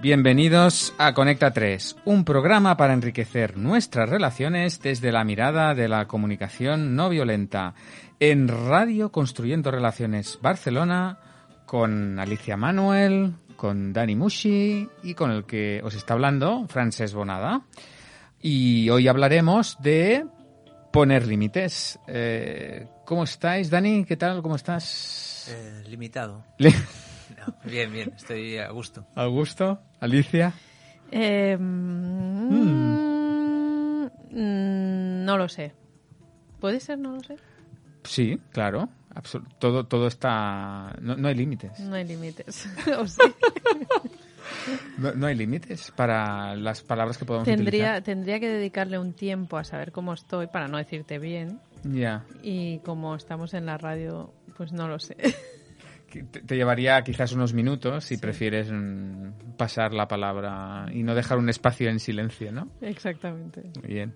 Bienvenidos 0.00 0.94
a 0.96 1.12
Conecta 1.12 1.50
3, 1.50 1.96
un 2.06 2.24
programa 2.24 2.74
para 2.78 2.94
enriquecer 2.94 3.58
nuestras 3.58 4.08
relaciones 4.08 4.80
desde 4.80 5.12
la 5.12 5.24
mirada 5.24 5.74
de 5.74 5.88
la 5.88 6.08
comunicación 6.08 6.96
no 6.96 7.10
violenta. 7.10 7.74
En 8.18 8.48
Radio 8.48 9.12
Construyendo 9.12 9.70
Relaciones 9.70 10.38
Barcelona, 10.40 11.18
con 11.66 12.18
Alicia 12.18 12.56
Manuel, 12.56 13.34
con 13.56 13.92
Dani 13.92 14.16
Mushi 14.16 14.88
y 15.02 15.12
con 15.12 15.32
el 15.32 15.44
que 15.44 15.82
os 15.84 15.94
está 15.94 16.14
hablando, 16.14 16.66
Francesc 16.66 17.12
Bonada. 17.12 17.66
Y 18.40 18.88
hoy 18.88 19.06
hablaremos 19.06 19.76
de 19.82 20.24
poner 20.94 21.26
límites. 21.26 21.98
Eh, 22.06 22.88
¿Cómo 23.04 23.24
estáis, 23.24 23.68
Dani? 23.68 24.06
¿Qué 24.06 24.16
tal? 24.16 24.40
¿Cómo 24.40 24.56
estás? 24.56 25.50
Eh, 25.50 25.82
limitado. 25.90 26.42
Bien, 27.64 27.92
bien, 27.92 28.12
estoy 28.16 28.58
a 28.58 28.70
gusto. 28.70 29.06
¿A 29.14 29.26
gusto? 29.26 29.80
¿Alicia? 30.00 30.52
Eh, 31.10 31.56
mm, 31.58 34.04
mm, 34.30 35.24
no 35.24 35.36
lo 35.36 35.48
sé. 35.48 35.72
¿Puede 36.60 36.80
ser? 36.80 36.98
No 36.98 37.12
lo 37.12 37.20
sé. 37.20 37.36
Sí, 38.04 38.38
claro. 38.52 38.88
Absol- 39.14 39.44
todo, 39.58 39.84
todo 39.86 40.06
está... 40.06 40.94
No, 41.00 41.16
no 41.16 41.28
hay 41.28 41.34
límites. 41.34 41.80
No 41.80 41.96
hay 41.96 42.04
límites. 42.04 42.68
O 42.98 43.06
sí. 43.06 43.20
No, 44.98 45.12
no 45.14 45.26
hay 45.26 45.34
límites 45.34 45.92
para 45.96 46.54
las 46.56 46.82
palabras 46.82 47.18
que 47.18 47.24
podemos 47.24 47.46
tendría, 47.46 48.00
tendría 48.02 48.40
que 48.40 48.48
dedicarle 48.48 48.98
un 48.98 49.12
tiempo 49.12 49.56
a 49.58 49.64
saber 49.64 49.92
cómo 49.92 50.12
estoy 50.12 50.46
para 50.48 50.68
no 50.68 50.76
decirte 50.78 51.18
bien. 51.18 51.60
utilizar. 51.84 51.94
Ya. 51.94 52.24
Y 52.42 52.78
como 52.80 53.14
estamos 53.14 53.54
en 53.54 53.66
la 53.66 53.78
radio, 53.78 54.32
pues 54.56 54.72
no 54.72 54.88
lo 54.88 54.98
sé. 54.98 55.16
Te, 56.10 56.40
te 56.42 56.56
llevaría 56.56 57.02
quizás 57.02 57.32
unos 57.32 57.54
minutos 57.54 58.04
si 58.04 58.16
prefieres 58.16 58.70
mm, 58.70 59.56
pasar 59.56 59.94
la 59.94 60.08
palabra 60.08 60.86
y 60.92 61.02
no 61.02 61.14
dejar 61.14 61.38
un 61.38 61.48
espacio 61.48 61.88
en 61.88 62.00
silencio, 62.00 62.52
¿no? 62.52 62.68
Exactamente. 62.80 63.62
Muy 63.80 63.94
bien. 63.94 64.14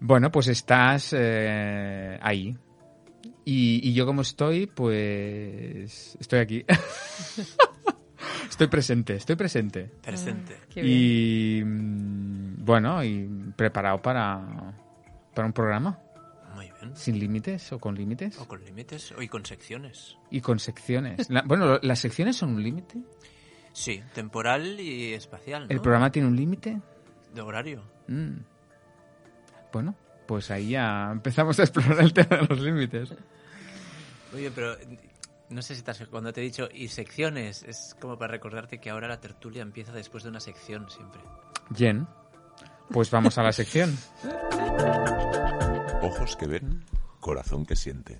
Bueno, 0.00 0.30
pues 0.30 0.48
estás 0.48 1.14
eh, 1.16 2.18
ahí. 2.20 2.56
Y, 3.44 3.80
y 3.82 3.94
yo 3.94 4.06
como 4.06 4.22
estoy, 4.22 4.66
pues 4.66 6.16
estoy 6.18 6.38
aquí. 6.40 6.64
estoy 8.48 8.66
presente, 8.68 9.16
estoy 9.16 9.36
presente. 9.36 9.90
Presente. 10.02 10.56
Qué 10.70 10.82
bien. 10.82 10.94
Y 10.96 11.64
mm, 11.64 12.64
bueno, 12.64 13.04
y 13.04 13.28
preparado 13.56 14.00
para, 14.00 14.74
para 15.34 15.46
un 15.46 15.52
programa 15.52 15.98
bien. 16.84 16.96
sin 16.96 17.18
límites 17.18 17.72
o 17.72 17.78
con 17.78 17.94
límites 17.94 18.38
O 18.38 18.46
con 18.48 18.64
límites 18.64 19.12
o 19.12 19.22
y 19.22 19.28
con 19.28 19.44
secciones. 19.44 20.16
y 20.30 20.40
con 20.40 20.58
secciones. 20.58 21.28
La- 21.30 21.42
bueno, 21.42 21.78
las 21.82 21.98
secciones 21.98 22.36
son 22.36 22.54
un 22.54 22.62
límite. 22.62 22.98
Sí, 23.72 24.02
temporal 24.14 24.78
y 24.80 25.12
espacial, 25.14 25.62
¿no? 25.66 25.70
El 25.70 25.80
programa 25.80 26.10
tiene 26.12 26.28
un 26.28 26.36
límite. 26.36 26.80
De 27.34 27.40
horario. 27.40 27.82
Mm. 28.06 28.36
Bueno, 29.72 29.94
pues 30.26 30.50
ahí 30.52 30.70
ya 30.70 31.10
empezamos 31.10 31.58
a 31.58 31.62
explorar 31.64 32.00
el 32.00 32.12
tema 32.12 32.36
de 32.36 32.46
los 32.46 32.60
límites. 32.60 33.12
Oye, 34.32 34.50
pero 34.52 34.76
no 35.50 35.60
sé 35.62 35.74
si 35.74 35.82
te 35.82 35.90
has... 35.90 35.98
Cuando 36.06 36.32
te 36.32 36.40
he 36.40 36.44
dicho 36.44 36.68
y 36.72 36.86
secciones, 36.88 37.64
es 37.64 37.96
como 38.00 38.16
para 38.16 38.30
recordarte 38.32 38.78
que 38.78 38.90
ahora 38.90 39.08
la 39.08 39.20
tertulia 39.20 39.62
empieza 39.62 39.90
después 39.92 40.22
de 40.22 40.30
una 40.30 40.40
sección 40.40 40.88
siempre. 40.88 41.20
Bien, 41.70 42.06
pues 42.90 43.10
vamos 43.10 43.36
a 43.38 43.42
la 43.42 43.52
sección. 43.52 43.96
Ojos 46.04 46.36
que 46.36 46.46
ven, 46.46 46.84
corazón 47.20 47.64
que 47.64 47.76
siente. 47.76 48.18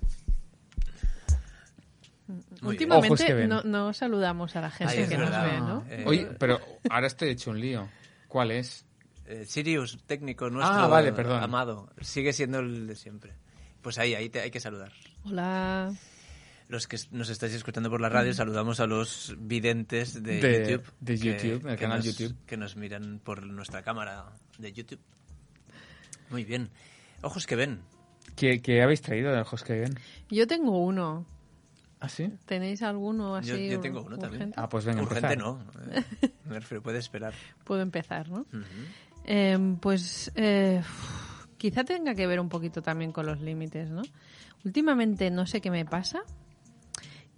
Últimamente 2.63 3.25
que 3.25 3.47
no, 3.47 3.61
no 3.63 3.93
saludamos 3.93 4.55
a 4.55 4.61
la 4.61 4.71
gente 4.71 5.03
Ay, 5.03 5.07
que 5.07 5.17
nos 5.17 5.29
ve, 5.29 5.59
¿no? 5.59 5.85
Eh, 5.89 6.03
Oye, 6.07 6.25
pero 6.39 6.59
ahora 6.89 7.05
estoy 7.07 7.29
hecho 7.29 7.51
un 7.51 7.59
lío. 7.61 7.87
¿Cuál 8.27 8.51
es? 8.51 8.85
eh, 9.27 9.45
Sirius, 9.45 9.99
técnico 10.05 10.49
nuestro 10.49 10.75
Ah, 10.75 10.87
vale, 10.87 11.11
perdón. 11.13 11.41
amado, 11.43 11.89
sigue 12.01 12.33
siendo 12.33 12.59
el 12.59 12.87
de 12.87 12.95
siempre. 12.95 13.33
Pues 13.81 13.97
ahí, 13.99 14.15
ahí 14.15 14.29
te 14.29 14.39
hay 14.39 14.49
que 14.51 14.59
saludar. 14.59 14.91
Hola. 15.23 15.93
Los 16.67 16.87
que 16.87 16.97
nos 17.11 17.29
estáis 17.29 17.53
escuchando 17.53 17.91
por 17.91 18.01
la 18.01 18.09
radio, 18.09 18.33
saludamos 18.33 18.79
a 18.79 18.87
los 18.87 19.35
videntes 19.37 20.23
de, 20.23 20.39
De- 20.41 20.71
YouTube. 20.71 20.93
de 20.99 21.17
YouTube, 21.17 21.67
el 21.67 21.77
canal 21.77 21.99
nos, 21.99 22.05
YouTube. 22.17 22.35
Que 22.47 22.57
nos 22.57 22.75
miran 22.75 23.19
por 23.23 23.45
nuestra 23.45 23.83
cámara 23.83 24.25
de 24.57 24.73
YouTube. 24.73 24.99
Muy 26.31 26.43
bien. 26.43 26.71
Ojos 27.25 27.47
que 27.47 27.55
ven. 27.55 27.81
¿Qué, 28.35 28.61
qué 28.61 28.81
habéis 28.81 29.01
traído 29.01 29.31
de 29.33 29.39
ojos 29.41 29.63
que 29.63 29.79
ven? 29.79 29.97
Yo 30.29 30.45
tengo 30.47 30.77
uno. 30.79 31.25
¿Ah, 31.99 32.09
sí? 32.09 32.31
¿Tenéis 32.45 32.81
alguno 32.83 33.35
así? 33.35 33.49
Yo- 33.49 33.57
yo 33.57 33.79
tengo 33.79 34.01
uno 34.01 34.15
urgente? 34.15 34.29
también. 34.37 34.53
Ah, 34.57 34.69
pues 34.69 34.85
venga, 34.85 35.01
Urgente 35.01 35.33
empezar. 35.33 35.37
no. 35.37 35.65
eh, 35.91 36.03
Me 36.45 36.59
refiero, 36.59 36.83
puede 36.83 36.99
esperar. 36.99 37.33
Puedo 37.63 37.81
empezar, 37.81 38.29
¿no? 38.29 38.45
Eh, 39.23 39.57
pues 39.81 40.31
eh, 40.35 40.83
quizá 41.57 41.83
tenga 41.83 42.13
que 42.13 42.27
ver 42.27 42.39
un 42.39 42.49
poquito 42.49 42.81
también 42.83 43.11
con 43.11 43.25
los 43.25 43.39
límites, 43.41 43.89
¿no? 43.89 44.03
Últimamente 44.65 45.31
no 45.31 45.47
sé 45.47 45.61
qué 45.61 45.71
me 45.71 45.85
pasa, 45.85 46.19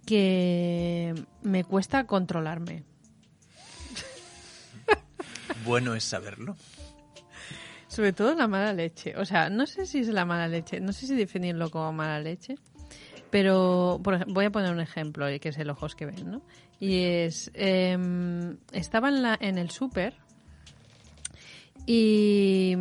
que 0.04 1.14
me 1.42 1.64
cuesta 1.64 2.06
controlarme. 2.06 2.82
Bueno 5.64 5.94
es 5.94 6.04
saberlo. 6.04 6.56
Sobre 7.98 8.12
todo 8.12 8.32
la 8.36 8.46
mala 8.46 8.72
leche. 8.72 9.16
O 9.16 9.24
sea, 9.24 9.50
no 9.50 9.66
sé 9.66 9.84
si 9.84 9.98
es 9.98 10.06
la 10.06 10.24
mala 10.24 10.46
leche, 10.46 10.78
no 10.78 10.92
sé 10.92 11.08
si 11.08 11.16
definirlo 11.16 11.68
como 11.68 11.92
mala 11.92 12.20
leche, 12.20 12.54
pero 13.28 13.98
por 14.04 14.24
voy 14.32 14.44
a 14.44 14.50
poner 14.50 14.70
un 14.72 14.78
ejemplo, 14.78 15.26
eh, 15.26 15.40
que 15.40 15.48
es 15.48 15.58
el 15.58 15.68
ojos 15.68 15.96
que 15.96 16.06
ven, 16.06 16.30
¿no? 16.30 16.40
Y 16.78 17.02
es, 17.02 17.50
em, 17.54 18.56
estaba 18.70 19.08
en, 19.08 19.20
la, 19.22 19.36
en 19.40 19.58
el 19.58 19.70
súper 19.72 20.14
y 21.86 22.74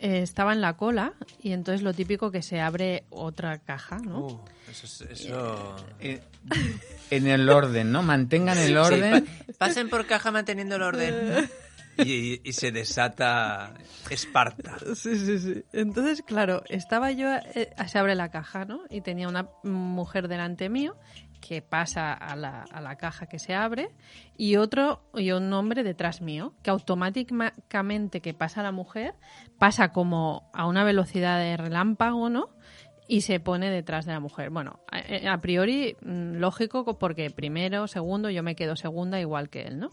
eh, 0.00 0.22
estaba 0.22 0.54
en 0.54 0.60
la 0.60 0.76
cola 0.76 1.12
y 1.40 1.52
entonces 1.52 1.82
lo 1.82 1.94
típico 1.94 2.32
que 2.32 2.42
se 2.42 2.60
abre 2.60 3.04
otra 3.10 3.58
caja, 3.58 3.98
¿no? 3.98 4.26
Uh, 4.26 4.40
eso 4.68 4.86
es- 4.86 5.20
eso... 5.20 5.76
Eh, 6.00 6.20
en 7.10 7.28
el 7.28 7.48
orden, 7.48 7.92
¿no? 7.92 8.02
Mantengan 8.02 8.58
el 8.58 8.70
Sí, 8.70 8.74
orden. 8.74 9.24
pa- 9.24 9.66
pasen 9.66 9.88
por 9.88 10.06
caja 10.06 10.32
manteniendo 10.32 10.74
el 10.74 10.82
orden. 10.82 11.48
Y, 12.04 12.40
y 12.44 12.52
se 12.52 12.72
desata 12.72 13.74
Esparta. 14.10 14.78
Sí, 14.94 15.16
sí, 15.16 15.38
sí. 15.38 15.64
Entonces, 15.72 16.22
claro, 16.22 16.62
estaba 16.68 17.10
yo, 17.12 17.32
eh, 17.54 17.70
se 17.86 17.98
abre 17.98 18.14
la 18.14 18.30
caja, 18.30 18.64
¿no? 18.64 18.80
Y 18.90 19.00
tenía 19.00 19.28
una 19.28 19.48
mujer 19.62 20.28
delante 20.28 20.68
mío 20.68 20.96
que 21.40 21.62
pasa 21.62 22.12
a 22.12 22.36
la, 22.36 22.62
a 22.70 22.80
la 22.80 22.96
caja 22.96 23.26
que 23.26 23.38
se 23.38 23.54
abre 23.54 23.90
y 24.36 24.56
otro 24.56 25.02
y 25.14 25.32
un 25.32 25.52
hombre 25.52 25.82
detrás 25.82 26.20
mío 26.20 26.54
que 26.62 26.70
automáticamente 26.70 28.20
que 28.20 28.34
pasa 28.34 28.62
la 28.62 28.72
mujer 28.72 29.14
pasa 29.58 29.92
como 29.92 30.50
a 30.52 30.66
una 30.66 30.84
velocidad 30.84 31.38
de 31.38 31.56
relámpago, 31.56 32.28
¿no? 32.28 32.50
Y 33.08 33.22
se 33.22 33.40
pone 33.40 33.70
detrás 33.70 34.06
de 34.06 34.12
la 34.12 34.20
mujer. 34.20 34.50
Bueno, 34.50 34.80
a, 34.92 35.32
a 35.32 35.40
priori 35.40 35.96
mm, 36.02 36.36
lógico 36.36 36.98
porque 36.98 37.30
primero, 37.30 37.88
segundo, 37.88 38.30
yo 38.30 38.42
me 38.42 38.54
quedo 38.54 38.76
segunda 38.76 39.18
igual 39.18 39.48
que 39.48 39.62
él, 39.62 39.80
¿no? 39.80 39.90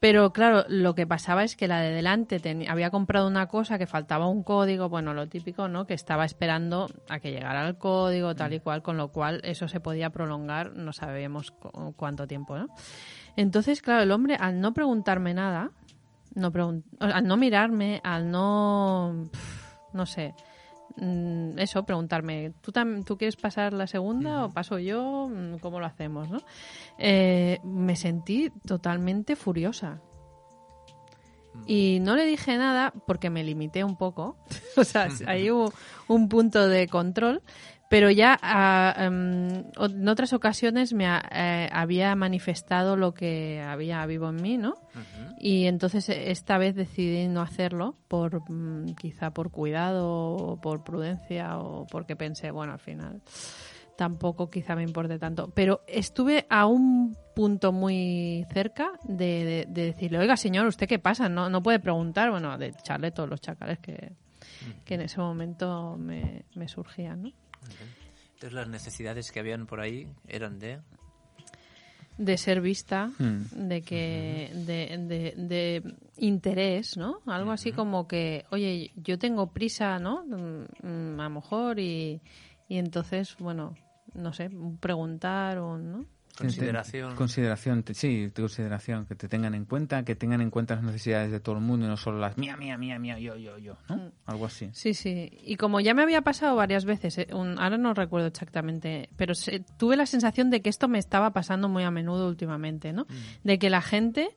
Pero 0.00 0.32
claro, 0.32 0.64
lo 0.68 0.94
que 0.94 1.06
pasaba 1.06 1.44
es 1.44 1.56
que 1.56 1.68
la 1.68 1.80
de 1.80 1.90
delante 1.90 2.40
había 2.68 2.90
comprado 2.90 3.28
una 3.28 3.48
cosa 3.48 3.76
que 3.76 3.86
faltaba 3.86 4.28
un 4.28 4.42
código, 4.42 4.88
bueno, 4.88 5.12
lo 5.12 5.28
típico, 5.28 5.68
¿no? 5.68 5.86
Que 5.86 5.92
estaba 5.92 6.24
esperando 6.24 6.88
a 7.10 7.20
que 7.20 7.30
llegara 7.32 7.68
el 7.68 7.76
código, 7.76 8.34
tal 8.34 8.54
y 8.54 8.60
cual, 8.60 8.82
con 8.82 8.96
lo 8.96 9.08
cual 9.08 9.42
eso 9.44 9.68
se 9.68 9.78
podía 9.78 10.08
prolongar, 10.08 10.72
no 10.72 10.94
sabemos 10.94 11.50
cu- 11.50 11.92
cuánto 11.98 12.26
tiempo, 12.26 12.56
¿no? 12.56 12.68
Entonces, 13.36 13.82
claro, 13.82 14.02
el 14.02 14.10
hombre, 14.10 14.36
al 14.40 14.58
no 14.62 14.72
preguntarme 14.72 15.34
nada, 15.34 15.70
no 16.34 16.50
pregun- 16.50 16.82
al 16.98 17.26
no 17.26 17.36
mirarme, 17.36 18.00
al 18.02 18.30
no, 18.30 19.28
no 19.92 20.06
sé, 20.06 20.32
mm, 20.32 20.49
eso, 21.56 21.84
preguntarme, 21.84 22.52
¿tú, 22.60 22.72
tam- 22.72 23.04
¿tú 23.04 23.16
quieres 23.16 23.36
pasar 23.36 23.72
la 23.72 23.86
segunda 23.86 24.44
o 24.44 24.50
paso 24.50 24.78
yo? 24.78 25.28
Mm, 25.28 25.58
¿Cómo 25.58 25.80
lo 25.80 25.86
hacemos, 25.86 26.28
no? 26.30 26.38
Eh, 26.98 27.58
me 27.64 27.96
sentí 27.96 28.50
totalmente 28.66 29.36
furiosa. 29.36 30.00
Y 31.66 31.98
no 32.00 32.16
le 32.16 32.24
dije 32.24 32.56
nada 32.56 32.92
porque 33.06 33.28
me 33.30 33.44
limité 33.44 33.84
un 33.84 33.96
poco. 33.96 34.36
o 34.76 34.84
sea, 34.84 35.08
ahí 35.26 35.50
hubo 35.50 35.72
un 36.08 36.28
punto 36.28 36.66
de 36.68 36.88
control. 36.88 37.42
Pero 37.90 38.08
ya 38.10 38.38
ah, 38.40 38.94
em, 38.98 39.64
en 39.78 40.08
otras 40.08 40.32
ocasiones 40.32 40.92
me 40.94 41.06
ha- 41.08 41.28
eh, 41.32 41.68
había 41.72 42.14
manifestado 42.14 42.96
lo 42.96 43.12
que 43.12 43.60
había 43.60 44.06
vivo 44.06 44.28
en 44.30 44.36
mí, 44.40 44.56
¿no? 44.56 44.76
Y 45.40 45.66
entonces 45.66 46.08
eh, 46.08 46.30
esta 46.30 46.56
vez 46.56 46.74
decidí 46.76 47.26
no 47.28 47.42
hacerlo, 47.42 47.96
por 48.08 48.48
mm, 48.50 48.94
quizá 48.94 49.32
por 49.32 49.50
cuidado 49.50 50.08
o 50.08 50.60
por 50.60 50.84
prudencia 50.84 51.58
o 51.58 51.86
porque 51.86 52.14
pensé, 52.14 52.52
bueno, 52.52 52.72
al 52.74 52.78
final 52.78 53.22
tampoco 53.96 54.48
quizá 54.50 54.76
me 54.76 54.82
importe 54.84 55.18
tanto. 55.18 55.50
Pero 55.54 55.80
estuve 55.86 56.46
a 56.48 56.66
un 56.66 57.16
punto 57.34 57.72
muy 57.72 58.46
cerca 58.52 58.92
de, 59.02 59.44
de- 59.44 59.66
de 59.68 59.84
decirle, 59.86 60.18
oiga 60.18 60.36
señor, 60.36 60.66
¿usted 60.66 60.86
qué 60.88 60.98
pasa? 60.98 61.28
No, 61.28 61.50
no 61.50 61.62
puede 61.62 61.80
preguntar, 61.80 62.30
bueno, 62.30 62.56
de 62.56 62.68
echarle 62.68 63.10
todos 63.10 63.28
los 63.28 63.40
chacales 63.40 63.78
que, 63.80 64.12
que 64.84 64.94
en 64.94 65.00
ese 65.02 65.18
momento 65.20 65.96
me, 65.98 66.44
me 66.54 66.68
surgían, 66.68 67.22
¿no? 67.24 67.32
Entonces 68.34 68.52
las 68.52 68.68
necesidades 68.68 69.30
que 69.32 69.40
habían 69.40 69.66
por 69.66 69.80
ahí 69.80 70.08
eran 70.28 70.58
de... 70.58 70.78
de 72.18 72.36
ser 72.38 72.60
vista, 72.60 73.10
Mm. 73.18 73.68
de 73.68 73.82
que 73.82 74.50
de, 74.54 74.96
de, 74.98 75.34
de 75.36 75.94
interés, 76.18 76.96
¿no? 76.96 77.20
Algo 77.26 77.50
así 77.50 77.72
como 77.72 78.06
que, 78.08 78.44
oye, 78.50 78.92
yo 78.96 79.18
tengo 79.18 79.48
prisa, 79.52 79.98
¿no? 79.98 80.24
Mm, 80.82 81.20
A 81.20 81.24
lo 81.24 81.30
mejor 81.30 81.78
y, 81.78 82.20
y 82.68 82.78
entonces, 82.78 83.36
bueno, 83.38 83.74
no 84.14 84.32
sé, 84.32 84.50
preguntar 84.80 85.58
o, 85.58 85.76
¿no? 85.78 86.04
Consideración. 86.36 87.16
Consideración, 87.16 87.82
te- 87.82 87.94
sí, 87.94 88.30
consideración, 88.34 89.04
que 89.06 89.14
te 89.14 89.28
tengan 89.28 89.54
en 89.54 89.64
cuenta, 89.66 90.04
que 90.04 90.14
tengan 90.16 90.40
en 90.40 90.50
cuenta 90.50 90.74
las 90.76 90.84
necesidades 90.84 91.30
de 91.30 91.40
todo 91.40 91.56
el 91.56 91.60
mundo 91.62 91.86
y 91.86 91.88
no 91.88 91.96
solo 91.96 92.18
las 92.18 92.38
mía, 92.38 92.56
mía, 92.56 92.78
mía, 92.78 92.98
mía, 92.98 93.18
yo, 93.18 93.36
yo, 93.36 93.58
yo, 93.58 93.76
¿no? 93.88 93.96
Mm. 93.96 94.10
Algo 94.26 94.46
así. 94.46 94.70
Sí, 94.72 94.94
sí. 94.94 95.30
Y 95.44 95.56
como 95.56 95.80
ya 95.80 95.92
me 95.94 96.02
había 96.02 96.22
pasado 96.22 96.56
varias 96.56 96.84
veces, 96.84 97.18
eh, 97.18 97.28
un- 97.32 97.58
ahora 97.58 97.76
no 97.78 97.92
recuerdo 97.94 98.28
exactamente, 98.28 99.10
pero 99.16 99.34
se- 99.34 99.60
tuve 99.76 99.96
la 99.96 100.06
sensación 100.06 100.50
de 100.50 100.62
que 100.62 100.70
esto 100.70 100.88
me 100.88 100.98
estaba 100.98 101.32
pasando 101.32 101.68
muy 101.68 101.82
a 101.84 101.90
menudo 101.90 102.28
últimamente, 102.28 102.92
¿no? 102.92 103.06
De 103.44 103.58
que 103.58 103.68
la 103.70 103.82
gente 103.82 104.28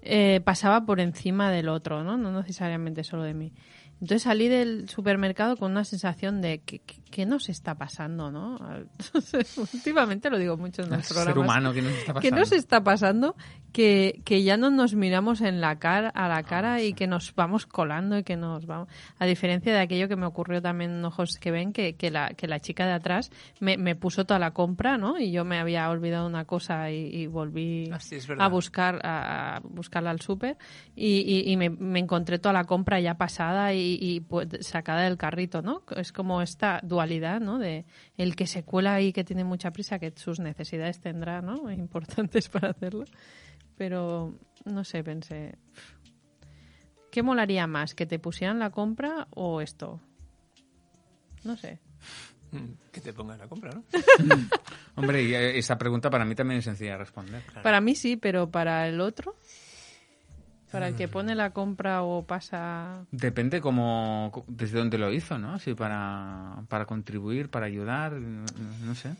eh, 0.00 0.40
pasaba 0.44 0.86
por 0.86 1.00
encima 1.00 1.50
del 1.50 1.68
otro, 1.68 2.04
¿no? 2.04 2.16
No 2.16 2.30
necesariamente 2.30 3.02
solo 3.02 3.24
de 3.24 3.34
mí. 3.34 3.52
Entonces 4.00 4.22
salí 4.22 4.48
del 4.48 4.88
supermercado 4.88 5.56
con 5.56 5.72
una 5.72 5.84
sensación 5.84 6.40
de 6.40 6.60
que, 6.60 6.78
que, 6.80 7.00
que 7.10 7.26
nos 7.26 7.48
está 7.48 7.74
pasando, 7.76 8.30
¿no? 8.30 8.58
Últimamente 9.74 10.30
lo 10.30 10.38
digo 10.38 10.56
mucho 10.56 10.82
en 10.82 10.92
El 10.92 10.98
los 10.98 11.06
ser 11.06 11.16
programas. 11.24 11.44
humano 11.44 11.72
que 11.72 11.82
nos 11.82 11.92
está 11.92 12.14
pasando. 12.14 12.20
¿Qué 12.20 12.30
nos 12.40 12.52
está 12.52 12.84
pasando? 12.84 13.36
Que, 13.72 14.22
que 14.24 14.42
ya 14.42 14.56
no 14.56 14.70
nos 14.70 14.94
miramos 14.94 15.40
en 15.40 15.60
la 15.60 15.78
cara, 15.78 16.08
a 16.10 16.26
la 16.28 16.42
cara 16.42 16.82
y 16.82 16.94
que 16.94 17.06
nos 17.06 17.34
vamos 17.34 17.66
colando 17.66 18.16
y 18.18 18.22
que 18.24 18.36
nos 18.36 18.66
vamos. 18.66 18.88
A 19.18 19.26
diferencia 19.26 19.72
de 19.74 19.80
aquello 19.80 20.08
que 20.08 20.16
me 20.16 20.26
ocurrió 20.26 20.62
también 20.62 20.92
en 20.92 21.04
Ojos 21.04 21.36
que 21.40 21.50
ven, 21.50 21.72
que, 21.72 21.94
que, 21.96 22.10
la, 22.10 22.30
que 22.30 22.46
la 22.48 22.60
chica 22.60 22.86
de 22.86 22.92
atrás 22.92 23.30
me, 23.60 23.76
me 23.76 23.94
puso 23.94 24.24
toda 24.24 24.38
la 24.40 24.52
compra, 24.52 24.96
¿no? 24.96 25.18
Y 25.18 25.32
yo 25.32 25.44
me 25.44 25.58
había 25.58 25.88
olvidado 25.90 26.26
una 26.26 26.44
cosa 26.44 26.90
y, 26.90 27.08
y 27.14 27.26
volví 27.26 27.90
Ah, 27.92 28.00
sí, 28.00 28.18
a 28.38 28.48
buscar 28.48 29.00
a, 29.04 29.56
a 29.56 29.60
buscarla 29.60 30.10
al 30.10 30.20
súper 30.20 30.56
y, 30.96 31.18
y, 31.26 31.52
y 31.52 31.56
me, 31.56 31.68
me 31.70 31.98
encontré 31.98 32.38
toda 32.38 32.52
la 32.52 32.64
compra 32.64 33.00
ya 33.00 33.14
pasada 33.14 33.74
y, 33.74 33.87
y, 34.00 34.20
pues, 34.20 34.48
sacada 34.66 35.02
del 35.02 35.16
carrito, 35.16 35.62
¿no? 35.62 35.82
Es 35.96 36.12
como 36.12 36.42
esta 36.42 36.80
dualidad, 36.82 37.40
¿no? 37.40 37.58
De 37.58 37.86
el 38.16 38.34
que 38.36 38.46
se 38.46 38.64
cuela 38.64 38.94
ahí 38.94 39.12
que 39.12 39.24
tiene 39.24 39.44
mucha 39.44 39.70
prisa, 39.70 39.98
que 39.98 40.12
sus 40.16 40.40
necesidades 40.40 41.00
tendrá, 41.00 41.40
¿no? 41.40 41.70
Importantes 41.72 42.48
para 42.48 42.70
hacerlo. 42.70 43.04
Pero, 43.76 44.34
no 44.64 44.84
sé, 44.84 45.04
pensé, 45.04 45.56
¿qué 47.12 47.22
molaría 47.22 47.66
más? 47.66 47.94
¿Que 47.94 48.06
te 48.06 48.18
pusieran 48.18 48.58
la 48.58 48.70
compra 48.70 49.28
o 49.30 49.60
esto? 49.60 50.00
No 51.44 51.56
sé. 51.56 51.78
Mm, 52.50 52.72
Que 52.92 53.00
te 53.00 53.12
pongan 53.12 53.38
la 53.38 53.46
compra, 53.46 53.70
¿no? 53.72 53.84
Hombre, 54.96 55.22
y 55.22 55.34
eh, 55.34 55.58
esa 55.58 55.78
pregunta 55.78 56.10
para 56.10 56.24
mí 56.24 56.34
también 56.34 56.58
es 56.58 56.64
sencilla 56.64 56.92
de 56.92 56.98
responder. 56.98 57.42
Para 57.62 57.80
mí 57.80 57.94
sí, 57.94 58.16
pero 58.16 58.50
para 58.50 58.88
el 58.88 59.00
otro, 59.00 59.36
para 60.70 60.88
el 60.88 60.96
que 60.96 61.08
pone 61.08 61.34
la 61.34 61.50
compra 61.50 62.02
o 62.02 62.24
pasa... 62.24 63.06
Depende 63.10 63.60
cómo, 63.60 64.44
desde 64.46 64.78
dónde 64.78 64.98
lo 64.98 65.12
hizo, 65.12 65.38
¿no? 65.38 65.58
Si 65.58 65.74
para, 65.74 66.62
para 66.68 66.86
contribuir, 66.86 67.50
para 67.50 67.66
ayudar, 67.66 68.12
no 68.12 68.44
no 68.84 68.94
sé. 68.94 69.14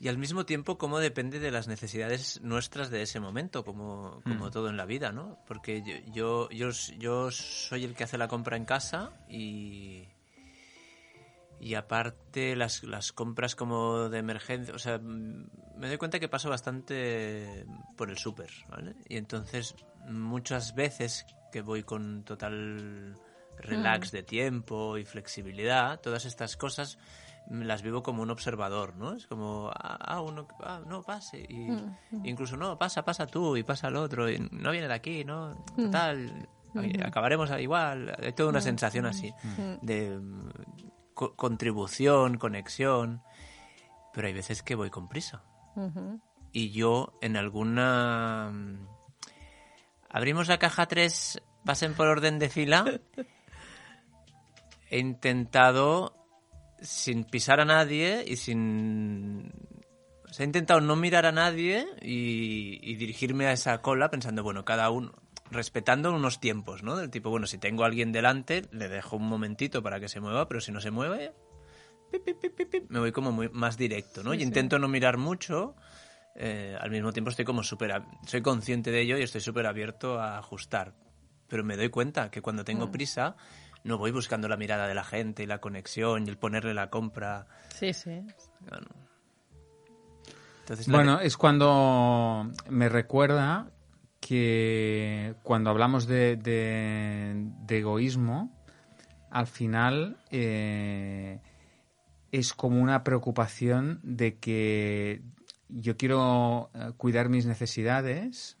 Y 0.00 0.08
al 0.08 0.16
mismo 0.16 0.46
tiempo, 0.46 0.78
cómo 0.78 0.98
depende 0.98 1.40
de 1.40 1.50
las 1.50 1.68
necesidades 1.68 2.40
nuestras 2.42 2.88
de 2.88 3.02
ese 3.02 3.20
momento, 3.20 3.66
como, 3.66 4.22
como 4.24 4.50
todo 4.50 4.70
en 4.70 4.78
la 4.78 4.86
vida, 4.86 5.12
¿no? 5.12 5.38
Porque 5.46 5.82
yo, 5.82 5.94
yo, 6.10 6.48
yo, 6.48 6.70
yo 6.98 7.30
soy 7.30 7.84
el 7.84 7.94
que 7.94 8.04
hace 8.04 8.16
la 8.16 8.26
compra 8.26 8.56
en 8.56 8.64
casa 8.64 9.12
y, 9.28 10.08
y 11.60 11.74
aparte 11.74 12.56
las, 12.56 12.82
las 12.82 13.12
compras 13.12 13.54
como 13.54 14.08
de 14.08 14.18
emergencia, 14.18 14.74
o 14.74 14.78
sea, 14.78 14.96
mm, 14.96 15.50
me 15.76 15.88
doy 15.88 15.98
cuenta 15.98 16.18
que 16.18 16.28
paso 16.28 16.48
bastante 16.48 17.66
por 17.98 18.08
el 18.08 18.16
súper, 18.16 18.50
¿vale? 18.70 18.94
Y 19.06 19.18
entonces 19.18 19.74
muchas 20.08 20.74
veces 20.74 21.26
que 21.52 21.62
voy 21.62 21.82
con 21.82 22.22
total 22.24 23.16
relax 23.58 24.10
de 24.12 24.22
tiempo 24.22 24.96
y 24.96 25.04
flexibilidad, 25.04 26.00
todas 26.00 26.24
estas 26.24 26.56
cosas 26.56 26.98
mm, 27.48 27.62
las 27.62 27.82
vivo 27.82 28.02
como 28.02 28.22
un 28.22 28.30
observador, 28.30 28.96
¿no? 28.96 29.12
Es 29.14 29.26
como, 29.26 29.70
ah, 29.74 29.98
ah, 30.00 30.20
uno, 30.22 30.46
ah, 30.62 30.80
no, 30.86 31.02
pase. 31.02 31.44
Y 31.48 31.68
incluso, 32.24 32.56
no, 32.56 32.78
pasa, 32.78 33.04
pasa 33.04 33.26
tú 33.26 33.56
y 33.56 33.62
pasa 33.62 33.88
el 33.88 33.96
otro. 33.96 34.30
Y 34.30 34.38
no 34.52 34.70
viene 34.70 34.88
de 34.88 34.94
aquí, 34.94 35.24
¿no? 35.24 35.54
Total, 35.76 36.48
oye, 36.74 37.02
acabaremos 37.04 37.50
igual. 37.60 38.14
Hay 38.22 38.32
toda 38.32 38.48
una 38.50 38.60
sensación 38.60 39.04
así 39.06 39.32
de 39.82 40.18
mm, 40.18 40.50
co- 41.14 41.34
contribución, 41.36 42.38
conexión. 42.38 43.22
Pero 44.14 44.26
hay 44.26 44.32
veces 44.32 44.62
que 44.62 44.74
voy 44.74 44.90
con 44.90 45.08
prisa. 45.08 45.42
Ujú. 45.76 46.20
Y 46.52 46.70
yo 46.70 47.12
en 47.20 47.36
alguna... 47.36 48.52
Abrimos 50.10 50.48
la 50.48 50.58
caja 50.58 50.86
3, 50.86 51.40
pasen 51.64 51.94
por 51.94 52.08
orden 52.08 52.38
de 52.38 52.50
fila. 52.50 53.00
He 54.90 54.98
intentado, 54.98 56.26
sin 56.82 57.24
pisar 57.24 57.60
a 57.60 57.64
nadie 57.64 58.24
y 58.26 58.36
sin... 58.36 59.52
o 60.28 60.32
sea, 60.32 60.44
he 60.44 60.46
intentado 60.46 60.80
no 60.80 60.96
mirar 60.96 61.26
a 61.26 61.32
nadie 61.32 61.86
y, 62.02 62.80
y 62.82 62.96
dirigirme 62.96 63.46
a 63.46 63.52
esa 63.52 63.80
cola 63.82 64.10
pensando, 64.10 64.42
bueno, 64.42 64.64
cada 64.64 64.90
uno, 64.90 65.12
respetando 65.50 66.12
unos 66.12 66.40
tiempos, 66.40 66.82
¿no? 66.82 66.96
Del 66.96 67.10
tipo, 67.10 67.30
bueno, 67.30 67.46
si 67.46 67.58
tengo 67.58 67.84
a 67.84 67.86
alguien 67.86 68.12
delante, 68.12 68.62
le 68.72 68.88
dejo 68.88 69.16
un 69.16 69.28
momentito 69.28 69.82
para 69.82 70.00
que 70.00 70.08
se 70.08 70.20
mueva, 70.20 70.48
pero 70.48 70.60
si 70.60 70.72
no 70.72 70.80
se 70.80 70.90
mueve, 70.90 71.32
pip, 72.10 72.24
pip, 72.24 72.40
pip, 72.40 72.56
pip, 72.56 72.70
pip, 72.70 72.90
me 72.90 72.98
voy 72.98 73.12
como 73.12 73.32
muy, 73.32 73.48
más 73.50 73.76
directo, 73.76 74.22
¿no? 74.22 74.34
y 74.34 74.42
intento 74.42 74.78
no 74.78 74.88
mirar 74.88 75.18
mucho. 75.18 75.74
Eh, 76.34 76.76
al 76.80 76.90
mismo 76.90 77.12
tiempo 77.12 77.30
estoy 77.30 77.44
como 77.44 77.62
súper... 77.62 78.02
Soy 78.26 78.42
consciente 78.42 78.90
de 78.90 79.00
ello 79.00 79.18
y 79.18 79.22
estoy 79.22 79.40
súper 79.40 79.66
abierto 79.66 80.20
a 80.20 80.38
ajustar. 80.38 80.94
Pero 81.48 81.64
me 81.64 81.76
doy 81.76 81.88
cuenta 81.90 82.30
que 82.30 82.40
cuando 82.42 82.64
tengo 82.64 82.90
prisa 82.92 83.36
no 83.82 83.98
voy 83.98 84.10
buscando 84.12 84.46
la 84.48 84.56
mirada 84.56 84.86
de 84.86 84.94
la 84.94 85.04
gente 85.04 85.42
y 85.42 85.46
la 85.46 85.60
conexión 85.60 86.26
y 86.26 86.30
el 86.30 86.36
ponerle 86.38 86.74
la 86.74 86.90
compra. 86.90 87.46
Sí, 87.74 87.92
sí. 87.92 88.22
Bueno. 88.68 88.86
Entonces, 90.60 90.86
Bueno, 90.88 91.18
es 91.20 91.36
cuando 91.36 92.48
me 92.68 92.88
recuerda 92.88 93.70
que 94.20 95.34
cuando 95.42 95.70
hablamos 95.70 96.06
de, 96.06 96.36
de- 96.36 97.32
de 97.66 97.78
egoísmo, 97.78 98.54
al 99.30 99.46
final 99.48 100.18
eh, 100.30 101.40
es 102.30 102.52
como 102.52 102.80
una 102.80 103.02
preocupación 103.02 103.98
de 104.04 104.38
que 104.38 105.22
yo 105.74 105.96
quiero 105.96 106.70
eh, 106.74 106.92
cuidar 106.96 107.28
mis 107.28 107.46
necesidades 107.46 108.56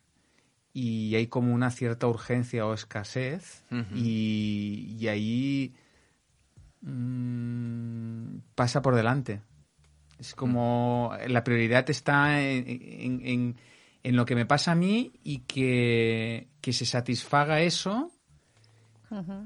y 0.72 1.14
hay 1.16 1.26
como 1.26 1.52
una 1.54 1.70
cierta 1.70 2.06
urgencia 2.06 2.66
o 2.66 2.74
escasez 2.74 3.64
y, 3.94 4.96
y 4.98 5.08
ahí 5.08 5.74
mm, 6.82 8.38
pasa 8.54 8.82
por 8.82 8.94
delante. 8.94 9.42
Es 10.18 10.34
como 10.34 11.12
la 11.28 11.44
prioridad 11.44 11.88
está 11.90 12.40
en, 12.42 12.64
en- 12.68 13.26
en- 13.26 13.56
en 14.02 14.16
lo 14.16 14.24
que 14.24 14.34
me 14.34 14.46
pasa 14.46 14.72
a 14.72 14.74
mí 14.74 15.12
y 15.24 15.40
que, 15.40 16.48
que 16.60 16.72
se 16.72 16.86
satisfaga 16.86 17.60
eso. 17.60 18.10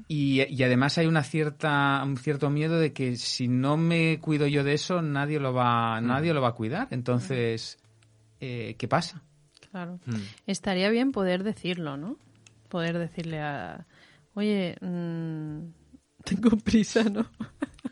Y, 0.07 0.41
y 0.43 0.63
además 0.63 0.97
hay 0.97 1.07
una 1.07 1.23
cierta, 1.23 2.01
un 2.05 2.17
cierto 2.17 2.49
miedo 2.49 2.77
de 2.79 2.93
que 2.93 3.15
si 3.15 3.47
no 3.47 3.77
me 3.77 4.19
cuido 4.19 4.45
yo 4.47 4.63
de 4.63 4.73
eso, 4.73 5.01
nadie 5.01 5.39
lo 5.39 5.53
va, 5.53 5.99
nadie 6.01 6.33
lo 6.33 6.41
va 6.41 6.49
a 6.49 6.53
cuidar. 6.53 6.87
Entonces, 6.91 7.77
eh, 8.39 8.75
¿qué 8.77 8.87
pasa? 8.87 9.23
Claro. 9.71 9.99
Mm. 10.05 10.15
Estaría 10.47 10.89
bien 10.89 11.11
poder 11.11 11.43
decirlo, 11.43 11.97
¿no? 11.97 12.17
Poder 12.69 12.97
decirle 12.99 13.39
a... 13.41 13.85
Oye, 14.35 14.75
mm, 14.81 15.59
tengo 16.23 16.57
prisa, 16.57 17.03
¿no? 17.03 17.25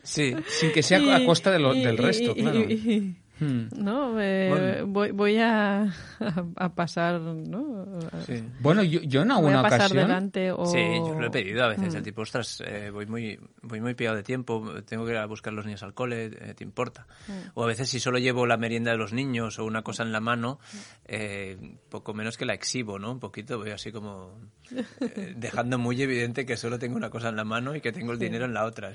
Sí, 0.02 0.34
Sin 0.48 0.72
que 0.72 0.82
sea 0.82 0.98
a 1.16 1.24
costa 1.24 1.50
de 1.50 1.58
lo- 1.58 1.74
y- 1.74 1.82
del 1.84 1.94
y- 1.94 1.98
resto, 1.98 2.32
y- 2.36 2.40
claro. 2.42 2.60
y- 2.60 3.16
Hmm. 3.44 3.68
no, 3.76 4.20
eh, 4.20 4.48
Bueno. 4.50 4.86
voy, 4.92 5.10
voy 5.10 5.38
a, 5.38 5.92
a, 6.56 6.74
pasar, 6.74 7.20
¿no? 7.20 7.86
sí. 8.26 8.42
Bueno, 8.60 8.82
yo, 8.82 9.00
yo 9.02 9.22
en 9.22 9.28
Voy 9.28 9.36
alguna 9.36 9.60
a 9.60 9.62
pasar 9.62 9.80
ocasión... 9.80 10.08
delante 10.08 10.52
o... 10.52 10.66
Sí, 10.66 10.78
yo 10.78 11.18
lo 11.18 11.26
he 11.26 11.30
pedido 11.30 11.64
a 11.64 11.68
veces. 11.68 11.92
Mm. 11.94 11.96
El 11.96 12.02
tipo, 12.02 12.22
ostras, 12.22 12.62
eh, 12.66 12.90
voy 12.90 13.06
muy 13.06 13.38
voy 13.62 13.80
muy 13.80 13.94
pillado 13.94 14.16
de 14.16 14.22
tiempo, 14.22 14.64
tengo 14.86 15.04
que 15.04 15.12
ir 15.12 15.18
a 15.18 15.26
buscar 15.26 15.52
a 15.52 15.56
los 15.56 15.66
niños 15.66 15.82
al 15.82 15.94
cole, 15.94 16.26
eh, 16.26 16.54
¿te 16.54 16.64
importa? 16.64 17.06
Mm. 17.28 17.32
O 17.54 17.64
a 17.64 17.66
veces 17.66 17.88
si 17.88 18.00
solo 18.00 18.18
llevo 18.18 18.46
la 18.46 18.56
merienda 18.56 18.90
de 18.90 18.96
los 18.96 19.12
niños 19.12 19.58
o 19.58 19.64
una 19.64 19.82
cosa 19.82 20.02
en 20.02 20.12
la 20.12 20.20
mano, 20.20 20.58
eh, 21.06 21.56
poco 21.88 22.14
menos 22.14 22.36
que 22.36 22.44
la 22.44 22.54
exhibo, 22.54 22.98
¿no? 22.98 23.12
Un 23.12 23.20
poquito, 23.20 23.58
voy 23.58 23.70
así 23.70 23.92
como 23.92 24.38
eh, 24.70 25.34
dejando 25.36 25.78
muy 25.78 26.00
evidente 26.00 26.46
que 26.46 26.56
solo 26.56 26.78
tengo 26.78 26.96
una 26.96 27.10
cosa 27.10 27.28
en 27.28 27.36
la 27.36 27.44
mano 27.44 27.74
y 27.74 27.80
que 27.80 27.92
tengo 27.92 28.12
el 28.12 28.18
dinero 28.18 28.44
en 28.44 28.54
la 28.54 28.64
otra. 28.64 28.92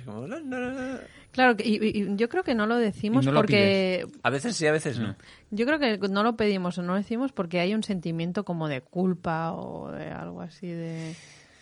Claro, 1.31 1.55
y, 1.63 1.85
y 1.85 2.15
yo 2.15 2.29
creo 2.29 2.43
que 2.43 2.55
no 2.55 2.65
lo 2.65 2.77
decimos 2.77 3.25
lo 3.25 3.33
porque... 3.33 4.05
A 4.23 4.29
veces 4.29 4.38
sí, 4.39 4.67
a 4.67 4.71
veces 4.71 4.99
no. 4.99 5.15
Yo 5.51 5.65
creo 5.65 5.79
que 5.79 5.97
no 6.09 6.23
lo 6.23 6.35
pedimos 6.35 6.77
o 6.77 6.81
no 6.81 6.93
lo 6.93 6.97
decimos 6.97 7.31
porque 7.31 7.59
hay 7.59 7.73
un 7.73 7.83
sentimiento 7.83 8.43
como 8.45 8.67
de 8.67 8.81
culpa 8.81 9.53
o 9.53 9.91
de 9.91 10.09
algo 10.09 10.41
así 10.41 10.67
de... 10.67 11.15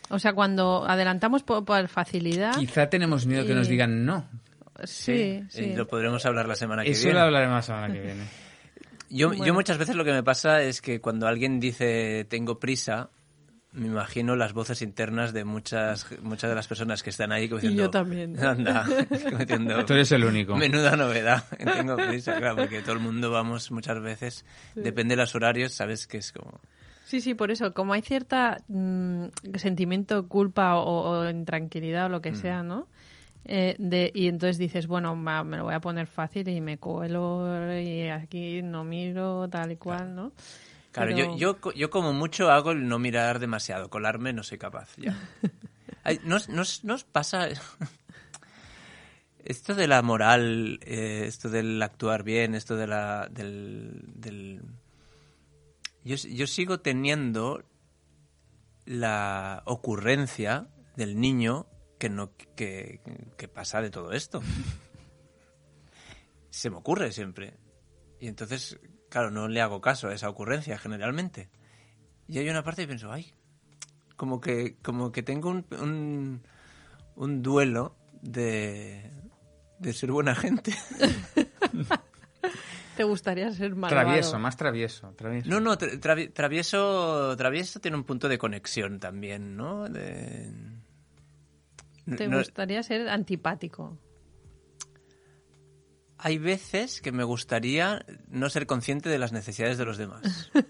O 0.10 0.20
sea, 0.20 0.34
cuando 0.34 0.86
adelantamos 0.88 1.44
por, 1.44 1.66
por 1.66 1.88
facilidad... 1.88 2.56
Quizá 2.58 2.90
tenemos 2.90 3.26
miedo 3.26 3.46
que 3.46 3.54
nos 3.54 3.68
digan 3.68 4.06
no. 4.06 4.26
Sí, 4.84 5.44
sí. 5.50 5.66
Y 5.66 5.76
lo 5.76 5.88
podremos 5.88 6.26
hablar 6.26 6.48
la 6.48 6.56
semana 6.56 6.84
que 6.84 6.92
Eso 6.92 7.06
viene. 7.06 7.20
lo 7.20 7.26
hablaremos 7.26 7.56
la 7.56 7.62
semana 7.62 7.94
que 7.94 8.00
viene. 8.00 8.24
Yo, 9.10 9.34
yo 9.34 9.54
muchas 9.54 9.78
veces 9.78 9.96
lo 9.96 10.04
que 10.04 10.12
me 10.12 10.24
pasa 10.24 10.62
es 10.62 10.82
que 10.82 11.00
cuando 11.02 11.28
alguien 11.28 11.60
dice 11.60 12.26
tengo 12.30 12.60
prisa, 12.60 13.10
me 13.78 13.88
imagino 13.88 14.36
las 14.36 14.54
voces 14.54 14.82
internas 14.82 15.34
de 15.34 15.46
muchas, 15.46 16.06
muchas 16.22 16.50
de 16.50 16.56
las 16.56 16.68
personas 16.68 17.04
que 17.04 17.10
están 17.12 17.32
ahí 17.32 17.48
como 17.48 17.62
Y 17.64 17.76
yo 17.76 17.90
también. 17.90 18.38
Anda, 18.44 18.86
como 19.26 19.38
diciendo, 19.38 19.86
Tú 19.86 19.94
eres 19.94 20.12
el 20.12 20.26
único. 20.26 20.56
Menuda 20.58 20.96
novedad. 20.96 21.44
Tengo 21.76 21.96
prisa, 21.96 22.38
claro, 22.38 22.58
porque 22.58 22.82
todo 22.82 22.94
el 22.94 23.00
mundo 23.00 23.32
vamos 23.32 23.72
muchas 23.72 24.02
veces. 24.02 24.46
Depende 24.76 25.16
de 25.16 25.22
los 25.22 25.36
horarios, 25.36 25.74
sabes 25.74 26.08
que 26.08 26.18
es 26.18 26.32
como... 26.32 26.60
Sí, 27.06 27.22
sí, 27.22 27.36
por 27.36 27.52
eso, 27.52 27.74
como 27.74 27.94
hay 27.94 28.02
cierta 28.02 28.58
mm, 28.68 29.28
sentimiento, 29.56 30.28
culpa 30.28 30.76
o, 30.76 31.20
o 31.22 31.30
intranquilidad 31.30 32.08
o 32.08 32.10
lo 32.10 32.22
que 32.22 32.36
sea, 32.36 32.64
¿no? 32.64 32.88
Eh, 33.46 33.76
de, 33.80 34.12
y 34.14 34.28
entonces 34.28 34.58
dices, 34.58 34.88
bueno, 34.88 35.16
ma- 35.16 35.46
me 35.46 35.56
lo 35.56 35.64
voy 35.64 35.74
a 35.74 35.80
poner 35.80 36.06
fácil 36.08 36.50
y 36.50 36.60
me 36.60 36.78
cuelo 36.80 37.80
y 37.80 38.10
aquí 38.10 38.62
no 38.62 38.84
miro 38.84 39.48
tal 39.48 39.72
y 39.72 39.78
cual, 39.78 40.14
¿no? 40.14 40.34
Claro, 40.98 41.16
Pero- 41.16 41.38
yo, 41.38 41.60
yo, 41.62 41.74
yo 41.74 41.90
como 41.90 42.14
mucho 42.14 42.52
hago 42.52 42.72
el 42.72 42.88
no 42.88 43.00
mirar 43.00 43.40
demasiado, 43.40 43.90
colarme 43.90 44.34
no 44.34 44.44
soy 44.44 44.58
capaz 44.58 44.96
ya. 44.98 45.16
Ay, 46.04 46.20
¿no, 46.24 46.38
os- 46.38 46.50
no 46.50 46.62
os- 46.64 46.84
no 46.84 46.96
os 46.96 47.04
pasa 47.04 47.48
esto 49.44 49.76
de 49.76 49.88
la 49.88 50.02
moral, 50.02 50.80
eh, 50.84 51.26
esto 51.28 51.50
del 51.50 51.82
actuar 51.82 52.24
bien, 52.24 52.56
esto 52.56 52.76
de 52.76 52.88
la, 52.88 53.28
del... 53.30 54.02
del... 54.16 54.62
Yo, 56.04 56.16
yo 56.16 56.48
sigo 56.48 56.80
teniendo 56.80 57.64
la 58.86 59.62
ocurrencia 59.66 60.68
del 60.96 61.20
niño 61.20 61.68
que 62.00 62.10
no 62.10 62.32
que, 62.56 63.02
que 63.38 63.48
pasa 63.48 63.82
de 63.82 63.90
todo 63.90 64.12
esto. 64.14 64.42
Se 66.50 66.70
me 66.70 66.78
ocurre 66.78 67.12
siempre. 67.12 67.54
Y 68.20 68.28
entonces, 68.28 68.80
claro, 69.18 69.32
no 69.32 69.48
le 69.48 69.62
hago 69.62 69.82
caso 69.82 70.10
a 70.10 70.14
esa 70.14 70.30
ocurrencia 70.30 70.78
generalmente. 70.78 71.50
Y 72.28 72.38
hay 72.38 72.50
una 72.50 72.64
parte 72.64 72.84
que 72.84 72.88
pienso, 72.88 73.12
ay, 73.12 73.34
como 74.16 74.40
que, 74.42 74.76
como 74.84 75.12
que 75.12 75.24
tengo 75.24 75.50
un, 75.50 75.66
un, 75.82 76.44
un 77.16 77.42
duelo 77.42 77.96
de, 78.22 79.10
de 79.80 79.94
ser 79.94 80.12
buena 80.12 80.36
gente. 80.36 80.72
¿Te 82.96 83.04
gustaría 83.04 83.52
ser 83.52 83.76
malvado? 83.76 84.06
Travieso, 84.08 84.40
más 84.40 84.58
travieso. 84.58 85.14
travieso. 85.16 85.50
No, 85.50 85.60
no, 85.60 85.78
tra- 85.78 86.00
travi- 86.00 86.32
travieso, 86.34 87.36
travieso 87.38 87.80
tiene 87.80 87.98
un 87.98 88.04
punto 88.04 88.28
de 88.28 88.38
conexión 88.38 89.00
también, 89.00 89.56
¿no? 89.56 89.88
De... 89.90 90.52
¿Te 92.18 92.28
no- 92.28 92.38
gustaría 92.38 92.82
ser 92.84 93.10
antipático? 93.10 93.98
Hay 96.18 96.38
veces 96.38 97.02
que 97.02 97.12
me 97.12 97.24
gustaría 97.24 98.06
no 98.28 98.50
ser 98.50 98.66
consciente 98.68 99.10
de 99.10 99.20
las 99.20 99.32
necesidades 99.34 99.78
de 99.78 99.86
los 99.86 99.98
demás. 99.98 100.52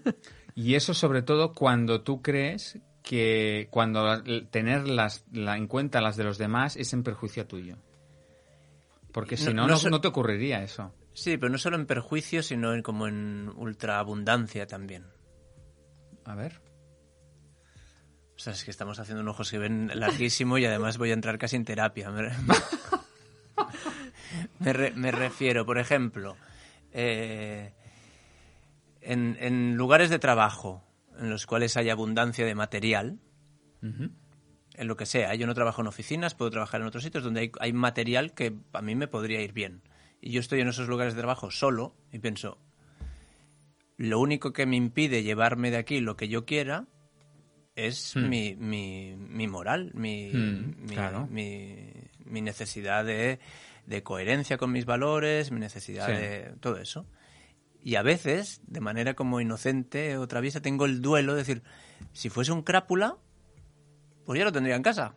Y 0.54 0.74
eso 0.74 0.92
sobre 0.92 1.22
todo 1.22 1.52
cuando 1.52 2.02
tú 2.02 2.20
crees 2.20 2.80
que 3.04 3.68
cuando 3.70 4.02
la- 4.04 4.24
tener 4.50 4.88
las, 4.88 5.24
la- 5.30 5.56
en 5.56 5.68
cuenta 5.68 6.00
las 6.00 6.16
de 6.16 6.24
los 6.24 6.36
demás 6.36 6.76
es 6.76 6.92
en 6.92 7.04
perjuicio 7.04 7.46
tuyo. 7.46 7.76
Porque 9.12 9.36
si 9.36 9.44
No- 9.46 9.52
no, 9.52 9.62
no 9.62 9.68
no, 9.74 9.78
so- 9.78 9.88
no 9.88 10.00
te 10.00 10.08
ocurriría 10.08 10.64
eso. 10.64 10.92
Sí, 11.14 11.36
pero 11.38 11.50
no 11.52 11.58
solo 11.58 11.76
en 11.76 11.86
perjuicio, 11.86 12.42
sino 12.42 12.74
en, 12.74 12.82
como 12.82 13.06
en 13.06 13.52
ultraabundancia 13.54 14.66
también. 14.66 15.04
A 16.24 16.34
ver. 16.34 16.60
O 18.36 18.40
sea, 18.40 18.52
es 18.52 18.64
que 18.64 18.72
estamos 18.72 18.98
haciendo 18.98 19.22
un 19.22 19.28
ojos 19.28 19.50
que 19.52 19.58
ven 19.58 19.92
larguísimo 19.94 20.58
y 20.58 20.64
además 20.64 20.98
voy 20.98 21.10
a 21.10 21.14
entrar 21.14 21.38
casi 21.38 21.54
en 21.54 21.64
terapia. 21.64 22.10
Me, 24.58 24.72
re- 24.72 24.92
me 24.92 25.10
refiero, 25.10 25.64
por 25.66 25.78
ejemplo, 25.78 26.36
eh, 26.92 27.72
en, 29.00 29.36
en 29.40 29.76
lugares 29.76 30.10
de 30.10 30.18
trabajo 30.18 30.82
en 31.18 31.30
los 31.30 31.46
cuales 31.46 31.76
hay 31.76 31.90
abundancia 31.90 32.44
de 32.46 32.54
material, 32.54 33.18
en 33.82 34.86
lo 34.86 34.96
que 34.96 35.06
sea. 35.06 35.34
Yo 35.34 35.46
no 35.46 35.54
trabajo 35.54 35.80
en 35.80 35.88
oficinas, 35.88 36.34
puedo 36.34 36.50
trabajar 36.50 36.80
en 36.80 36.86
otros 36.86 37.02
sitios 37.02 37.24
donde 37.24 37.40
hay, 37.40 37.52
hay 37.60 37.72
material 37.72 38.32
que 38.34 38.54
a 38.72 38.82
mí 38.82 38.94
me 38.94 39.08
podría 39.08 39.40
ir 39.40 39.52
bien. 39.52 39.82
Y 40.20 40.30
yo 40.32 40.40
estoy 40.40 40.60
en 40.60 40.68
esos 40.68 40.88
lugares 40.88 41.14
de 41.14 41.20
trabajo 41.20 41.50
solo 41.50 41.94
y 42.12 42.18
pienso, 42.18 42.58
lo 43.96 44.20
único 44.20 44.52
que 44.52 44.66
me 44.66 44.76
impide 44.76 45.22
llevarme 45.22 45.70
de 45.70 45.76
aquí 45.78 46.00
lo 46.00 46.16
que 46.16 46.28
yo 46.28 46.44
quiera 46.44 46.86
es 47.74 48.14
Hmm. 48.16 48.28
mi, 48.28 48.54
mi, 48.56 49.14
mi 49.16 49.46
moral, 49.48 49.90
mi, 49.94 50.32
Hmm, 50.34 50.86
mi, 50.86 50.94
claro. 50.94 51.26
mi- 51.28 51.92
mi 52.24 52.40
necesidad 52.42 53.04
de, 53.04 53.38
de 53.88 54.02
coherencia 54.02 54.58
con 54.58 54.70
mis 54.70 54.84
valores, 54.84 55.50
mi 55.50 55.60
necesidad 55.60 56.06
Sí. 56.06 56.12
de 56.12 56.52
todo 56.60 56.76
eso. 56.76 57.06
Y 57.82 57.94
a 57.94 58.02
veces, 58.02 58.60
de 58.66 58.80
manera 58.80 59.14
como 59.14 59.40
inocente 59.40 60.16
o 60.18 60.28
traviesa, 60.28 60.60
tengo 60.60 60.84
el 60.84 61.00
duelo 61.00 61.32
de 61.32 61.38
decir, 61.38 61.62
si 62.12 62.28
fuese 62.28 62.52
un 62.52 62.62
crápula, 62.62 63.16
pues 64.26 64.38
ya 64.38 64.44
lo 64.44 64.52
tendría 64.52 64.76
en 64.76 64.82
casa. 64.82 65.14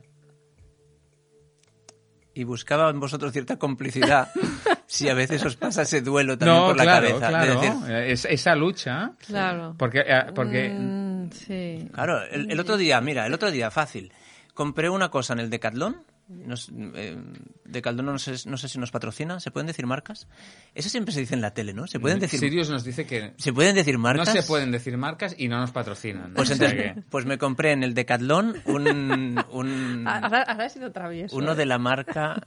Y 2.34 2.46
buscaba 2.46 2.90
en 2.90 3.00
vosotros 3.01 3.34
cierta 3.34 3.58
complicidad 3.60 4.30
si 4.88 5.10
a 5.10 5.13
veces 5.13 5.44
os 5.44 5.58
pasa 5.58 5.82
ese 5.82 6.00
duelo 6.01 6.38
también 6.38 6.60
No, 6.62 6.68
por 6.68 6.78
la 6.78 6.84
claro, 6.84 7.20
cabeza. 7.20 7.25
de 7.25 7.30
claro. 7.58 7.60
decir, 7.82 7.96
Es- 8.10 8.25
esa 8.25 8.56
lucha. 8.56 9.12
Claro. 9.28 9.75
Porque, 9.78 10.00
eh, 10.08 10.24
porque 10.34 10.70
Mm, 10.70 11.30
sí. 11.32 11.90
claro, 11.92 12.24
el, 12.24 12.50
el 12.51 12.60
otro 12.60 12.78
día, 12.78 13.01
mira, 13.01 13.25
el 13.25 13.34
otro 13.34 13.51
día, 13.51 13.70
fácil. 13.70 14.13
Compré 14.54 14.90
una 14.90 15.10
cosa 15.12 15.34
en 15.34 15.40
el 15.40 15.50
Decathlon. 15.50 16.04
No 16.32 16.56
sé, 16.58 16.72
eh, 16.96 17.18
Decathlon 17.66 18.06
no 18.06 18.18
sé, 18.20 18.34
no 18.50 18.58
sé 18.58 18.70
si 18.70 18.80
nos 18.80 18.92
patrocina. 18.92 19.40
¿Se 19.40 19.52
pueden 19.52 19.68
decir 19.68 19.86
marcas? 19.86 20.28
Eso 20.74 20.90
siempre 20.90 21.14
se 21.14 21.20
dice 21.20 21.36
en 21.36 21.42
la 21.42 21.54
tele, 21.54 21.74
¿no? 21.74 21.88
¿Se 21.88 22.00
pueden 22.00 22.20
decir, 22.20 22.40
Sirius 22.40 22.70
nos 22.70 22.84
dice 22.84 23.06
que 23.06 23.34
¿se 23.38 23.54
pueden 23.54 23.76
decir 23.76 23.96
no 23.96 24.00
marcas? 24.02 24.32
se 24.32 24.44
pueden 24.44 24.72
decir 24.72 24.98
marcas 24.98 25.36
y 25.38 25.48
no 25.48 25.60
nos 25.60 25.72
patrocinan. 25.72 26.34
Pues 26.34 26.50
O 26.52 26.56
sea 26.56 26.68
entonces, 26.68 26.94
que- 26.96 27.02
pues 27.10 27.26
me 27.26 27.38
compré 27.38 27.72
en 27.74 27.84
el 27.84 27.94
Decathlon 27.94 28.62
un, 28.66 29.44
un, 29.52 30.08
Ahora, 30.08 30.42
ahora 30.44 30.66
ha 30.66 30.70
sido 30.70 30.92
travieso. 30.92 31.36
uno 31.36 31.52
¿eh? 31.52 31.56
de 31.56 31.66
la 31.66 31.78
marca... 31.78 32.42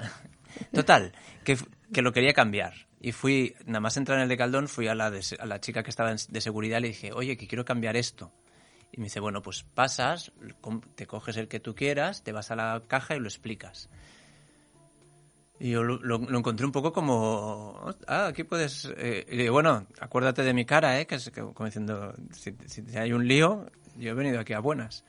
Total, 0.73 1.12
que, 1.43 1.59
que 1.93 2.00
lo 2.03 2.12
quería 2.12 2.33
cambiar. 2.33 2.75
Y 3.00 3.12
fui, 3.12 3.55
nada 3.67 3.81
más 3.81 3.97
entrar 3.97 4.19
en 4.19 4.23
el 4.23 4.29
Decathlon, 4.29 4.69
fui 4.69 4.87
a 4.88 4.95
la, 4.95 5.11
de 5.11 5.21
a 5.38 5.47
la 5.47 5.61
chica 5.61 5.83
que 5.83 5.91
estaba 5.91 6.11
en- 6.12 6.17
de 6.29 6.41
seguridad 6.41 6.79
y 6.79 6.83
le 6.83 6.88
dije, 6.88 7.12
oye, 7.12 7.37
que 7.37 7.47
quiero 7.49 7.64
cambiar 7.64 7.97
esto. 7.97 8.33
Y 8.96 8.98
me 8.98 9.04
dice, 9.06 9.18
bueno, 9.18 9.42
pues 9.42 9.64
pasas, 9.64 10.30
te 10.94 11.06
coges 11.08 11.36
el 11.36 11.48
que 11.48 11.58
tú 11.58 11.74
quieras, 11.74 12.22
te 12.22 12.30
vas 12.30 12.52
a 12.52 12.54
la 12.56 12.80
caja 12.86 13.16
y 13.16 13.18
lo 13.18 13.26
explicas. 13.26 13.90
Y 15.58 15.70
yo 15.70 15.82
lo, 15.82 15.96
lo- 15.98 16.18
lo 16.18 16.38
encontré 16.38 16.64
un 16.64 16.70
poco 16.70 16.92
como, 16.92 17.92
ah, 18.06 18.26
aquí 18.26 18.44
puedes... 18.44 18.84
eh", 18.96 19.26
y 19.28 19.36
digo, 19.36 19.52
bueno, 19.54 19.86
acuérdate 19.98 20.42
de 20.44 20.54
mi 20.54 20.64
cara, 20.64 21.00
¿eh? 21.00 21.06
Que 21.08 21.16
es 21.16 21.30
que- 21.30 21.40
como 21.40 21.64
diciendo, 21.64 22.14
si, 22.32 22.54
si 22.66 22.96
hay 22.96 23.12
un 23.12 23.26
lío, 23.26 23.66
yo 23.96 24.10
he 24.10 24.14
venido 24.14 24.38
aquí 24.38 24.52
a 24.52 24.60
buenas. 24.60 25.04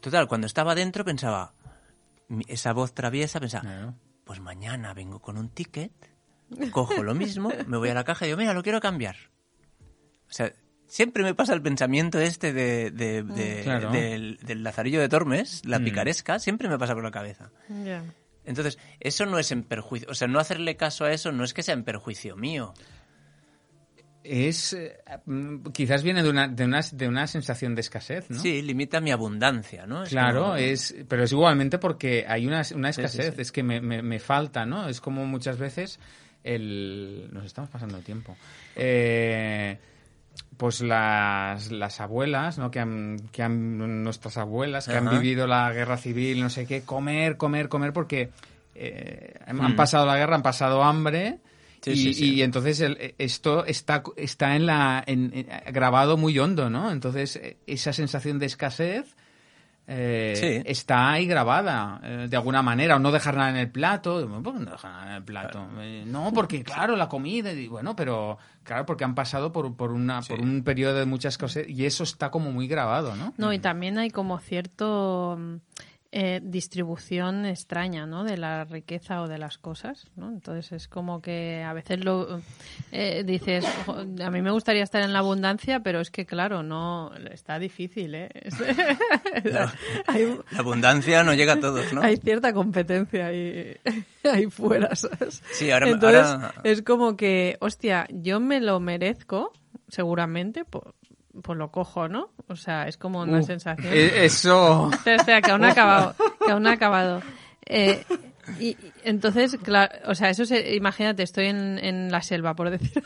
Total, 0.00 0.28
cuando 0.28 0.46
estaba 0.46 0.74
dentro 0.74 1.02
pensaba, 1.04 1.54
esa 2.48 2.72
voz 2.74 2.92
traviesa 2.94 3.40
pensaba, 3.40 3.94
pues 4.24 4.40
mañana 4.40 4.92
vengo 4.92 5.20
con 5.20 5.38
un 5.38 5.48
ticket, 5.48 5.92
cojo 6.70 7.02
lo 7.02 7.14
mismo, 7.14 7.50
me 7.66 7.78
voy 7.78 7.88
a 7.88 7.94
la 7.94 8.04
caja 8.04 8.26
y 8.26 8.28
digo, 8.28 8.38
mira, 8.38 8.52
lo 8.52 8.62
quiero 8.62 8.80
cambiar. 8.80 9.16
O 10.28 10.32
sea, 10.32 10.52
siempre 10.90 11.22
me 11.22 11.34
pasa 11.34 11.54
el 11.54 11.62
pensamiento 11.62 12.18
este 12.20 12.52
de, 12.52 12.90
de- 12.90 13.22
de- 13.22 13.60
Claro. 13.62 13.90
del, 13.90 14.38
del 14.42 14.62
Lazarillo 14.62 15.00
de 15.00 15.08
Tormes, 15.08 15.62
la 15.64 15.78
Mm. 15.78 15.84
picaresca, 15.84 16.38
siempre 16.38 16.68
me 16.68 16.76
pasa 16.78 16.92
por 16.94 17.04
la 17.04 17.10
cabeza. 17.10 17.50
Entonces, 18.44 18.78
eso 19.00 19.24
no 19.26 19.38
es 19.38 19.52
en 19.52 19.62
perjuicio, 19.62 20.08
o 20.10 20.14
sea, 20.14 20.26
no 20.28 20.38
hacerle 20.40 20.76
caso 20.76 21.04
a 21.04 21.12
eso 21.12 21.30
no 21.32 21.44
es 21.44 21.54
que 21.54 21.62
sea 21.62 21.74
en 21.74 21.84
perjuicio 21.84 22.36
mío. 22.36 22.74
Es. 24.22 24.74
eh, 24.74 24.98
mm, 25.24 25.68
quizás 25.72 26.02
viene 26.02 26.22
de 26.22 26.28
una, 26.28 26.46
de, 26.46 26.64
una, 26.66 26.80
de 26.92 27.08
una 27.08 27.26
sensación 27.26 27.74
de 27.74 27.80
escasez, 27.80 28.28
¿no? 28.28 28.38
Sí, 28.38 28.60
limita 28.60 29.00
mi 29.00 29.12
abundancia, 29.12 29.86
¿no? 29.86 30.02
Es 30.02 30.10
Claro, 30.10 30.42
como- 30.42 30.56
es, 30.56 30.94
pero 31.08 31.24
es 31.24 31.32
igualmente 31.32 31.78
porque 31.78 32.26
hay 32.28 32.46
una, 32.46 32.62
una 32.74 32.92
sí, 32.92 33.00
escasez, 33.00 33.34
sí. 33.34 33.40
es 33.40 33.50
que 33.50 33.62
me, 33.62 33.80
me- 33.80 34.02
me 34.02 34.18
falta, 34.18 34.66
¿no? 34.66 34.88
Es 34.88 35.00
como 35.00 35.24
muchas 35.24 35.56
veces 35.58 35.98
el... 36.44 37.28
Nos 37.32 37.46
estamos 37.46 37.70
pasando 37.70 37.96
el 37.96 38.04
tiempo. 38.04 38.36
Eh, 38.76 39.78
pues 40.60 40.82
las, 40.82 41.72
las 41.72 42.02
abuelas, 42.02 42.58
¿no? 42.58 42.70
Que 42.70 42.80
han, 42.80 43.16
que 43.32 43.42
han, 43.42 44.02
nuestras 44.04 44.36
abuelas, 44.36 44.86
que 44.86 44.94
han 44.94 45.08
vivido 45.08 45.46
la 45.46 45.72
guerra 45.72 45.96
civil, 45.96 46.38
no 46.42 46.50
sé 46.50 46.66
qué, 46.66 46.82
comer, 46.82 47.38
comer, 47.38 47.70
comer, 47.70 47.94
porque 47.94 48.28
eh, 48.74 49.34
han 49.46 49.56
Mm. 49.56 49.74
pasado 49.76 50.04
la 50.04 50.18
guerra, 50.18 50.36
han 50.36 50.42
pasado 50.42 50.82
hambre. 50.84 51.38
Sí, 51.80 51.92
y, 51.92 51.96
sí, 51.96 52.12
sí. 52.14 52.34
y 52.34 52.42
entonces 52.42 52.78
el- 52.80 53.14
esto 53.16 53.64
está, 53.64 54.02
está 54.16 54.54
en 54.54 54.66
la, 54.66 55.02
en- 55.06 55.32
en- 55.34 55.72
grabado 55.72 56.18
muy 56.18 56.38
hondo, 56.38 56.68
¿no? 56.68 56.92
Entonces 56.92 57.36
eh, 57.36 57.56
esa 57.66 57.94
sensación 57.94 58.38
de 58.38 58.44
escasez 58.44 59.16
eh, 59.92 60.34
Sí. 60.36 60.62
está 60.70 61.10
ahí 61.10 61.26
grabada 61.26 62.00
eh, 62.04 62.26
de 62.30 62.36
alguna 62.36 62.62
manera, 62.62 62.94
o 62.94 62.98
no 63.00 63.10
dejar 63.10 63.36
nada 63.36 63.50
en 63.50 63.56
el 63.56 63.70
plato. 63.70 64.24
¿Por 64.42 64.54
qué 64.54 64.60
no 64.64 64.70
dejar 64.70 64.92
nada 64.92 65.10
en 65.10 65.16
el 65.16 65.24
plato? 65.24 65.66
Eh, 65.80 66.04
no, 66.06 66.32
porque 66.32 66.62
claro, 66.62 66.94
la 66.94 67.08
comida, 67.08 67.52
y 67.52 67.66
bueno, 67.66 67.96
pero 67.96 68.38
claro, 68.62 68.86
porque 68.86 69.02
han 69.02 69.16
pasado 69.16 69.50
por, 69.50 69.74
por, 69.74 69.90
una, 69.90 70.22
por 70.22 70.40
un 70.40 70.62
periodo 70.62 70.94
de 70.94 71.06
muchas 71.06 71.36
cosas 71.36 71.64
y 71.68 71.86
eso 71.86 72.04
está 72.04 72.30
como 72.30 72.52
muy 72.52 72.68
grabado, 72.68 73.16
¿no? 73.16 73.34
No, 73.36 73.52
y 73.52 73.58
también 73.58 73.98
hay 73.98 74.10
como 74.10 74.38
cierto 74.38 75.36
mm, 75.38 75.56
eh, 76.12 76.40
distribución 76.42 77.46
extraña, 77.46 78.04
¿no? 78.04 78.24
De 78.24 78.36
la 78.36 78.64
riqueza 78.64 79.22
o 79.22 79.28
de 79.28 79.38
las 79.38 79.58
cosas, 79.58 80.10
¿no? 80.16 80.28
Entonces 80.28 80.72
es 80.72 80.88
como 80.88 81.22
que 81.22 81.62
a 81.62 81.72
veces 81.72 82.04
lo 82.04 82.40
eh, 82.90 83.22
dices, 83.24 83.64
"Ojo, 83.86 84.00
a 84.00 84.30
mí 84.30 84.42
me 84.42 84.50
gustaría 84.50 84.82
estar 84.82 85.02
en 85.02 85.12
la 85.12 85.20
abundancia, 85.20 85.80
pero 85.80 86.00
es 86.00 86.10
que 86.10 86.26
claro, 86.26 86.64
no 86.64 87.12
está 87.30 87.58
difícil, 87.60 88.14
¿eh? 88.16 88.28
hay, 90.06 90.36
La 90.50 90.58
abundancia 90.58 91.22
no 91.22 91.34
llega 91.34 91.54
a 91.54 91.60
todos, 91.60 91.92
¿no? 91.92 92.02
hay 92.02 92.16
cierta 92.16 92.52
competencia 92.52 93.26
ahí, 93.26 93.76
ahí 94.24 94.46
fuera, 94.50 94.94
¿sabes? 94.96 95.42
Sí, 95.52 95.70
ahora- 95.70 95.88
Entonces 95.90 96.26
ahora- 96.26 96.54
es 96.64 96.82
como 96.82 97.16
que, 97.16 97.56
hostia, 97.60 98.06
yo 98.10 98.40
me 98.40 98.60
lo 98.60 98.80
merezco, 98.80 99.52
seguramente, 99.88 100.64
pues, 100.64 100.84
pues 101.42 101.58
lo 101.58 101.70
cojo, 101.70 102.08
¿no? 102.08 102.30
O 102.48 102.56
sea, 102.56 102.88
es 102.88 102.96
como 102.96 103.20
una 103.22 103.38
Uh, 103.38 103.42
sensación. 103.42 103.92
eh, 103.92 104.24
Eso. 104.24 104.90
Espera, 105.06 105.40
que 105.42 105.50
aún 105.50 105.64
ha 105.64 105.70
acabado. 105.72 106.14
Que 106.44 106.52
aún 106.52 106.66
ha 106.66 106.72
acabado. 106.72 107.22
Eh, 107.66 108.04
y, 108.58 108.68
y 108.70 108.76
entonces, 109.04 109.56
claro, 109.62 109.92
o 110.06 110.14
sea, 110.14 110.30
eso 110.30 110.44
se, 110.44 110.74
imagínate, 110.74 111.22
estoy 111.22 111.46
en, 111.46 111.78
en 111.78 112.10
la 112.10 112.20
selva, 112.22 112.54
por 112.54 112.70
decir. 112.70 113.02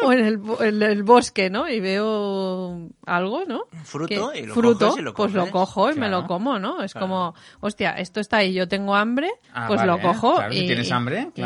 o 0.04 0.12
en 0.12 0.20
el, 0.24 0.40
en 0.60 0.82
el 0.82 1.02
bosque, 1.02 1.50
¿no? 1.50 1.68
Y 1.68 1.80
veo 1.80 2.88
algo, 3.06 3.44
¿no? 3.46 3.64
Fruto, 3.84 4.30
Que- 4.32 4.40
y 4.40 4.46
lo 4.46 4.54
fruto, 4.54 4.86
coges 4.88 5.00
y 5.00 5.02
lo 5.02 5.14
pues 5.14 5.32
lo 5.32 5.50
cojo 5.50 5.90
y 5.90 5.94
me 5.94 6.08
lo 6.08 6.26
como, 6.26 6.58
¿no? 6.58 6.82
Es 6.82 6.92
Claro. 6.92 7.06
como, 7.06 7.34
hostia, 7.60 7.92
esto 7.92 8.20
está 8.20 8.38
ahí, 8.38 8.52
yo 8.52 8.68
tengo 8.68 8.94
hambre, 8.94 9.30
Ah, 9.52 9.66
pues 9.68 9.80
vale, 9.80 9.92
lo 9.92 10.00
cojo 10.00 10.36
claro, 10.36 10.52
si 10.52 10.60
y, 10.60 10.66
tienes 10.66 10.90
hambre, 10.92 11.28
y, 11.34 11.42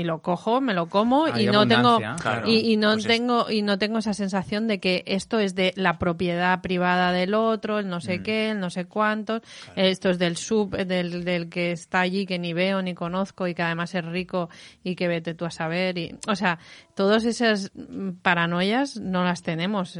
y 0.00 0.04
lo 0.04 0.20
cojo, 0.22 0.60
me 0.60 0.74
lo 0.74 0.88
como 0.88 1.26
Hay 1.26 1.44
y 1.44 1.46
no 1.46 1.66
tengo 1.66 1.98
y, 2.46 2.72
y 2.72 2.76
no 2.76 2.92
Pues 2.92 3.04
es- 3.04 3.08
tengo 3.08 3.50
y 3.50 3.62
no 3.62 3.78
tengo 3.78 3.98
esa 3.98 4.14
sensación 4.14 4.66
de 4.66 4.80
que 4.80 5.02
esto 5.06 5.38
es 5.38 5.54
de 5.54 5.72
la 5.76 5.98
propiedad 5.98 6.60
privada 6.60 7.12
del 7.12 7.34
otro, 7.34 7.78
el 7.78 7.88
no 7.88 7.98
Mm. 7.98 8.00
sé 8.00 8.22
qué, 8.22 8.50
el 8.50 8.60
no 8.60 8.70
sé 8.70 8.86
cuántos, 8.86 9.42
esto 9.76 10.10
es 10.10 10.18
del 10.18 10.36
sub, 10.36 10.76
del, 10.76 11.24
del 11.24 11.48
que 11.48 11.72
está 11.72 12.00
allí 12.00 12.26
que 12.26 12.38
ni 12.38 12.52
veo 12.52 12.82
ni 12.82 12.94
conozco 12.94 13.46
y 13.46 13.54
que 13.54 13.62
además 13.62 13.94
es 13.94 14.04
rico 14.04 14.48
y 14.84 14.94
que 14.94 15.08
vete 15.08 15.34
tú 15.34 15.44
a 15.44 15.50
saber 15.50 15.98
y 15.98 16.14
o 16.26 16.34
sea, 16.36 16.58
todas 16.94 17.24
esas 17.40 17.70
mm, 17.74 18.10
paranoias 18.22 18.96
no 18.96 19.24
las 19.24 19.42
tenemos. 19.42 19.98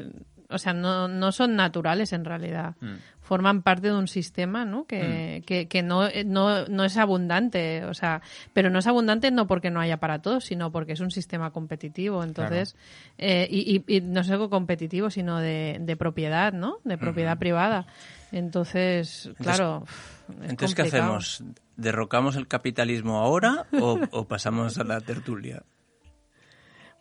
O 0.51 0.59
sea, 0.59 0.73
no, 0.73 1.09
no 1.09 1.31
son 1.31 1.57
naturales 1.57 2.13
en 2.13 2.25
realidad. 2.25 2.75
Mm. 2.81 2.95
Forman 3.21 3.61
parte 3.61 3.89
de 3.89 3.95
un 3.95 4.09
sistema, 4.09 4.65
¿no? 4.65 4.87
Que, 4.87 5.43
que, 5.45 5.69
que 5.69 5.83
no, 5.83 6.09
no, 6.25 6.65
no 6.67 6.85
es 6.85 6.97
abundante. 6.97 7.85
O 7.85 7.93
sea, 7.93 8.23
pero 8.55 8.71
no 8.71 8.79
es 8.79 8.87
abundante 8.87 9.31
no 9.31 9.47
porque 9.47 9.71
no 9.71 9.81
haya 9.81 9.99
para 9.99 10.21
todos, 10.21 10.47
sino 10.47 10.73
porque 10.73 10.93
es 10.93 11.01
un 11.01 11.11
sistema 11.11 11.51
competitivo. 11.51 12.25
Entonces, 12.25 12.77
eh, 13.19 13.47
y, 13.51 13.85
y, 13.87 13.97
y 13.97 14.01
no 14.01 14.25
solo 14.25 14.49
competitivo, 14.49 15.11
sino 15.11 15.39
de, 15.39 15.77
de 15.81 15.97
propiedad, 15.97 16.55
¿no? 16.55 16.79
De 16.85 16.97
propiedad 16.97 17.37
privada. 17.39 17.87
Entonces, 18.33 19.31
claro. 19.37 19.85
es 20.43 20.51
Entonces, 20.51 20.75
¿qué 20.75 20.83
hacemos? 20.83 21.45
¿Derrocamos 21.77 22.37
el 22.37 22.49
capitalismo 22.49 23.19
ahora 23.19 23.67
o, 23.79 24.01
o 24.11 24.25
pasamos 24.27 24.79
a 24.79 24.85
la 24.85 25.03
tertulia? 25.03 25.63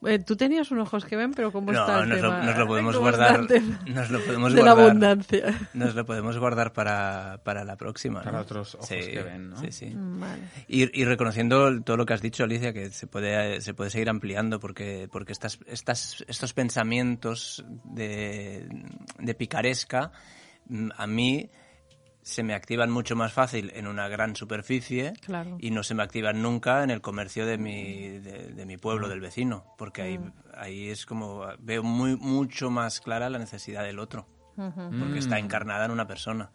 Eh, 0.06 0.20
Tú 0.20 0.36
tenías 0.36 0.70
unos 0.70 0.88
ojos 0.90 1.06
que 1.06 1.16
ven, 1.16 1.34
pero 1.34 1.52
¿cómo 1.52 1.72
está 1.72 1.98
No, 1.98 2.04
el 2.04 2.10
nos 2.10 2.22
lo, 2.22 2.30
tema? 2.30 2.44
nos 2.44 2.58
lo 2.58 2.68
podemos 2.68 2.96
¿Cómo 2.96 3.10
está 3.10 3.38
guardar. 3.38 3.62
Nos 3.88 4.10
lo 4.12 4.20
podemos 4.26 4.54
de 4.54 4.62
la 4.64 4.74
guardar. 4.74 4.86
abundancia. 4.90 5.70
Nos 5.74 5.96
lo 5.96 6.06
podemos 6.06 6.38
guardar 6.38 6.72
para, 6.74 7.40
para 7.44 7.64
la 7.64 7.76
próxima. 7.78 8.22
Para 8.22 8.38
¿no? 8.38 8.44
otros 8.44 8.76
ojos 8.76 8.88
Sí, 8.88 8.96
que 8.96 9.24
ven, 9.24 9.50
¿no? 9.50 9.58
Sí, 9.58 9.72
sí. 9.72 9.92
Vale. 9.96 10.44
Y, 10.68 11.02
y 11.02 11.06
reconociendo 11.06 11.82
todo 11.82 11.98
lo 11.98 12.06
que 12.06 12.14
has 12.14 12.22
dicho, 12.22 12.44
Alicia, 12.44 12.74
que 12.74 12.92
se 12.92 13.08
puede, 13.08 13.60
se 13.62 13.74
puede 13.74 13.90
seguir 13.90 14.10
ampliando 14.10 14.60
porque, 14.60 15.10
porque 15.12 15.32
estas, 15.32 15.58
estas, 15.66 16.24
estos 16.28 16.54
pensamientos 16.54 17.66
de, 17.84 18.68
de 19.18 19.34
picaresca 19.34 20.12
mm, 20.70 20.90
a 20.96 21.08
mí 21.08 21.50
se 22.28 22.44
me 22.44 22.54
activan 22.54 22.92
mucho 22.92 23.16
más 23.16 23.32
fácil 23.32 23.72
en 23.74 23.88
una 23.88 24.10
gran 24.10 24.36
superficie 24.36 25.14
Claro. 25.26 25.56
y 25.62 25.72
no 25.72 25.82
se 25.82 25.96
me 25.96 26.04
activan 26.04 26.42
nunca 26.42 26.84
en 26.84 26.90
el 26.92 27.00
comercio 27.00 27.46
de 27.46 27.58
mi, 27.58 28.20
de, 28.20 28.50
de 28.54 28.66
mi 28.66 28.76
pueblo, 28.78 29.08
del 29.08 29.22
vecino, 29.22 29.64
porque 29.78 30.02
ahí, 30.02 30.18
Mm. 30.18 30.32
ahí 30.56 30.90
es 30.90 31.06
como 31.06 31.46
veo 31.60 31.84
muy, 31.84 32.18
mucho 32.18 32.70
más 32.70 33.00
clara 33.00 33.30
la 33.30 33.40
necesidad 33.40 33.84
del 33.84 33.98
otro, 34.00 34.28
porque 34.56 35.20
está 35.20 35.40
encarnada 35.40 35.86
en 35.86 35.92
una 35.92 36.06
persona. 36.06 36.52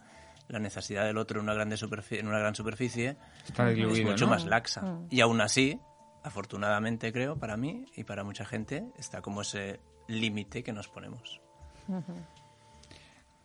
La 0.49 0.59
necesidad 0.59 1.05
del 1.07 1.17
otro 1.17 1.39
en 1.41 1.45
una, 1.45 1.55
grande 1.55 1.77
superfi- 1.77 2.19
en 2.19 2.29
una 2.29 2.39
gran 2.39 2.55
superficie 2.55 3.17
Está 3.47 3.71
es 3.71 3.77
diluido, 3.77 4.11
mucho 4.11 4.27
¿no? 4.27 4.33
más 4.33 4.45
laxa. 4.45 4.99
Y 5.09 5.23
aún 5.23 5.41
así, 5.41 5.81
afortunadamente 6.23 7.13
creo, 7.15 7.37
para 7.39 7.57
mí 7.57 7.87
y 7.97 8.05
para 8.05 8.25
mucha 8.25 8.45
gente, 8.45 8.85
está 8.99 9.23
como 9.23 9.41
ese 9.41 9.81
límite 10.09 10.63
que 10.63 10.73
nos 10.75 10.89
ponemos. 10.89 11.41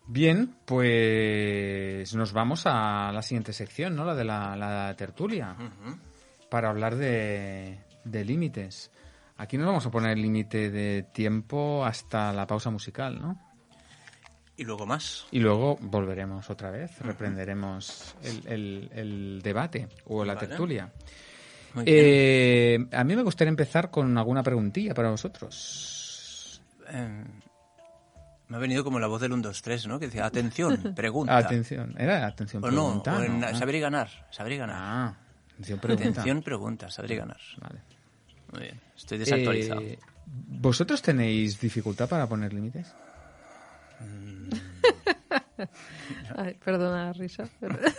Bien, 0.07 0.55
pues 0.65 2.13
nos 2.15 2.31
vamos 2.31 2.63
a 2.65 3.11
la 3.13 3.21
siguiente 3.21 3.51
sección, 3.53 3.95
¿no? 3.95 4.05
La 4.05 4.15
de 4.15 4.23
la, 4.23 4.55
la 4.55 4.95
tertulia. 4.95 5.55
Para 6.49 6.69
hablar 6.69 6.95
de, 6.95 7.79
de 8.05 8.25
límites. 8.25 8.89
Aquí 9.37 9.57
nos 9.57 9.67
vamos 9.67 9.85
a 9.85 9.91
poner 9.91 10.17
límite 10.17 10.71
de 10.71 11.03
tiempo 11.03 11.85
hasta 11.85 12.31
la 12.33 12.47
pausa 12.47 12.69
musical, 12.69 13.19
¿no? 13.21 13.37
Y 14.55 14.63
luego 14.63 14.85
más. 14.87 15.27
Y 15.29 15.39
luego 15.39 15.77
volveremos 15.81 16.49
otra 16.49 16.71
vez, 16.71 16.97
reprenderemos 17.01 18.15
el, 18.23 18.47
el- 18.47 18.89
el 18.93 19.41
debate 19.43 19.87
o 20.05 20.25
la 20.25 20.33
Vale. 20.33 20.47
tertulia. 20.47 20.91
Eh, 21.85 22.79
a 22.91 23.03
mí 23.03 23.15
me 23.15 23.21
gustaría 23.21 23.49
empezar 23.49 23.91
con 23.91 24.17
alguna 24.17 24.41
preguntilla 24.41 24.95
para 24.95 25.11
vosotros. 25.11 26.59
Eh, 26.89 27.23
me 28.49 28.57
ha 28.57 28.59
venido 28.59 28.83
como 28.83 28.99
la 28.99 29.07
voz 29.07 29.21
del 29.21 29.33
1, 29.33 29.41
2, 29.43 29.61
3, 29.61 29.87
¿no? 29.87 29.99
Que 29.99 30.07
decía, 30.07 30.25
atención, 30.25 30.77
pregunta. 30.95 31.37
Atención, 31.37 31.93
era 31.97 32.25
atención 32.25 32.63
O 32.63 32.71
no, 32.71 33.03
pregunta. 33.03 33.17
o 33.17 33.23
en 33.23 33.39
¿no? 33.41 33.55
saber 33.55 33.75
y 33.75 33.79
ganar, 33.79 34.09
saber 34.31 34.53
y 34.53 34.57
ganar. 34.57 34.75
Ah, 34.79 35.15
atención 35.53 35.79
pregunta. 35.79 36.09
Atención, 36.09 36.41
pregunta, 36.41 36.89
saber 36.89 37.11
y 37.11 37.15
ganar. 37.17 37.37
Vale. 37.61 37.81
Muy 38.53 38.61
bien, 38.61 38.79
estoy 38.95 39.17
desactualizado. 39.17 39.81
Eh, 39.81 39.99
¿Vosotros 40.25 41.01
tenéis 41.01 41.59
dificultad 41.59 42.07
para 42.07 42.27
poner 42.27 42.53
límites? 42.53 42.93
Ay, 46.37 46.53
perdona 46.63 47.05
la 47.05 47.13
risa. 47.13 47.43
pero- 47.59 47.77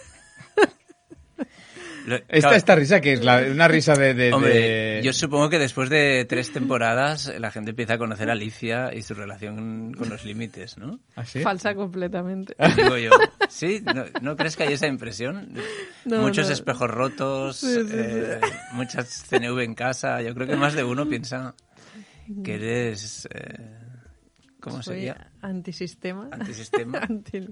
Lo- 2.09 2.17
Esta, 2.17 2.39
claro, 2.41 2.57
esta 2.57 2.75
risa 2.75 3.01
que 3.01 3.13
es 3.13 3.25
la, 3.25 3.43
una 3.51 3.69
risa 3.69 3.95
de... 3.95 4.15
de- 4.15 4.33
Hombre, 4.33 4.55
de- 4.55 5.01
yo 5.05 5.13
supongo 5.13 5.49
que 5.51 5.59
después 5.59 5.91
de 5.91 6.25
tres 6.29 6.53
temporadas 6.53 7.33
la 7.39 7.51
gente 7.51 7.71
empieza 7.71 7.95
a 7.95 7.99
conocer 7.99 8.29
a 8.31 8.33
Alicia 8.33 8.95
y 8.95 9.03
su 9.03 9.15
relación 9.15 9.93
con 9.95 10.09
los 10.09 10.25
límites, 10.25 10.79
¿no? 10.79 10.99
¿Ah, 11.17 11.25
sí? 11.25 11.41
Falsa 11.41 11.75
completamente. 11.75 12.55
Digo 12.77 12.97
yo, 12.97 13.11
¿sí? 13.49 13.83
¿No, 13.95 14.05
no 14.23 14.37
crees 14.37 14.57
que 14.57 14.63
hay 14.65 14.73
esa 14.73 14.87
impresión? 14.87 15.53
No, 16.05 16.23
Muchos 16.23 16.47
no. 16.49 16.53
espejos 16.55 16.91
rotos, 16.91 17.57
Sí, 17.59 17.75
sí, 17.75 17.81
sí. 17.89 17.95
eh, 17.95 18.41
muchas 18.73 19.27
CNV 19.29 19.59
en 19.61 19.75
casa. 19.75 20.23
Yo 20.23 20.35
creo 20.35 20.47
que 20.47 20.57
más 20.57 20.75
de 20.75 20.85
uno 20.85 21.09
piensa 21.09 21.55
que 22.45 22.55
eres... 22.55 23.29
eh, 23.35 23.75
¿Cómo 24.61 24.83
Soy 24.83 24.97
sería? 24.97 25.31
Antisistema. 25.41 26.29
Antisistema. 26.33 26.99
Anti- 27.09 27.49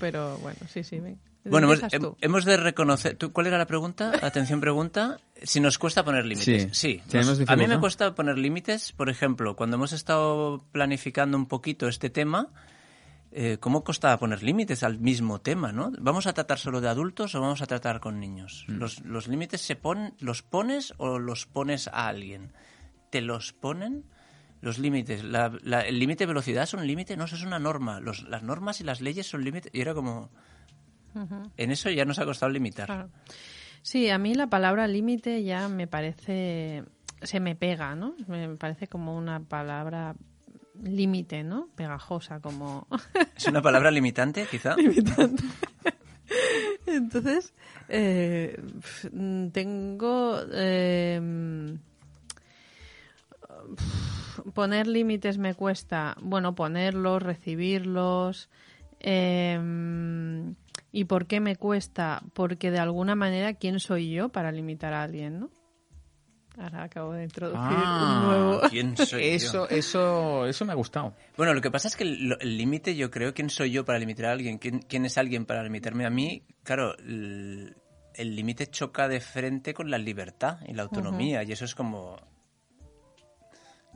Pero 0.00 0.36
bueno, 0.38 0.58
sí, 0.68 0.82
sí. 0.82 0.98
ven. 0.98 1.18
Bueno, 1.44 1.72
hemos, 1.72 2.14
hemos 2.20 2.44
de 2.44 2.56
reconocer... 2.56 3.16
¿tú, 3.16 3.32
¿Cuál 3.32 3.48
era 3.48 3.58
la 3.58 3.66
pregunta? 3.66 4.12
Atención, 4.22 4.60
pregunta. 4.60 5.18
Si 5.42 5.60
nos 5.60 5.78
cuesta 5.78 6.02
poner 6.04 6.24
límites. 6.24 6.68
Sí, 6.72 7.00
Sí. 7.00 7.02
tenemos 7.08 7.38
nos- 7.38 7.48
a 7.50 7.56
mí 7.56 7.66
me 7.66 7.78
cuesta 7.78 8.14
poner 8.14 8.38
límites. 8.38 8.92
Por 8.92 9.10
ejemplo, 9.10 9.54
cuando 9.54 9.76
hemos 9.76 9.92
estado 9.92 10.64
planificando 10.72 11.36
un 11.36 11.46
poquito 11.46 11.86
este 11.86 12.08
tema, 12.08 12.48
eh, 13.30 13.58
¿cómo 13.60 13.84
costaba 13.84 14.18
poner 14.18 14.42
límites 14.42 14.82
al 14.84 14.98
mismo 14.98 15.40
tema, 15.40 15.70
no? 15.72 15.92
¿Vamos 15.98 16.26
a 16.26 16.32
tratar 16.32 16.58
solo 16.58 16.80
de 16.80 16.88
adultos 16.88 17.34
o 17.34 17.40
vamos 17.40 17.60
a 17.60 17.66
tratar 17.66 18.00
con 18.00 18.20
niños? 18.20 18.64
Mm. 18.68 18.76
¿Los, 18.78 19.00
los 19.04 19.28
límites 19.28 19.60
se 19.60 19.76
ponen, 19.76 20.14
los 20.20 20.42
pones 20.42 20.94
o 20.98 21.18
los 21.18 21.44
pones 21.46 21.88
a 21.88 22.06
alguien? 22.08 22.52
¿Te 23.10 23.20
los 23.20 23.52
ponen? 23.52 24.04
Los 24.62 24.78
límites. 24.78 25.22
La- 25.22 25.52
la- 25.62 25.82
¿El 25.82 25.98
límite 25.98 26.24
de 26.24 26.28
velocidad 26.28 26.62
es 26.62 26.72
un 26.72 26.86
límite? 26.86 27.18
No, 27.18 27.24
eso 27.24 27.36
es 27.36 27.42
una 27.42 27.58
norma. 27.58 28.00
Los- 28.00 28.22
las 28.22 28.42
normas 28.42 28.80
y 28.80 28.84
las 28.84 29.02
leyes 29.02 29.26
son 29.26 29.44
límites. 29.44 29.70
Y 29.74 29.80
era 29.82 29.92
como... 29.92 30.30
En 31.56 31.70
eso 31.70 31.90
ya 31.90 32.04
nos 32.04 32.18
ha 32.18 32.24
costado 32.24 32.50
limitar. 32.52 32.86
Claro. 32.86 33.10
Sí, 33.82 34.08
a 34.10 34.18
mí 34.18 34.34
la 34.34 34.48
palabra 34.48 34.86
límite 34.86 35.42
ya 35.44 35.68
me 35.68 35.86
parece, 35.86 36.84
se 37.22 37.40
me 37.40 37.54
pega, 37.54 37.94
¿no? 37.94 38.14
Me 38.26 38.48
parece 38.56 38.88
como 38.88 39.16
una 39.16 39.40
palabra 39.40 40.14
límite, 40.82 41.44
¿no? 41.44 41.68
Pegajosa, 41.76 42.40
como... 42.40 42.86
¿Es 43.36 43.46
una 43.46 43.62
palabra 43.62 43.90
limitante, 43.90 44.46
quizá? 44.50 44.74
Entonces, 46.86 47.52
eh, 47.88 48.60
tengo... 49.52 50.38
eh, 50.52 51.76
poner 54.54 54.86
límites 54.86 55.38
me 55.38 55.54
cuesta, 55.54 56.16
bueno, 56.20 56.54
ponerlos, 56.54 57.22
recibirlos. 57.22 58.48
eh, 59.00 59.58
¿Y 60.96 61.06
por 61.06 61.26
qué 61.26 61.40
me 61.40 61.56
cuesta? 61.56 62.22
Porque 62.34 62.70
de 62.70 62.78
alguna 62.78 63.16
manera, 63.16 63.54
¿quién 63.54 63.80
soy 63.80 64.12
yo 64.12 64.28
para 64.28 64.52
limitar 64.52 64.92
a 64.92 65.02
alguien, 65.02 65.40
no? 65.40 65.50
Ahora 66.56 66.84
acabo 66.84 67.14
de 67.14 67.24
introducir 67.24 67.58
Ah. 67.60 68.20
un 68.22 68.28
nuevo. 68.28 68.60
¿Quién 68.70 68.96
soy 68.96 69.22
yo? 69.22 69.26
Eso, 69.26 69.68
eso, 69.68 70.46
eso 70.46 70.64
me 70.64 70.70
ha 70.70 70.76
gustado. 70.76 71.12
Bueno, 71.36 71.52
lo 71.52 71.60
que 71.60 71.72
pasa 71.72 71.88
es 71.88 71.96
que 71.96 72.04
el 72.04 72.56
límite, 72.56 72.94
yo 72.94 73.10
creo, 73.10 73.34
¿quién 73.34 73.50
soy 73.50 73.72
yo 73.72 73.84
para 73.84 73.98
limitar 73.98 74.26
a 74.26 74.32
alguien? 74.32 74.58
¿Quién, 74.58 74.82
quién 74.82 75.04
es 75.04 75.18
alguien 75.18 75.46
para 75.46 75.64
limitarme 75.64 76.06
a 76.06 76.10
mí? 76.10 76.46
Claro, 76.62 76.96
el 76.98 77.74
el 78.14 78.36
límite 78.36 78.68
choca 78.68 79.08
de 79.08 79.20
frente 79.20 79.74
con 79.74 79.90
la 79.90 79.98
libertad 79.98 80.58
y 80.68 80.74
la 80.74 80.84
autonomía, 80.84 81.42
y 81.42 81.50
eso 81.50 81.64
es 81.64 81.74
como 81.74 82.16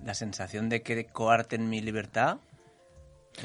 la 0.02 0.14
sensación 0.14 0.68
de 0.68 0.82
que 0.82 1.06
coarten 1.06 1.68
mi 1.68 1.80
libertad. 1.80 2.38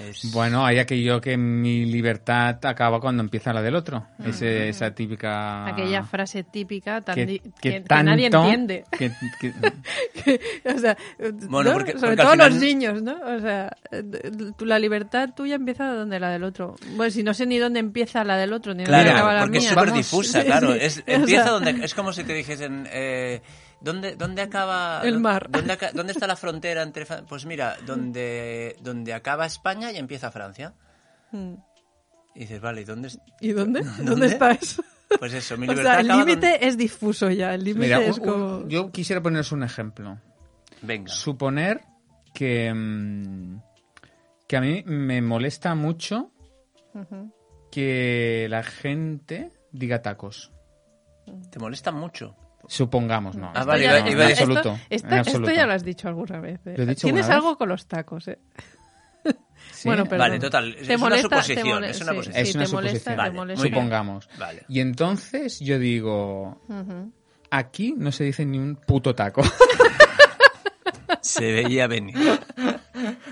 Es... 0.10 0.32
Bueno, 0.32 0.66
hay 0.66 0.80
aquello 0.80 1.22
que 1.22 1.38
mi 1.38 1.86
libertad 1.86 2.58
acaba 2.66 3.00
cuando 3.00 3.22
empieza 3.22 3.54
la 3.54 3.62
del 3.62 3.76
otro. 3.76 4.08
Ese- 4.26 4.70
esa 4.70 4.92
típica... 4.96 5.68
Aquella 5.68 6.04
frase 6.04 6.44
típica 6.44 7.02
tan 7.02 7.16
que, 7.16 7.26
di- 7.26 7.42
que 7.62 7.84
nadie 7.90 8.26
entiende. 8.28 8.86
que- 8.98 9.12
que- 9.40 10.40
o 10.76 10.80
sea, 10.80 10.98
Bueno, 11.50 11.70
¿no? 11.72 11.74
porque- 11.78 11.92
sobre 11.94 12.08
porque 12.16 12.16
todo 12.24 12.32
final- 12.32 12.50
los 12.52 12.60
niños, 12.62 13.02
¿no? 13.04 13.16
O 13.24 13.40
sea, 13.40 13.76
tú- 14.58 14.66
la 14.66 14.80
libertad 14.80 15.30
tuya 15.36 15.56
empieza 15.56 15.86
donde 15.94 16.20
la 16.20 16.30
del 16.30 16.44
otro. 16.44 16.76
Bueno, 16.96 17.12
si 17.12 17.24
no 17.24 17.34
sé 17.34 17.46
ni 17.46 17.58
dónde 17.60 17.80
empieza 17.80 18.24
la 18.24 18.38
del 18.38 18.54
otro, 18.54 18.74
ni 18.74 18.84
dónde 18.86 19.10
acaba 19.12 19.34
la 19.34 19.42
porque 19.42 19.58
es 19.60 19.64
mía. 19.66 19.70
súper 19.74 19.86
Vamos- 19.90 19.98
difusa, 19.98 20.44
claro. 20.44 20.74
Es, 20.84 20.98
O 21.00 21.04
empieza 21.06 21.44
sea, 21.44 21.52
donde... 21.52 21.86
Es 21.86 21.94
como 21.94 22.12
si 22.14 22.24
te 22.24 22.34
dijesen... 22.34 22.88
Eh, 22.92 23.42
¿Dónde, 23.84 24.16
¿Dónde 24.16 24.42
acaba... 24.42 25.02
El 25.04 25.20
mar. 25.20 25.48
¿dónde, 25.52 25.78
dónde 25.94 26.14
está 26.14 26.26
la 26.26 26.36
frontera 26.38 26.82
entre... 26.84 27.06
Pues 27.28 27.46
mira, 27.46 27.76
donde, 27.86 28.78
donde 28.82 29.14
acaba 29.14 29.46
España 29.46 29.92
y 29.92 29.98
empieza 29.98 30.32
Francia. 30.32 30.74
Mm. 31.32 31.56
Y 32.36 32.40
dices, 32.40 32.62
vale, 32.62 32.82
¿y 32.82 32.86
dónde, 32.86 33.10
¿Y 33.42 33.52
dónde? 33.52 33.82
¿Dónde? 33.84 34.04
¿Dónde 34.06 34.26
está 34.28 34.52
eso? 34.52 34.84
Pues 35.20 35.34
eso, 35.34 35.58
mi 35.58 35.68
O 35.68 35.72
libertad 35.72 35.92
sea, 35.92 36.00
el 36.00 36.08
límite 36.08 36.50
donde- 36.52 36.68
es 36.68 36.78
difuso 36.78 37.30
ya. 37.30 37.54
El 37.54 37.64
límite 37.66 37.86
Mira, 37.86 38.02
es 38.02 38.18
un- 38.18 38.24
un- 38.24 38.34
como... 38.60 38.68
yo 38.70 38.92
quisiera 38.92 39.22
poneros 39.22 39.52
un 39.52 39.64
ejemplo. 39.64 40.18
Venga. 40.82 41.12
Suponer 41.12 41.82
que, 42.34 42.74
mm, 42.74 43.58
que 44.48 44.58
a 44.58 44.62
mí 44.62 44.82
me 44.86 45.22
molesta 45.22 45.76
mucho 45.76 46.32
que 47.72 48.48
la 48.50 48.64
gente 48.64 49.52
diga 49.72 50.02
tacos. 50.02 50.52
Te 51.52 51.60
molesta 51.60 51.92
mucho. 51.92 52.36
Supongamos, 52.68 53.36
no. 53.36 53.48
Ah, 53.48 53.60
Esto 53.60 53.66
vale, 53.68 53.88
no, 53.88 53.98
iba- 53.98 54.00
en 54.00 54.18
decir- 54.18 54.32
absoluto. 54.32 54.60
Esto, 54.74 54.86
esto- 54.90 55.08
en 55.10 55.14
absoluto. 55.20 55.50
esto 55.50 55.60
ya 55.62 55.66
lo 55.68 55.74
has 55.74 55.84
dicho 55.84 56.08
alguna 56.08 56.40
vez. 56.40 56.60
¿eh? 56.66 56.74
¿Lo 56.78 56.84
he 56.84 56.86
dicho 56.88 57.02
Tienes 57.08 57.24
alguna 57.26 57.36
vez? 57.36 57.44
algo 57.46 57.58
con 57.58 57.70
los 57.70 57.88
tacos, 57.88 58.28
¿eh? 58.28 58.40
Sí. 59.72 59.88
Bueno, 59.90 60.04
perdón. 60.06 60.20
Vale, 60.20 60.40
total, 60.40 60.76
es 60.80 60.88
¿Te 60.88 60.96
una 60.96 61.06
molesta- 61.06 61.22
suposición, 61.44 61.84
es 61.84 62.02
una 62.02 62.12
sí, 62.12 62.16
posición. 62.18 62.38
Es 62.42 62.52
sí, 62.52 62.58
una 62.58 62.66
te 62.66 62.72
molesta, 62.72 62.98
suposición. 63.00 63.16
te 63.16 63.18
Vale, 63.18 63.32
molesta. 63.34 63.64
bien. 63.64 63.74
Supongamos. 63.74 64.30
Vale. 64.38 64.64
Y 64.70 64.80
entonces 64.80 65.60
yo 65.60 65.80
digo, 65.80 66.62
Ujú. 66.68 67.12
aquí 67.52 67.94
no 67.98 68.12
se 68.12 68.24
dice 68.26 68.46
ni 68.46 68.60
un 68.60 68.76
puto 68.76 69.14
taco. 69.16 69.42
Se 71.22 71.52
veía 71.52 71.88
venir. 71.88 72.16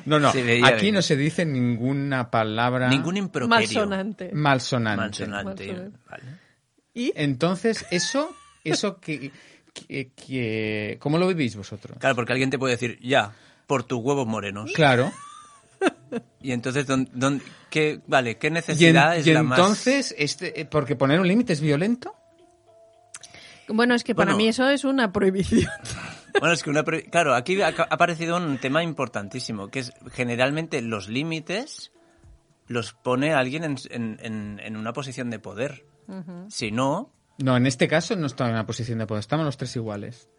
No, 0.05 0.19
no, 0.19 0.29
aquí 0.29 0.41
venir. 0.41 0.93
no 0.93 1.01
se 1.01 1.15
dice 1.15 1.45
ninguna 1.45 2.31
palabra 2.31 2.87
Ningún 2.89 3.17
improperio. 3.17 3.49
Malsonante. 3.49 4.31
malsonante. 4.33 5.25
Malsonante. 5.25 5.67
Malsonante. 5.67 5.97
Vale. 6.09 6.23
¿Y? 6.93 7.11
Entonces, 7.15 7.85
eso, 7.91 8.33
eso 8.63 8.99
que, 8.99 9.31
que, 9.73 10.09
que- 10.15 10.97
¿cómo 10.99 11.17
lo 11.17 11.27
vivís 11.27 11.55
vosotros? 11.55 11.97
Claro, 11.99 12.15
porque 12.15 12.33
alguien 12.33 12.49
te 12.49 12.59
puede 12.59 12.73
decir, 12.73 12.99
ya, 13.01 13.33
por 13.67 13.83
tus 13.83 13.99
huevos 13.99 14.27
morenos. 14.27 14.71
Claro. 14.73 15.11
Y 16.43 16.51
entonces, 16.51 16.85
¿dón- 16.87 17.09
dón- 17.13 17.41
qué, 17.71 18.01
vale, 18.05 18.37
¿qué 18.37 18.47
Y, 18.47 18.49
en- 18.49 18.53
necesidad 18.53 19.17
es 19.17 19.25
y 19.25 19.33
la 19.33 19.41
más...? 19.43 19.57
entonces, 19.57 20.13
este, 20.17 20.65
porque 20.69 20.95
poner 20.95 21.19
un 21.19 21.27
límite 21.27 21.53
es 21.53 21.61
violento. 21.61 22.13
Bueno, 23.67 23.95
es 23.95 24.03
que 24.03 24.13
para 24.13 24.31
Bueno. 24.33 24.37
mí 24.37 24.47
eso 24.49 24.69
es 24.69 24.83
una 24.83 25.11
prohibición. 25.11 25.69
Bueno, 26.39 26.53
es 26.53 26.63
que 26.63 26.69
una... 26.69 26.83
Claro, 26.83 27.35
aquí 27.35 27.61
ha 27.61 27.67
aparecido 27.67 28.37
un 28.37 28.57
tema 28.57 28.83
importantísimo, 28.83 29.67
que 29.67 29.79
es 29.79 29.91
generalmente 30.13 30.81
los 30.81 31.09
límites 31.09 31.91
los 32.67 32.93
pone 32.93 33.33
alguien 33.33 33.63
en, 33.65 33.75
en- 33.89 34.17
en- 34.21 34.59
en 34.63 34.77
una 34.77 34.93
posición 34.93 35.29
de 35.29 35.39
poder. 35.39 35.85
Si 36.49 36.71
no, 36.71 37.11
No, 37.43 37.57
en 37.57 37.65
este 37.65 37.87
caso 37.87 38.15
no 38.15 38.27
está 38.27 38.45
en 38.45 38.51
una 38.51 38.65
posición 38.65 38.99
de 38.99 39.07
poder, 39.07 39.19
estamos 39.21 39.45
los 39.45 39.57
tres 39.57 39.75
iguales. 39.75 40.29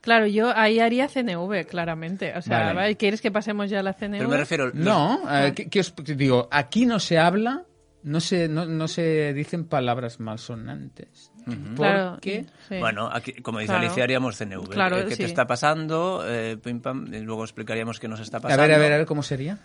Claro, 0.00 0.26
yo 0.26 0.56
ahí 0.56 0.78
haría 0.80 1.08
CNV, 1.08 1.66
claramente. 1.66 2.32
O 2.36 2.42
sea, 2.42 2.72
Vale. 2.72 2.96
¿quieres 2.96 3.20
que 3.20 3.30
pasemos 3.30 3.68
ya 3.68 3.80
a 3.80 3.82
la 3.82 3.92
CNV? 3.92 4.18
pero 4.18 4.28
me 4.28 4.36
refiero... 4.36 4.66
los- 4.66 4.74
No, 4.74 5.20
eh, 5.30 5.52
¿qué, 5.54 5.68
qué 5.68 5.80
os 5.80 5.92
digo? 6.16 6.48
Aquí 6.52 6.86
no 6.86 7.00
se 7.00 7.18
habla, 7.18 7.64
no 8.04 8.20
se, 8.20 8.48
no, 8.48 8.64
no 8.64 8.86
se 8.88 9.32
dicen 9.34 9.64
palabras 9.64 10.20
malsonantes. 10.20 11.32
Claro, 11.76 12.12
Porque 12.12 12.44
sí. 12.68 12.76
Bueno, 12.78 13.08
aquí, 13.12 13.32
como 13.42 13.58
dice 13.58 13.72
Claro. 13.72 13.86
Alicia, 13.86 14.04
haríamos 14.04 14.36
CNV. 14.36 14.68
Claro, 14.68 14.98
Eh, 14.98 15.04
¿Qué 15.08 15.16
sí. 15.16 15.22
te 15.22 15.24
está 15.24 15.46
pasando? 15.46 16.22
Eh, 16.26 16.58
pim, 16.62 16.80
pam, 16.80 17.12
y 17.12 17.20
luego 17.20 17.42
explicaríamos 17.42 17.98
qué 17.98 18.06
nos 18.06 18.20
está 18.20 18.36
a 18.36 18.40
pasando. 18.40 18.62
ver, 18.62 18.72
a 18.74 18.78
ver, 18.78 18.92
a 18.92 18.96
ver 18.98 19.06
cómo 19.06 19.22
sería. 19.22 19.58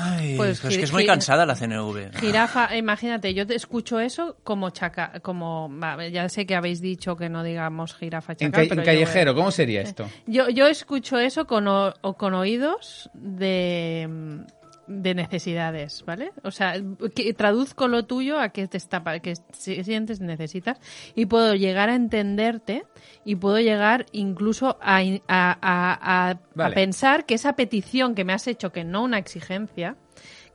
Ay, 0.00 0.36
Pues 0.36 0.60
pues, 0.60 0.72
gi- 0.74 0.78
que 0.78 0.84
es 0.84 0.92
muy 0.92 1.04
cansada 1.04 1.44
la 1.44 1.56
CNV. 1.56 2.18
Jirafa, 2.20 2.76
imagínate, 2.76 3.34
yo 3.34 3.46
te 3.46 3.56
escucho 3.56 3.98
eso 3.98 4.36
como 4.44 4.70
chaca, 4.70 5.18
como 5.20 5.68
va, 5.76 6.06
ya 6.08 6.28
sé 6.28 6.46
que 6.46 6.54
habéis 6.54 6.80
dicho 6.80 7.16
que 7.16 7.28
no 7.28 7.42
digamos 7.42 7.94
jirafa 7.94 8.32
En, 8.32 8.38
chacal, 8.38 8.50
ca- 8.52 8.68
pero 8.68 8.72
en 8.72 8.78
yo 8.78 8.84
callejero, 8.84 9.34
¿cómo 9.34 9.50
sería 9.50 9.80
esto? 9.82 10.08
Yo, 10.26 10.48
yo 10.50 10.68
escucho 10.68 11.18
eso 11.18 11.46
con, 11.46 11.66
o 11.66 11.92
con 12.16 12.34
oídos 12.34 13.10
de, 13.14 14.08
de 14.88 15.14
necesidades, 15.14 16.02
¿vale? 16.06 16.32
O 16.42 16.50
sea, 16.50 16.74
que 17.14 17.34
traduzco 17.34 17.88
lo 17.88 18.06
tuyo 18.06 18.40
a 18.40 18.48
que 18.48 18.66
te 18.66 18.78
está 18.78 19.02
si- 19.52 19.84
sientes, 19.84 20.20
necesitas 20.20 20.80
y 21.14 21.26
puedo 21.26 21.54
llegar 21.54 21.90
a 21.90 21.94
entenderte 21.94 22.84
y 23.24 23.36
puedo 23.36 23.58
llegar 23.60 24.06
incluso 24.12 24.78
a, 24.80 24.96
a, 24.96 25.02
a- 25.28 26.30
a- 26.30 26.38
Vale. 26.54 26.72
a 26.72 26.74
pensar 26.74 27.26
que 27.26 27.34
esa 27.34 27.52
petición 27.54 28.14
que 28.14 28.24
me 28.24 28.32
has 28.32 28.46
hecho, 28.46 28.72
que 28.72 28.82
no 28.84 29.02
una 29.04 29.18
exigencia, 29.18 29.96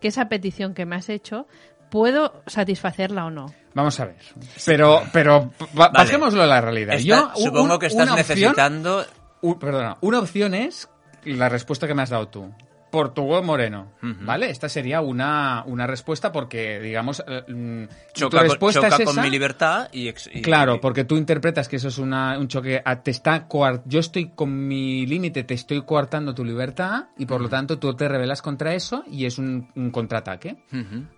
que 0.02 0.08
esa 0.08 0.28
petición 0.30 0.74
que 0.74 0.86
me 0.86 0.96
has 0.96 1.10
hecho, 1.10 1.48
puedo 1.92 2.42
satisfacerla 2.48 3.26
o 3.26 3.30
no. 3.30 3.54
Vamos 3.76 4.00
a 4.00 4.06
ver. 4.06 4.18
Pero, 4.66 5.04
pero 5.14 5.52
Vale. 5.74 5.92
bajémoslo 5.94 6.42
a 6.42 6.48
la 6.48 6.60
realidad. 6.60 6.96
Está- 6.96 7.08
Yo, 7.08 7.32
un- 7.38 7.44
supongo 7.46 7.78
que 7.80 7.86
estás 7.86 8.10
una 8.10 8.20
opción- 8.20 8.38
necesitando... 8.40 9.06
un- 9.42 9.60
perdona, 9.60 9.98
una 10.02 10.20
opción 10.20 10.56
es 10.56 10.90
la 11.24 11.50
respuesta 11.50 11.86
que 11.88 11.94
me 11.94 12.02
has 12.02 12.10
dado 12.10 12.28
tú. 12.30 12.52
Por 12.94 13.12
tu 13.16 13.24
huevo 13.24 13.42
moreno. 13.42 13.92
¿vale? 14.22 14.52
Esta 14.52 14.70
sería 14.70 15.02
una, 15.02 15.64
una 15.66 15.88
respuesta 15.88 16.32
porque, 16.32 16.80
digamos, 16.80 17.24
eh, 17.28 17.42
mm, 17.52 17.84
tu 18.14 18.20
Choca, 18.20 18.38
con, 18.38 18.48
respuesta 18.50 18.82
choca 18.82 18.96
es 18.98 19.04
con 19.06 19.14
esa. 19.16 19.22
mi 19.24 19.30
libertad 19.32 19.90
y... 19.92 20.08
ex- 20.10 20.30
y- 20.32 20.44
Claro, 20.44 20.76
y- 20.76 20.80
porque 20.80 21.04
tú 21.04 21.18
interpretas 21.18 21.68
que 21.68 21.78
eso 21.78 21.88
es 21.88 21.98
una, 21.98 22.38
un 22.38 22.48
choque, 22.48 22.84
a- 22.86 23.02
te 23.02 23.10
está 23.10 23.48
yo 23.86 24.00
estoy 24.00 24.30
con 24.36 24.68
mi 24.68 25.08
límite, 25.08 25.44
te 25.44 25.56
estoy 25.56 25.82
coartando 25.82 26.36
tu 26.36 26.46
libertad 26.46 27.06
y 27.18 27.26
por 27.26 27.42
lo 27.42 27.50
tanto 27.50 27.80
tú 27.80 27.96
te 27.96 28.08
rebelas 28.08 28.44
contra 28.44 28.76
eso 28.76 29.04
y 29.08 29.26
es 29.26 29.40
un, 29.40 29.72
un 29.76 29.90
contraataque. 29.90 30.58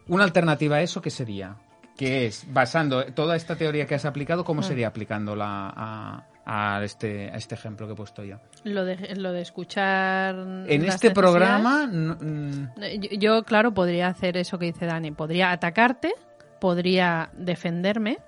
Una 0.08 0.24
alternativa 0.24 0.78
a 0.78 0.82
eso, 0.82 1.02
¿qué 1.02 1.10
sería? 1.10 1.58
Que 1.98 2.26
es, 2.28 2.46
basando 2.54 3.04
toda 3.14 3.36
esta 3.36 3.58
teoría 3.58 3.86
que 3.86 3.96
has 3.96 4.06
aplicado, 4.06 4.46
¿cómo 4.46 4.64
sería 4.64 4.88
aplicándola 4.88 5.74
a, 5.76 6.24
a 6.46 6.80
este, 6.84 7.30
a 7.32 7.38
este 7.38 7.56
ejemplo 7.56 7.88
que 7.88 7.94
he 7.94 7.96
puesto 7.96 8.24
yo? 8.24 8.38
Lo 8.64 8.86
de, 8.86 9.16
lo 9.16 9.32
de 9.32 9.42
escuchar. 9.42 10.36
En 10.36 10.86
las 10.86 10.96
este 10.96 11.12
programa, 11.12 11.88
no- 11.88 12.16
mm, 12.20 12.70
Yo, 13.02 13.10
yo, 13.20 13.44
claro, 13.44 13.74
podría 13.74 14.08
hacer 14.08 14.38
eso 14.38 14.58
que 14.60 14.68
dice 14.68 14.86
Dani. 14.86 15.12
Podría 15.12 15.52
atacarte, 15.52 16.14
podría 16.60 17.30
defenderme, 17.34 18.20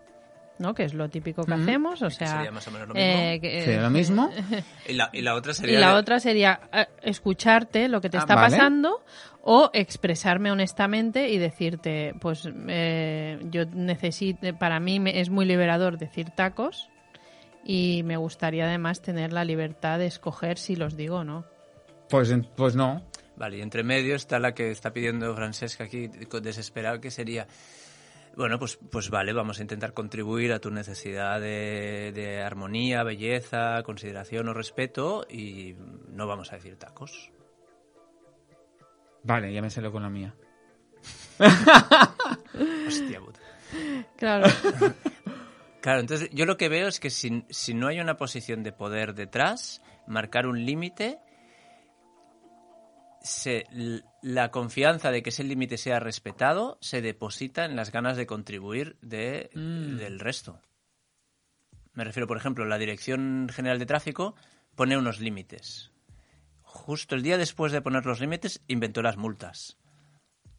¿no? 0.59 0.73
Que 0.73 0.83
es 0.83 0.93
lo 0.95 1.09
típico 1.09 1.43
que 1.43 1.51
Ujú. 1.53 1.61
hacemos. 1.61 2.01
O 2.01 2.09
sea, 2.09 2.27
sería 2.37 2.51
más 2.51 2.67
o 2.67 2.71
menos 2.71 2.87
lo 2.87 2.93
mismo. 2.95 3.09
eh, 3.19 3.39
que- 3.39 3.61
sería 3.61 3.81
lo 3.81 3.89
mismo. 3.91 4.31
Y 4.87 4.93
la, 4.93 5.09
y 5.13 5.21
la 5.21 5.35
otra 5.35 5.51
Y 5.51 5.55
sería... 5.55 5.79
la 5.79 5.95
otra 5.95 6.19
sería 6.19 6.59
eh, 6.73 6.87
escucharte 7.03 7.87
lo 7.87 8.01
que 8.01 8.09
te 8.09 8.17
Ah, 8.17 8.21
está 8.21 8.35
vale. 8.35 8.55
pasando 8.57 9.03
o 9.41 9.69
expresarme 9.73 10.51
honestamente 10.51 11.29
y 11.29 11.37
decirte, 11.37 12.13
pues 12.19 12.49
eh, 12.67 13.39
yo 13.51 13.65
necesito, 13.65 14.55
para 14.57 14.79
mí 14.79 14.99
me- 14.99 15.19
es 15.21 15.29
muy 15.29 15.45
liberador 15.45 15.97
decir 15.97 16.31
tacos 16.31 16.89
y 17.69 18.01
me 18.03 18.15
gustaría 18.15 18.63
además 18.65 19.01
tener 19.01 19.33
la 19.33 19.43
libertad 19.43 19.99
de 19.99 20.05
escoger 20.05 20.57
si 20.57 20.77
los 20.77 20.95
digo 20.95 21.17
o 21.17 21.23
no. 21.25 21.43
Pues, 22.09 22.31
en- 22.31 22.45
pues 22.55 22.75
no. 22.77 23.05
Vale, 23.35 23.57
y 23.57 23.61
entre 23.61 23.83
medio 23.83 24.15
está 24.15 24.39
la 24.39 24.53
que 24.53 24.71
está 24.71 24.93
pidiendo 24.93 25.35
Francesca 25.35 25.83
aquí, 25.83 26.07
desesperada, 26.07 27.01
que 27.01 27.11
sería... 27.11 27.45
Bueno, 28.37 28.57
pues, 28.57 28.79
pues 28.91 29.09
vale, 29.09 29.33
vamos 29.33 29.59
a 29.59 29.63
intentar 29.63 29.93
contribuir 29.93 30.53
a 30.53 30.59
tu 30.59 30.71
necesidad 30.71 31.41
de, 31.41 32.11
de 32.15 32.41
armonía, 32.41 33.03
belleza, 33.03 33.83
consideración 33.83 34.47
o 34.47 34.53
respeto 34.53 35.25
y 35.29 35.75
no 36.07 36.25
vamos 36.25 36.51
a 36.53 36.55
decir 36.55 36.77
tacos. 36.77 37.31
Vale, 39.23 39.51
ya 39.51 39.61
me 39.61 39.69
salió 39.71 39.91
con 39.91 40.03
la 40.03 40.09
mía. 40.09 40.33
Hostia 42.87 43.19
puta. 43.19 43.39
Claro. 44.17 44.47
Claro, 45.87 46.01
entonces 46.01 46.29
yo 46.33 46.45
lo 46.45 46.57
que 46.57 46.67
veo 46.67 46.89
es 46.89 46.99
que 46.99 47.09
si, 47.09 47.45
si 47.49 47.73
no 47.73 47.87
hay 47.87 48.01
una 48.01 48.17
posición 48.17 48.61
de 48.61 48.73
poder 48.73 49.13
detrás, 49.13 49.81
marcar 50.05 50.45
un 50.45 50.65
límite, 50.65 51.17
la 54.21 54.51
confianza 54.51 55.11
de 55.11 55.23
que 55.23 55.29
ese 55.29 55.45
límite 55.45 55.77
sea 55.77 56.01
respetado 56.01 56.77
se 56.81 57.01
deposita 57.01 57.63
en 57.63 57.77
las 57.77 57.93
ganas 57.93 58.17
de 58.17 58.27
contribuir 58.27 58.97
de, 59.01 59.49
Mm. 59.53 59.95
del 59.95 60.19
resto. 60.19 60.61
Me 61.93 62.03
refiero, 62.03 62.27
por 62.27 62.35
ejemplo, 62.35 62.65
la 62.65 62.77
Dirección 62.77 63.47
General 63.49 63.79
de 63.79 63.85
Tráfico 63.85 64.35
pone 64.75 64.97
unos 64.97 65.21
límites. 65.21 65.93
Justo 66.63 67.15
el 67.15 67.21
día 67.21 67.37
después 67.37 67.71
de 67.71 67.81
poner 67.81 68.05
los 68.05 68.19
límites, 68.19 68.61
inventó 68.67 69.01
las 69.01 69.15
multas. 69.15 69.77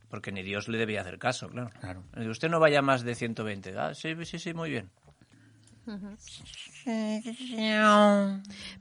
Porque 0.08 0.32
ni 0.32 0.42
Dios 0.42 0.68
le 0.68 0.78
debía 0.78 1.02
hacer 1.02 1.18
caso, 1.18 1.50
claro. 1.50 1.68
Claro. 1.80 2.02
Usted 2.30 2.48
no 2.48 2.60
vaya 2.60 2.80
más 2.80 3.02
de 3.04 3.14
120. 3.14 3.78
Ah, 3.78 3.92
sí, 3.94 4.14
sí, 4.24 4.38
sí, 4.38 4.54
muy 4.54 4.70
bien. 4.70 4.90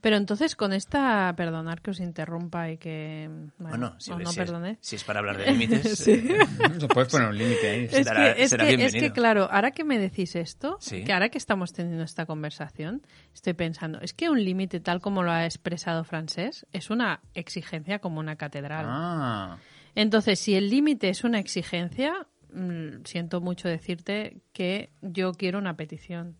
Pero 0.01 0.15
entonces 0.15 0.55
con 0.55 0.73
esta, 0.73 1.33
perdonar 1.35 1.81
que 1.81 1.91
os 1.91 1.99
interrumpa 1.99 2.69
y 2.71 2.77
que... 2.77 3.29
Bueno, 3.57 3.95
si, 3.99 4.11
no, 4.11 4.19
no 4.19 4.25
si 4.31 4.39
es, 4.39 4.45
perdone. 4.45 4.77
si 4.81 4.95
es 4.95 5.03
para 5.03 5.19
hablar 5.19 5.37
de 5.37 5.51
límites, 5.51 5.97
Sí. 5.99 6.11
eh, 6.11 6.37
Se 6.79 6.87
puedes 6.87 7.11
poner 7.11 7.29
un 7.29 7.37
límite 7.37 7.69
ahí. 7.69 7.83
Es 7.85 8.07
Será- 8.07 8.33
que, 8.35 8.43
es, 8.43 8.49
será 8.49 8.65
que, 8.67 8.85
es 8.85 8.93
que, 8.93 9.11
claro, 9.11 9.47
ahora 9.51 9.71
que 9.71 9.83
me 9.83 9.97
decís 9.99 10.35
esto, 10.35 10.77
Sí. 10.79 11.03
que 11.03 11.13
ahora 11.13 11.29
que 11.29 11.37
estamos 11.37 11.73
teniendo 11.73 12.03
esta 12.03 12.25
conversación, 12.25 13.01
estoy 13.33 13.53
pensando, 13.53 13.99
es 14.01 14.13
que 14.13 14.29
un 14.29 14.43
límite 14.43 14.79
tal 14.79 15.01
como 15.01 15.23
lo 15.23 15.31
ha 15.31 15.45
expresado 15.45 16.03
Francés 16.03 16.65
es 16.71 16.89
una 16.89 17.21
exigencia 17.33 17.99
como 17.99 18.19
una 18.19 18.35
catedral. 18.35 18.85
Ah. 18.87 19.57
Entonces, 19.95 20.39
si 20.39 20.55
el 20.55 20.69
límite 20.69 21.09
es 21.09 21.23
una 21.23 21.39
exigencia, 21.39 22.27
mm, 22.53 23.03
siento 23.05 23.41
mucho 23.41 23.67
decirte 23.67 24.37
que 24.53 24.91
yo 25.01 25.33
quiero 25.33 25.57
una 25.57 25.75
petición. 25.75 26.37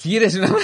¿Quieres 0.00 0.34
una...? 0.36 0.48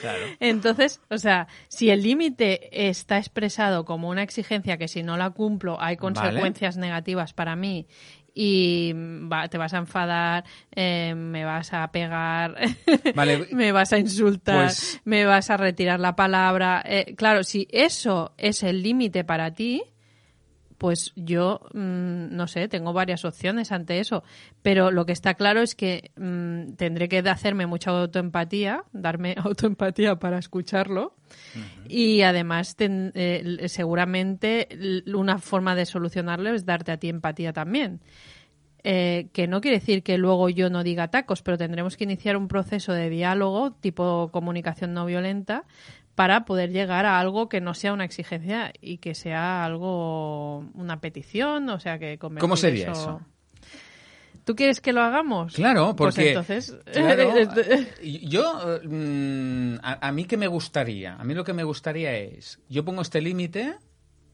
claro. 0.00 0.24
Entonces, 0.40 1.00
o 1.10 1.18
sea, 1.18 1.46
si 1.68 1.90
el 1.90 2.02
límite 2.02 2.90
está 2.90 3.18
expresado 3.18 3.84
como 3.84 4.08
una 4.08 4.22
exigencia 4.22 4.76
que 4.76 4.88
si 4.88 5.02
no 5.02 5.16
la 5.16 5.30
cumplo 5.30 5.80
hay 5.80 5.96
consecuencias 5.96 6.76
negativas 6.76 7.32
para 7.32 7.54
mí 7.56 7.86
y 8.34 8.92
va- 8.94 9.46
te 9.48 9.58
vas 9.58 9.74
a 9.74 9.78
enfadar, 9.78 10.44
eh, 10.74 11.14
me 11.14 11.44
vas 11.44 11.72
a 11.74 11.86
pegar, 11.92 12.56
Vale. 13.14 13.46
me 13.52 13.72
vas 13.72 13.92
a 13.92 13.98
insultar, 13.98 14.64
Pues- 14.68 15.00
me 15.04 15.26
vas 15.26 15.50
a 15.50 15.56
retirar 15.58 16.00
la 16.00 16.16
palabra. 16.16 16.82
eh, 16.84 17.14
claro, 17.14 17.44
si 17.44 17.68
eso 17.70 18.32
es 18.38 18.62
el 18.62 18.82
límite 18.82 19.22
para 19.24 19.52
ti, 19.52 19.82
pues 20.82 21.12
yo, 21.14 21.60
mm, 21.74 22.34
no 22.34 22.48
sé, 22.48 22.66
tengo 22.66 22.92
varias 22.92 23.24
opciones 23.24 23.70
ante 23.70 24.00
eso. 24.00 24.24
Pero 24.62 24.90
lo 24.90 25.06
que 25.06 25.12
está 25.12 25.34
claro 25.34 25.60
es 25.62 25.76
que 25.76 26.10
mm, 26.16 26.72
tendré 26.74 27.08
que 27.08 27.18
hacerme 27.20 27.66
mucha 27.66 27.92
autoempatía, 27.92 28.82
darme 28.92 29.36
autoempatía 29.38 30.16
para 30.16 30.38
escucharlo. 30.38 31.14
Y 31.88 32.22
además, 32.22 32.74
ten- 32.74 33.12
eh, 33.14 33.68
seguramente 33.68 34.68
una 35.14 35.38
forma 35.38 35.76
de 35.76 35.86
solucionarlo 35.86 36.52
es 36.52 36.66
darte 36.66 36.90
a 36.90 36.96
ti 36.96 37.08
empatía 37.08 37.52
también. 37.52 38.00
Eh, 38.84 39.28
que 39.32 39.46
no 39.46 39.60
quiere 39.60 39.78
decir 39.78 40.02
que 40.02 40.18
luego 40.18 40.48
yo 40.48 40.68
no 40.68 40.82
diga 40.82 41.06
tacos, 41.08 41.40
pero 41.42 41.56
tendremos 41.56 41.96
que 41.96 42.02
iniciar 42.02 42.36
un 42.36 42.48
proceso 42.48 42.92
de 42.92 43.08
diálogo 43.10 43.70
tipo 43.74 44.30
comunicación 44.32 44.92
no 44.92 45.06
violenta 45.06 45.62
para 46.14 46.44
poder 46.44 46.70
llegar 46.70 47.06
a 47.06 47.18
algo 47.18 47.48
que 47.48 47.60
no 47.60 47.74
sea 47.74 47.92
una 47.92 48.04
exigencia 48.04 48.72
y 48.80 48.98
que 48.98 49.14
sea 49.14 49.64
algo, 49.64 50.58
una 50.74 51.00
petición, 51.00 51.68
o 51.70 51.80
sea 51.80 51.98
que 51.98 52.18
¿Cómo 52.18 52.56
sería 52.56 52.92
eso? 52.92 53.20
¿Tú 54.44 54.56
quieres 54.56 54.80
que 54.80 54.92
lo 54.92 55.02
hagamos? 55.02 55.54
Claro, 55.54 55.94
Pues 55.94 56.14
porque... 56.14 56.30
entonces... 56.30 56.76
claro, 56.92 57.32
yo, 58.02 58.80
mm, 58.82 59.76
a, 59.82 60.08
a 60.08 60.12
mí 60.12 60.24
que 60.24 60.36
me 60.36 60.48
gustaría, 60.48 61.14
a 61.14 61.24
mí 61.24 61.32
lo 61.34 61.44
que 61.44 61.52
me 61.52 61.62
gustaría 61.62 62.14
es, 62.16 62.60
yo 62.68 62.84
pongo 62.84 63.02
este 63.02 63.20
límite 63.20 63.76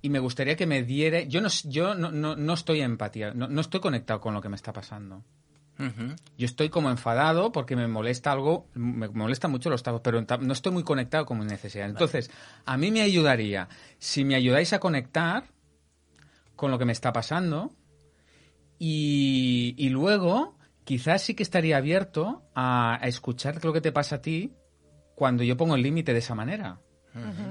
y 0.01 0.09
me 0.09 0.19
gustaría 0.19 0.57
que 0.57 0.67
me 0.67 0.83
diera, 0.83 1.23
yo 1.23 1.41
no, 1.41 1.49
yo 1.65 1.95
no, 1.95 2.11
no, 2.11 2.37
no 2.37 2.55
estoy 2.55 2.81
empatía, 2.81 3.33
no, 3.35 3.49
no 3.49 3.61
estoy 3.61 3.81
conectado 3.81 4.21
con 4.21 4.33
lo 4.33 4.41
que 4.41 4.49
me 4.49 4.57
está 4.57 4.73
pasando. 4.73 5.25
Yo 6.37 6.45
estoy 6.47 6.69
como 6.71 6.91
enfadado 6.91 7.53
porque 7.53 7.77
me 7.77 7.87
molesta 7.87 8.33
algo, 8.33 8.67
me 8.75 9.09
molesta 9.09 9.47
mucho 9.49 9.71
los 9.71 9.83
tacos, 9.83 10.01
pero 10.03 10.21
no 10.41 10.53
estoy 10.53 10.73
muy 10.73 10.83
conectado 10.83 11.25
con 11.25 11.39
mi 11.39 11.45
necesidad. 11.45 11.87
Entonces, 11.89 12.31
a 12.65 12.77
mí 12.77 12.91
me 12.91 13.01
ayudaría, 13.03 13.69
si 13.99 14.25
me 14.25 14.35
ayudáis 14.35 14.73
a 14.73 14.81
conectar 14.81 15.45
con 16.57 16.71
lo 16.73 16.79
que 16.79 16.85
me 16.85 16.93
está 16.93 17.13
pasando 17.13 17.73
y, 18.79 19.75
y 19.77 19.89
luego 19.91 20.57
quizás 20.85 21.23
sí 21.23 21.35
que 21.35 21.43
estaría 21.43 21.77
abierto 21.77 22.43
a, 22.55 22.99
a 23.03 23.09
escuchar 23.09 23.63
lo 23.65 23.73
que 23.73 23.81
te 23.81 23.93
pasa 23.93 24.17
a 24.17 24.23
ti 24.23 24.53
cuando 25.15 25.43
yo 25.43 25.57
pongo 25.57 25.75
el 25.75 25.83
límite 25.83 26.13
de 26.13 26.21
esa 26.21 26.35
manera. 26.35 26.81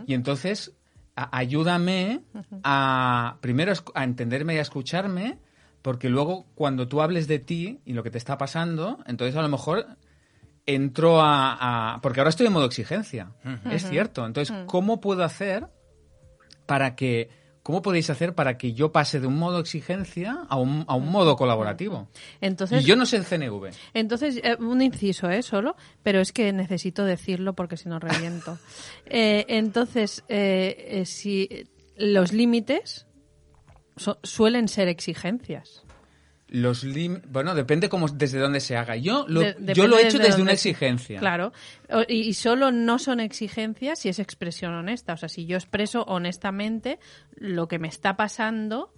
Y 0.07 0.13
entonces, 0.13 0.73
a- 1.15 1.37
ayúdame 1.37 2.21
a 2.63 3.37
primero 3.41 3.73
a 3.93 4.03
entenderme 4.03 4.55
y 4.55 4.57
a 4.59 4.61
escucharme, 4.61 5.39
porque 5.81 6.09
luego 6.09 6.45
cuando 6.55 6.87
tú 6.87 7.01
hables 7.01 7.27
de 7.27 7.39
ti 7.39 7.79
y 7.85 7.93
lo 7.93 8.03
que 8.03 8.11
te 8.11 8.17
está 8.17 8.37
pasando, 8.37 8.99
entonces 9.07 9.35
a 9.35 9.41
lo 9.41 9.49
mejor 9.49 9.85
entro 10.65 11.21
a... 11.21 11.93
a- 11.95 12.01
porque 12.01 12.19
ahora 12.19 12.29
estoy 12.29 12.47
en 12.47 12.53
modo 12.53 12.65
exigencia, 12.65 13.31
es 13.71 13.87
cierto. 13.87 14.25
Entonces, 14.25 14.53
¿cómo 14.65 14.99
puedo 15.01 15.23
hacer 15.23 15.67
para 16.65 16.95
que... 16.95 17.29
¿Cómo 17.63 17.81
podéis 17.81 18.09
hacer 18.09 18.33
para 18.33 18.57
que 18.57 18.71
yo 18.71 18.93
pase 18.93 19.19
de 19.19 19.27
un 19.27 19.37
modo 19.37 19.59
exigencia 19.59 20.45
a 20.47 20.55
un, 20.55 20.85
a 20.87 20.95
un 20.95 21.09
modo 21.11 21.35
colaborativo? 21.35 22.07
Entonces, 22.39 22.81
y 22.81 22.85
yo 22.85 22.95
no 22.95 23.05
sé 23.05 23.17
el 23.17 23.25
CNV. 23.25 23.71
Entonces, 23.93 24.39
eh, 24.41 24.55
un 24.57 24.81
inciso, 24.81 25.29
¿eh? 25.29 25.41
Solo, 25.43 25.75
pero 26.01 26.21
es 26.21 26.31
que 26.31 26.53
necesito 26.53 27.03
decirlo 27.03 27.55
porque 27.55 27.75
si 27.75 27.89
no 27.89 27.99
reviento. 27.99 28.57
Eh, 29.09 29.45
entonces, 29.49 30.23
eh, 30.29 30.75
eh, 31.01 31.05
si 31.05 31.67
los 31.97 32.31
límites 32.31 33.06
so- 33.97 34.19
suelen 34.23 34.67
ser 34.67 34.87
exigencias. 34.87 35.83
Los 36.49 36.85
lim- 36.85 37.21
bueno, 37.27 37.53
depende 37.55 37.89
cómo, 37.89 38.07
desde 38.07 38.39
dónde 38.39 38.61
se 38.61 38.77
haga. 38.77 38.95
Yo 38.95 39.25
lo, 39.27 39.41
De- 39.41 39.73
yo 39.73 39.85
lo 39.87 39.97
he 39.97 40.07
hecho 40.07 40.17
de 40.17 40.25
desde 40.27 40.41
una 40.41 40.53
exigencia. 40.53 41.19
Claro. 41.19 41.51
O- 41.89 42.03
Y, 42.07 42.21
y 42.21 42.33
solo 42.35 42.71
no 42.71 42.99
son 42.99 43.19
exigencias 43.19 43.99
si 43.99 44.07
es 44.09 44.19
expresión 44.19 44.73
honesta. 44.73 45.11
O 45.13 45.17
sea, 45.17 45.27
si 45.27 45.45
yo 45.45 45.57
expreso 45.57 46.03
honestamente 46.03 46.99
lo 47.35 47.67
que 47.67 47.79
me 47.79 47.89
está 47.89 48.15
pasando, 48.15 48.93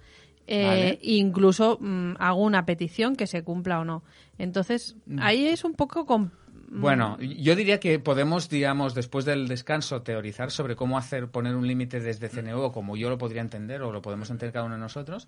eh, 0.46 0.66
Vale. 0.66 1.00
incluso 1.02 1.80
mm, 1.82 2.14
hago 2.20 2.42
una 2.44 2.66
petición 2.68 3.16
que 3.16 3.26
se 3.26 3.44
cumpla 3.44 3.80
o 3.80 3.86
no. 3.86 4.04
Entonces, 4.38 4.96
ahí 5.20 5.48
es 5.48 5.64
un 5.64 5.74
poco... 5.74 6.06
com- 6.06 6.30
Bueno, 6.72 7.18
yo 7.20 7.56
diría 7.56 7.80
que 7.80 8.00
podemos, 8.00 8.50
digamos, 8.50 8.94
después 8.94 9.26
del 9.26 9.48
descanso, 9.48 10.02
teorizar 10.02 10.52
sobre 10.52 10.76
cómo 10.76 10.98
hacer, 10.98 11.28
poner 11.30 11.56
un 11.56 11.68
límite 11.68 12.00
desde 12.00 12.30
CNU, 12.30 12.72
como 12.72 12.96
yo 12.96 13.10
lo 13.10 13.18
podría 13.18 13.42
entender, 13.42 13.82
o 13.82 13.92
lo 13.92 14.02
podemos 14.02 14.30
entender 14.30 14.54
cada 14.54 14.66
uno 14.66 14.76
de 14.76 14.82
nosotros. 14.82 15.28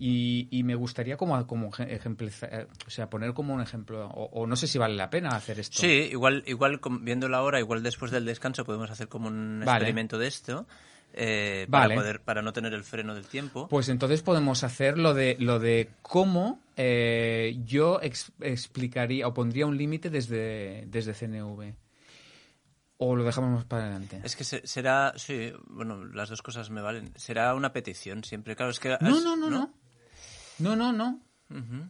Y, 0.00 0.46
y 0.52 0.62
me 0.62 0.76
gustaría 0.76 1.16
como, 1.16 1.44
como 1.48 1.70
ejemplizar, 1.76 2.68
o 2.86 2.90
sea, 2.90 3.10
poner 3.10 3.34
como 3.34 3.52
un 3.52 3.60
ejemplo, 3.60 4.06
o, 4.08 4.26
o 4.42 4.46
no 4.46 4.54
sé 4.54 4.68
si 4.68 4.78
vale 4.78 4.94
la 4.94 5.10
pena 5.10 5.30
hacer 5.30 5.58
esto. 5.58 5.80
Sí, 5.80 6.08
igual, 6.12 6.44
igual 6.46 6.80
viendo 7.00 7.28
la 7.28 7.42
hora, 7.42 7.58
igual 7.58 7.82
después 7.82 8.12
del 8.12 8.24
descanso 8.24 8.64
podemos 8.64 8.90
hacer 8.90 9.08
como 9.08 9.26
un 9.26 9.62
Vale. 9.64 9.78
experimento 9.78 10.16
de 10.16 10.28
esto 10.28 10.66
eh, 11.14 11.66
Vale. 11.68 11.94
para 11.96 12.00
poder 12.00 12.20
para 12.20 12.42
no 12.42 12.52
tener 12.52 12.74
el 12.74 12.84
freno 12.84 13.14
del 13.14 13.24
tiempo. 13.26 13.66
Pues 13.68 13.88
entonces 13.88 14.22
podemos 14.22 14.62
hacer 14.62 14.98
lo 14.98 15.14
de, 15.14 15.36
lo 15.40 15.58
de 15.58 15.88
cómo 16.02 16.60
eh, 16.78 17.58
yo 17.64 18.00
ex- 18.00 18.32
explicaría 18.40 19.26
o 19.26 19.34
pondría 19.34 19.66
un 19.66 19.76
límite 19.76 20.08
desde, 20.10 20.84
desde 20.86 21.12
CNV. 21.12 21.74
O 23.00 23.14
lo 23.14 23.24
dejamos 23.24 23.50
más 23.50 23.64
para 23.64 23.82
adelante. 23.84 24.20
Es 24.24 24.34
que 24.36 24.44
se- 24.44 24.66
será, 24.66 25.12
sí, 25.16 25.52
bueno, 25.68 26.04
las 26.06 26.28
dos 26.30 26.40
cosas 26.42 26.70
me 26.70 26.80
valen. 26.80 27.12
Será 27.16 27.54
una 27.54 27.72
petición 27.72 28.24
siempre, 28.24 28.56
claro, 28.56 28.70
es 28.70 28.80
que... 28.80 28.96
No, 29.00 29.20
no, 29.20 29.36
no. 29.36 29.72
No, 30.58 30.74
no, 30.76 30.92
no. 30.92 31.20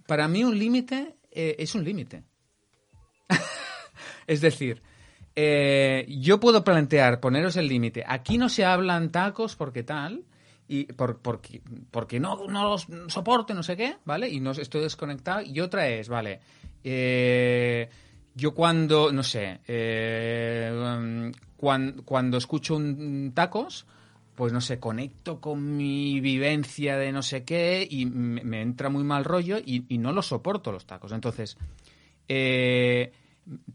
Para 0.07 0.27
mí 0.29 0.43
un 0.45 0.59
límite 0.59 1.17
eh, 1.31 1.57
es 1.59 1.75
un 1.75 1.85
límite. 1.85 2.25
es 4.27 4.41
decir, 4.41 4.83
eh, 5.37 6.07
yo 6.09 6.41
puedo 6.41 6.65
plantear, 6.65 7.21
poneros 7.21 7.57
el 7.57 7.69
límite. 7.69 8.05
Aquí 8.07 8.39
no 8.39 8.49
se 8.49 8.65
hablan 8.65 9.11
tacos 9.11 9.57
porque 9.57 9.83
tal, 9.83 10.25
y 10.69 10.85
por, 10.85 11.19
porque, 11.19 11.63
porque 11.91 12.21
no, 12.21 12.47
no 12.47 12.71
los 12.71 12.87
soporte, 13.09 13.55
no 13.55 13.63
sé 13.63 13.77
qué, 13.77 13.97
¿vale? 14.05 14.29
Y 14.29 14.39
no 14.41 14.53
estoy 14.53 14.83
desconectado. 14.83 15.41
Y 15.43 15.61
otra 15.61 15.89
es, 15.89 16.09
vale, 16.09 16.41
eh, 16.85 17.89
yo 18.35 18.55
cuando, 18.55 19.11
no 19.11 19.23
sé, 19.23 19.61
eh, 19.67 21.33
cuando, 21.57 22.05
cuando 22.05 22.37
escucho 22.37 22.77
un 22.77 23.33
tacos, 23.35 23.87
pues 24.35 24.53
no 24.53 24.61
sé, 24.61 24.79
conecto 24.79 25.41
con 25.41 25.77
mi 25.77 26.21
vivencia 26.21 26.97
de 26.97 27.11
no 27.11 27.23
sé 27.23 27.45
qué 27.45 27.85
y 27.91 28.07
me, 28.07 28.63
entra 28.63 28.91
muy 28.91 29.03
mal 29.03 29.25
rollo 29.25 29.59
y, 29.59 29.85
y 29.89 29.99
no 29.99 30.13
los 30.13 30.27
soporto 30.27 30.71
los 30.71 30.87
tacos. 30.87 31.11
Entonces, 31.13 31.57
eh, 32.29 33.11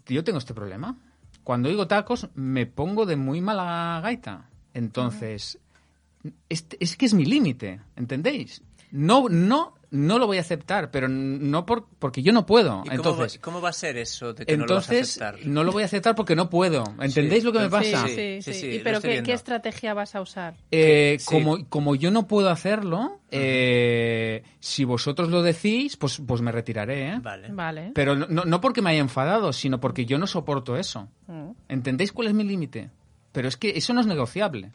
yo 0.06 0.24
tengo 0.24 0.38
este 0.38 0.54
problema. 0.54 0.96
Cuando 1.44 1.68
digo 1.68 1.88
tacos, 1.88 2.30
me 2.36 2.66
pongo 2.66 3.06
de 3.06 3.18
muy 3.18 3.42
mala 3.42 4.00
gaita. 4.02 4.50
Entonces, 4.74 5.60
este- 6.50 6.78
es 6.80 6.96
que 6.96 7.06
es 7.06 7.14
mi 7.14 7.26
límite, 7.26 7.82
¿entendéis? 7.96 8.62
No, 8.92 9.28
no, 9.28 9.74
no 9.90 10.20
lo 10.20 10.28
voy 10.28 10.38
a 10.38 10.42
aceptar, 10.42 10.92
pero 10.92 11.08
no 11.08 11.66
por, 11.66 11.88
porque 11.98 12.22
yo 12.22 12.32
no 12.32 12.46
puedo. 12.46 12.82
¿Y 12.86 12.90
cómo, 12.90 12.94
entonces, 12.96 13.38
va, 13.38 13.42
cómo 13.42 13.60
va 13.62 13.70
a 13.70 13.74
ser 13.74 13.98
eso 13.98 14.34
de 14.34 14.46
que 14.46 14.54
entonces, 14.54 14.60
no 14.60 14.66
lo 14.66 14.76
vas 14.76 14.90
a 14.90 15.30
aceptar? 15.30 15.48
no 15.52 15.64
lo 15.64 15.72
voy 15.72 15.82
a 15.82 15.86
aceptar 15.88 16.14
porque 16.16 16.36
no 16.36 16.48
puedo. 16.50 16.84
¿Entendéis 17.02 17.42
Sí, 17.42 17.46
lo 17.48 17.54
que 17.54 17.60
me 17.60 17.70
pasa? 17.72 18.08
Sí, 18.08 18.14
sí, 18.14 18.42
Sí, 18.44 18.54
sí. 18.54 18.60
sí, 18.60 18.68
¿Y 18.76 18.80
pero 18.80 19.02
qué, 19.02 19.34
estrategia 19.34 19.96
vas 19.96 20.14
a 20.14 20.22
usar? 20.22 20.56
Eh, 20.70 21.18
Sí. 21.20 21.26
como, 21.26 21.68
como 21.70 21.96
yo 21.96 22.12
no 22.12 22.28
puedo 22.28 22.50
hacerlo, 22.52 23.20
eh, 23.32 24.44
si 24.60 24.84
vosotros 24.86 25.30
lo 25.30 25.42
decís, 25.42 25.98
pues, 25.98 26.22
pues 26.26 26.42
me 26.42 26.52
retiraré. 26.52 27.14
¿eh? 27.14 27.20
Vale. 27.22 27.48
Vale. 27.52 27.92
Pero 27.96 28.16
no, 28.16 28.28
no- 28.30 28.46
no 28.46 28.62
porque 28.62 28.82
me 28.84 28.92
haya 28.92 29.00
enfadado, 29.00 29.54
sino 29.54 29.80
porque 29.80 30.06
yo 30.06 30.18
no 30.20 30.28
soporto 30.28 30.78
eso. 30.78 31.10
Mm, 31.28 31.52
¿Entendéis 31.68 32.12
cuál 32.12 32.28
es 32.28 32.34
mi 32.36 32.44
límite? 32.44 32.92
Pero 33.32 33.48
es 33.48 33.58
que 33.58 33.72
eso 33.76 33.94
no 33.94 34.02
es 34.02 34.06
negociable. 34.08 34.72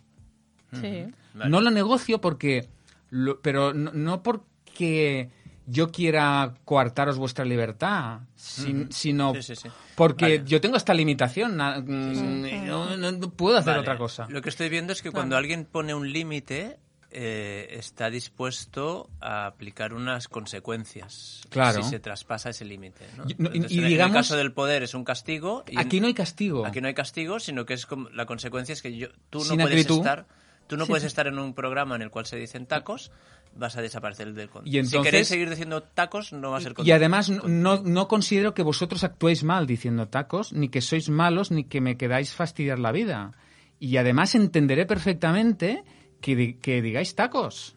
Sí. 0.73 1.07
Vale. 1.35 1.51
No 1.51 1.61
lo 1.61 1.71
negocio 1.71 2.21
porque... 2.21 2.69
lo- 3.11 3.41
pero 3.41 3.73
no, 3.73 3.91
no 3.93 4.23
porque 4.23 5.31
yo 5.67 5.91
quiera 5.91 6.55
coartaros 6.65 7.19
vuestra 7.19 7.45
libertad, 7.45 8.21
sin- 8.37 8.91
sino 8.91 9.35
Sí, 9.35 9.43
sí, 9.43 9.57
sí. 9.57 9.69
porque 9.97 10.25
Vale. 10.25 10.43
yo 10.47 10.61
tengo 10.61 10.77
esta 10.77 10.95
limitación. 10.95 11.57
na- 11.57 11.81
mm, 11.81 12.67
no, 12.67 12.97
no- 12.97 13.13
no 13.13 13.31
puedo 13.31 13.57
hacer 13.59 13.73
Vale. 13.73 13.81
otra 13.81 13.99
cosa. 13.99 14.27
Lo 14.31 14.41
que 14.43 14.49
estoy 14.49 14.69
viendo 14.69 14.93
es 14.93 15.03
que 15.03 15.11
cuando 15.11 15.37
alguien 15.37 15.65
pone 15.67 15.95
un 15.95 16.11
límite, 16.13 16.79
eh, 17.11 17.69
está 17.73 18.11
dispuesto 18.11 19.09
a 19.21 19.47
aplicar 19.47 19.95
unas 19.95 20.29
consecuencias 20.29 21.43
Claro. 21.49 21.83
si 21.83 21.89
se 21.91 22.01
traspasa 22.01 22.51
ese 22.51 22.65
límite. 22.67 23.07
¿no? 23.17 23.25
Y- 23.27 23.35
no, 23.39 23.51
y- 23.53 23.57
en 23.59 23.63
el- 23.65 23.69
digamos- 23.69 23.91
en 23.91 24.01
el 24.01 24.13
caso 24.13 24.37
del 24.37 24.53
poder 24.53 24.83
es 24.83 24.95
un 24.95 25.05
castigo. 25.05 25.65
Y 25.69 25.73
en- 25.73 25.79
Aquí 25.81 26.01
no 26.01 26.07
hay 26.07 26.15
castigo. 26.15 26.67
Aquí 26.67 26.81
no 26.81 26.89
hay 26.89 26.95
castigo, 26.95 27.41
sino 27.41 27.65
que 27.67 27.75
es 27.75 27.87
como, 27.87 28.09
la 28.11 28.27
consecuencia 28.27 28.73
es 28.75 28.83
que 28.83 28.97
yo, 28.97 29.09
tú 29.31 29.39
no 29.39 29.45
Sin 29.45 29.57
puedes 29.61 29.73
acritud. 29.73 29.99
estar, 29.99 30.27
tú 30.69 30.77
no 30.77 30.87
puedes 30.87 31.05
estar 31.05 31.27
en 31.27 31.39
un 31.39 31.55
programa 31.55 31.97
en 31.97 32.03
el 32.03 32.11
cual 32.11 32.27
se 32.27 32.37
dicen 32.37 32.67
tacos, 32.67 33.11
vas 33.57 33.77
a 33.77 33.83
desaparecer 33.83 34.33
del 34.35 34.49
control. 34.49 34.73
Y 34.73 34.79
entonces- 34.79 35.01
si 35.01 35.05
queréis 35.05 35.29
seguir 35.29 35.51
diciendo 35.51 35.83
tacos, 35.83 36.33
no 36.33 36.51
va 36.53 36.59
a 36.59 36.61
ser 36.61 36.75
Y 36.85 36.93
además 36.93 37.31
no, 37.31 37.83
no 37.83 38.07
considero 38.09 38.55
que 38.55 38.63
vosotros 38.63 39.03
actuéis 39.03 39.43
mal 39.43 39.67
diciendo 39.67 40.07
tacos, 40.09 40.53
ni 40.53 40.69
que 40.69 40.81
sois 40.81 41.09
malos, 41.09 41.51
ni 41.51 41.65
que 41.65 41.81
me 41.81 41.97
quedáis 41.97 42.33
fastidiar 42.35 42.79
la 42.79 42.93
vida. 42.93 43.33
Y 43.81 43.97
además 43.97 44.35
entenderé 44.35 44.87
perfectamente 44.87 45.83
que, 46.21 46.59
que 46.59 46.83
digáis 46.83 47.15
tacos. 47.15 47.75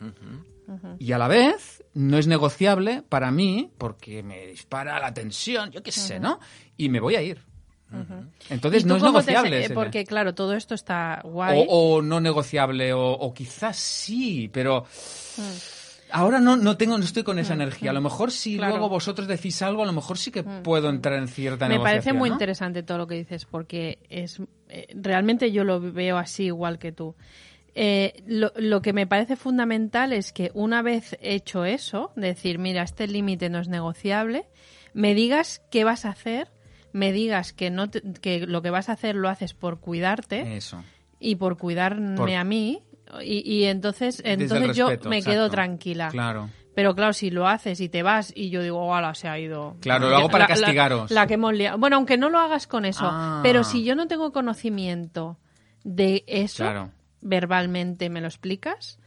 Y 0.99 1.12
a 1.12 1.17
la 1.17 1.27
vez 1.27 1.84
no 1.93 2.17
es 2.17 2.27
negociable 2.27 3.04
para 3.08 3.30
mí 3.32 3.71
porque 3.77 4.23
me 4.23 4.47
dispara 4.47 4.99
la 4.99 5.13
tensión, 5.13 5.69
yo 5.71 5.84
qué 5.84 5.91
sé, 5.91 6.19
¿no? 6.19 6.39
Y 6.77 6.88
me 6.89 6.99
voy 7.01 7.15
a 7.15 7.21
ir. 7.21 7.43
Entonces 8.49 8.82
¿Y 8.82 8.84
tú 8.84 8.89
no 8.89 8.95
es 8.97 9.01
te 9.01 9.08
negociable. 9.10 9.60
ese- 9.65 9.73
porque, 9.73 10.06
claro, 10.06 10.34
todo 10.34 10.54
esto 10.54 10.73
está 10.75 11.21
guay. 11.23 11.65
o, 11.67 11.97
o 11.97 12.01
no 12.01 12.19
negociable, 12.21 12.93
o, 12.93 13.12
o 13.12 13.34
quizás 13.34 13.77
sí, 13.77 14.49
pero 14.51 14.86
Mm. 15.38 15.41
ahora 16.12 16.39
no, 16.39 16.58
no 16.58 16.75
tengo, 16.77 16.97
no 16.97 17.04
estoy 17.06 17.23
con 17.23 17.39
esa 17.39 17.54
energía. 17.54 17.91
A 17.91 17.93
lo 17.93 18.01
mejor 18.01 18.32
si 18.32 18.58
Claro. 18.58 18.73
luego 18.73 18.89
vosotros 18.89 19.27
decís 19.27 19.62
algo, 19.62 19.84
a 19.84 19.86
lo 19.86 19.93
mejor 19.93 20.17
sí 20.17 20.32
que 20.32 20.43
puedo 20.43 20.89
entrar 20.89 21.17
en 21.17 21.27
cierta 21.27 21.67
Me 21.67 21.80
parece 21.80 22.12
muy 22.13 22.30
¿no? 22.30 22.36
interesante 22.36 22.84
todo 22.84 22.97
lo 22.97 23.08
que 23.08 23.15
dices 23.15 23.45
porque 23.45 23.99
es 24.10 24.41
eh, 24.69 24.88
realmente 24.95 25.51
yo 25.51 25.63
lo 25.63 25.80
veo 25.80 26.17
así 26.17 26.45
igual 26.45 26.80
que 26.80 26.91
tú. 26.91 27.15
Eh, 27.73 28.21
lo, 28.27 28.51
lo 28.58 28.82
que 28.82 28.91
me 28.91 29.08
parece 29.08 29.38
fundamental 29.38 30.12
es 30.12 30.34
que 30.34 30.51
una 30.54 30.82
vez 30.82 31.17
hecho 31.21 31.63
eso, 31.63 32.12
decir, 32.17 32.60
mira, 32.60 32.84
este 32.84 33.08
límite 33.08 33.49
no 33.49 33.60
es 33.60 33.69
negociable, 33.69 34.45
me 34.93 35.13
digas 35.15 35.62
qué 35.71 35.86
vas 35.86 36.04
a 36.04 36.10
hacer, 36.10 36.49
me 36.93 37.12
digas 37.12 37.54
que 37.54 37.69
no 37.69 37.89
te- 37.89 38.01
que 38.21 38.45
lo 38.45 38.62
que 38.62 38.69
vas 38.69 38.89
a 38.89 38.93
hacer 38.93 39.15
lo 39.15 39.30
haces 39.30 39.54
por 39.54 39.80
cuidarte 39.80 40.58
Eso. 40.58 40.84
y 41.19 41.36
por 41.36 41.58
cuidarme 41.58 42.15
Por- 42.17 42.32
a 42.32 42.43
mí 42.43 42.82
y, 43.23 43.39
y 43.51 43.63
entonces 43.65 44.21
entonces 44.25 44.75
yo 44.75 44.89
me 45.10 45.21
quedo 45.21 45.49
tranquila. 45.49 46.10
Claro. 46.10 46.49
Pero 46.73 46.95
claro, 46.95 47.12
si 47.12 47.32
lo 47.32 47.47
haces 47.49 47.82
y 47.82 47.89
te 47.89 48.01
vas 48.01 48.32
y 48.34 48.49
yo 48.49 48.62
digo, 48.63 48.80
¡hola, 48.88 49.13
se 49.13 49.27
ha 49.27 49.38
ido! 49.38 49.75
Claro, 49.82 50.10
lo 50.10 50.15
hago 50.15 50.30
para 50.30 50.47
La- 50.47 50.56
la- 50.56 50.62
castigaros. 50.62 51.12
La, 51.12 51.27
que 51.27 51.34
hemos 51.34 51.54
liado. 51.54 51.77
Bueno, 51.77 51.97
aunque 51.97 52.15
no 52.17 52.30
lo 52.30 52.39
hagas 52.39 52.65
con 52.65 52.86
eso, 52.86 53.04
Ah. 53.12 53.41
pero 53.43 53.65
si 53.65 53.84
yo 53.84 53.93
no 53.95 54.08
tengo 54.08 54.32
conocimiento 54.32 55.38
de 55.84 56.23
eso, 56.27 56.63
Claro. 56.63 56.91
verbalmente 57.19 58.10
me 58.10 58.21
lo 58.21 58.27
explicas, 58.27 58.99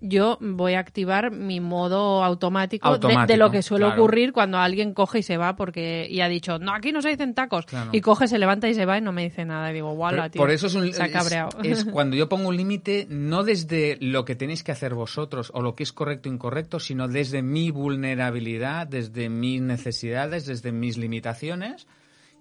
yo 0.00 0.38
voy 0.40 0.74
a 0.74 0.78
activar 0.78 1.32
mi 1.32 1.58
modo 1.60 2.22
automático, 2.24 2.98
de- 2.98 3.36
lo 3.36 3.50
que 3.50 3.62
suele 3.62 3.86
claro. 3.86 4.00
ocurrir 4.02 4.32
cuando 4.32 4.58
alguien 4.58 4.94
coge 4.94 5.18
y 5.18 5.22
se 5.22 5.36
va 5.36 5.56
porque 5.56 6.06
y 6.08 6.20
ha 6.20 6.28
dicho, 6.28 6.58
no, 6.58 6.72
aquí 6.72 6.92
no 6.92 7.02
se 7.02 7.08
dicen 7.08 7.34
tacos. 7.34 7.66
Claro. 7.66 7.90
Y 7.92 8.00
coge, 8.00 8.28
se 8.28 8.38
levanta 8.38 8.68
y 8.68 8.74
se 8.74 8.86
va 8.86 8.98
y 8.98 9.00
no 9.00 9.12
me 9.12 9.24
dice 9.24 9.44
nada. 9.44 9.70
Y 9.70 9.74
digo, 9.74 9.96
Por, 9.96 10.30
tío. 10.30 10.40
por 10.40 10.50
eso 10.50 10.68
es, 10.68 10.74
un, 10.74 10.92
se 10.92 11.02
ha 11.02 11.06
es- 11.06 11.12
cabreado. 11.12 11.50
es 11.62 11.84
cuando 11.92 12.16
yo 12.16 12.28
pongo 12.28 12.48
un 12.48 12.56
límite, 12.56 13.06
no 13.10 13.42
desde 13.42 13.98
lo 14.00 14.24
que 14.24 14.36
tenéis 14.36 14.62
que 14.62 14.72
hacer 14.72 14.94
vosotros 14.94 15.50
o 15.54 15.62
lo 15.62 15.74
que 15.74 15.82
es 15.82 15.92
correcto 15.92 16.28
o 16.28 16.32
incorrecto, 16.32 16.78
sino 16.80 17.08
desde 17.08 17.42
mi 17.42 17.70
vulnerabilidad, 17.72 18.86
desde 18.86 19.28
mis 19.28 19.60
necesidades, 19.60 20.46
desde 20.46 20.72
mis 20.72 20.96
limitaciones. 20.98 21.86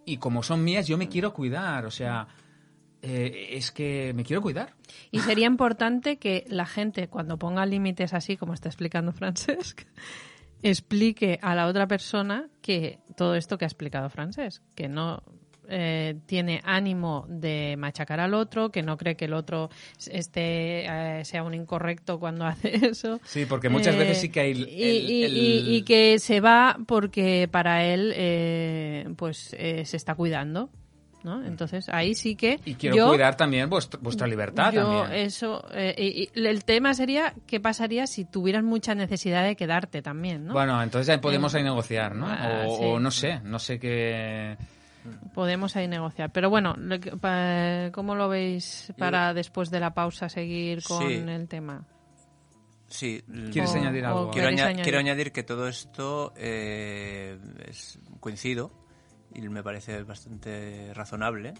Y 0.05 0.17
como 0.17 0.43
son 0.43 0.63
mías, 0.63 0.87
yo 0.87 0.97
me 0.97 1.09
quiero 1.09 1.33
cuidar. 1.33 1.85
O 1.85 1.91
sea, 1.91 2.27
eh, 3.01 3.49
es 3.51 3.71
que 3.71 4.11
me 4.15 4.23
quiero 4.23 4.41
cuidar. 4.41 4.73
Y 5.11 5.19
sería 5.19 5.47
importante 5.47 6.17
que 6.17 6.45
la 6.47 6.65
gente, 6.65 7.07
cuando 7.07 7.37
ponga 7.37 7.65
límites 7.65 8.13
así, 8.13 8.37
como 8.37 8.53
está 8.53 8.69
explicando 8.69 9.11
Francesc, 9.13 9.81
explique 10.63 11.39
a 11.41 11.55
la 11.55 11.67
otra 11.67 11.87
persona 11.87 12.49
que 12.61 12.99
todo 13.15 13.35
esto 13.35 13.57
que 13.57 13.65
ha 13.65 13.67
explicado 13.67 14.09
Francesc, 14.09 14.63
que 14.75 14.87
no 14.87 15.21
eh, 15.69 16.15
tiene 16.25 16.61
ánimo 16.63 17.25
de 17.27 17.75
machacar 17.77 18.19
al 18.21 18.33
otro, 18.33 18.71
que 18.71 18.81
no 18.83 18.95
cree 18.97 19.15
que 19.17 19.25
el 19.25 19.33
otro 19.33 19.69
este, 20.09 20.85
eh, 21.19 21.25
sea 21.25 21.43
un 21.43 21.53
incorrecto 21.53 22.19
cuando 22.19 22.45
hace 22.47 22.87
eso. 22.87 23.19
Sí, 23.25 23.45
porque 23.45 23.69
muchas 23.69 23.95
Eh, 23.95 23.99
veces 23.99 24.17
sí 24.19 24.29
que 24.29 24.39
hay 24.39 24.51
el- 24.51 24.69
y, 24.69 24.83
el- 24.83 25.09
y- 25.11 25.23
el- 25.23 25.37
y- 25.37 25.75
y 25.77 25.81
que 25.83 26.19
se 26.19 26.39
va 26.39 26.77
porque 26.87 27.49
para 27.51 27.83
él 27.85 29.13
pues 29.17 29.37
se 29.37 29.81
está 29.97 30.15
cuidando. 30.15 30.69
¿No? 31.27 31.45
Entonces 31.45 31.87
ahí 31.89 32.15
sí 32.15 32.35
que 32.35 32.59
Y 32.65 32.73
quiero 32.75 32.95
yo, 32.95 33.09
cuidar 33.09 33.35
también 33.37 33.69
vuestra, 33.69 33.99
vuestra 34.01 34.25
libertad 34.25 34.71
yo 34.73 35.01
también. 35.03 35.19
eso 35.25 35.63
eh, 35.73 35.93
y- 35.97 36.29
y 36.39 36.45
el 36.47 36.63
tema 36.63 36.93
sería 36.95 37.33
qué 37.45 37.59
pasaría 37.59 38.07
si 38.07 38.25
tuvieras 38.25 38.63
mucha 38.63 38.95
necesidad 38.95 39.43
de 39.43 39.55
quedarte 39.55 40.01
también, 40.01 40.45
¿no? 40.47 40.53
Bueno, 40.53 40.81
entonces 40.81 41.09
ahí 41.13 41.19
podemos 41.19 41.53
ahí 41.53 41.63
negociar, 41.63 42.15
¿no? 42.15 42.25
Ah, 42.27 42.63
o, 42.67 42.77
sí. 42.77 42.83
o 42.85 42.99
no 42.99 43.11
sé, 43.11 43.39
no 43.43 43.59
sé 43.59 43.79
qué... 43.79 44.57
Podemos 45.33 45.75
ahí 45.77 45.87
negociar, 45.87 46.31
pero 46.33 46.49
bueno, 46.49 46.75
¿cómo 47.93 48.15
lo 48.15 48.27
veis 48.29 48.91
para 48.97 49.33
después 49.33 49.69
de 49.69 49.79
la 49.79 49.93
pausa 49.93 50.27
seguir 50.29 50.83
con 50.83 51.07
Sí. 51.07 51.13
el 51.13 51.47
tema? 51.47 51.85
Sí. 52.89 53.21
¿Quieres 53.51 53.71
O- 53.71 53.77
añadir 53.77 54.05
algo? 54.05 54.31
Quiero, 54.31 54.47
añadir? 54.49 54.81
quiero 54.83 54.99
añadir 54.99 55.31
que 55.31 55.43
todo 55.43 55.67
esto 55.67 56.33
eh, 56.37 57.37
es 57.67 57.99
coincido 58.19 58.71
y 59.33 59.41
me 59.49 59.63
parece 59.63 60.03
bastante 60.03 60.93
razonable 60.93 61.53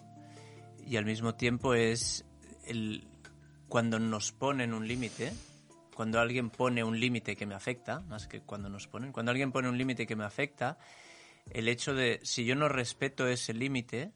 y 0.86 0.98
al 0.98 1.06
mismo 1.06 1.36
tiempo 1.36 1.74
es 1.74 2.26
el 2.66 3.08
cuando 3.68 4.00
nos 4.00 4.32
ponen 4.32 4.74
un 4.74 4.88
límite 4.88 5.34
cuando 5.96 6.20
alguien 6.20 6.50
pone 6.50 6.84
un 6.84 7.00
límite 7.00 7.36
que 7.36 7.46
me 7.46 7.56
afecta 7.56 8.00
más 8.02 8.28
que 8.28 8.42
cuando 8.42 8.70
nos 8.70 8.88
ponen 8.88 9.12
cuando 9.12 9.32
alguien 9.32 9.52
pone 9.52 9.70
un 9.70 9.78
límite 9.78 10.08
que 10.08 10.16
me 10.16 10.24
afecta 10.24 10.78
el 11.52 11.68
hecho 11.68 11.94
de 11.94 12.20
si 12.24 12.46
yo 12.46 12.56
no 12.56 12.70
respeto 12.70 13.28
ese 13.28 13.54
límite 13.54 14.12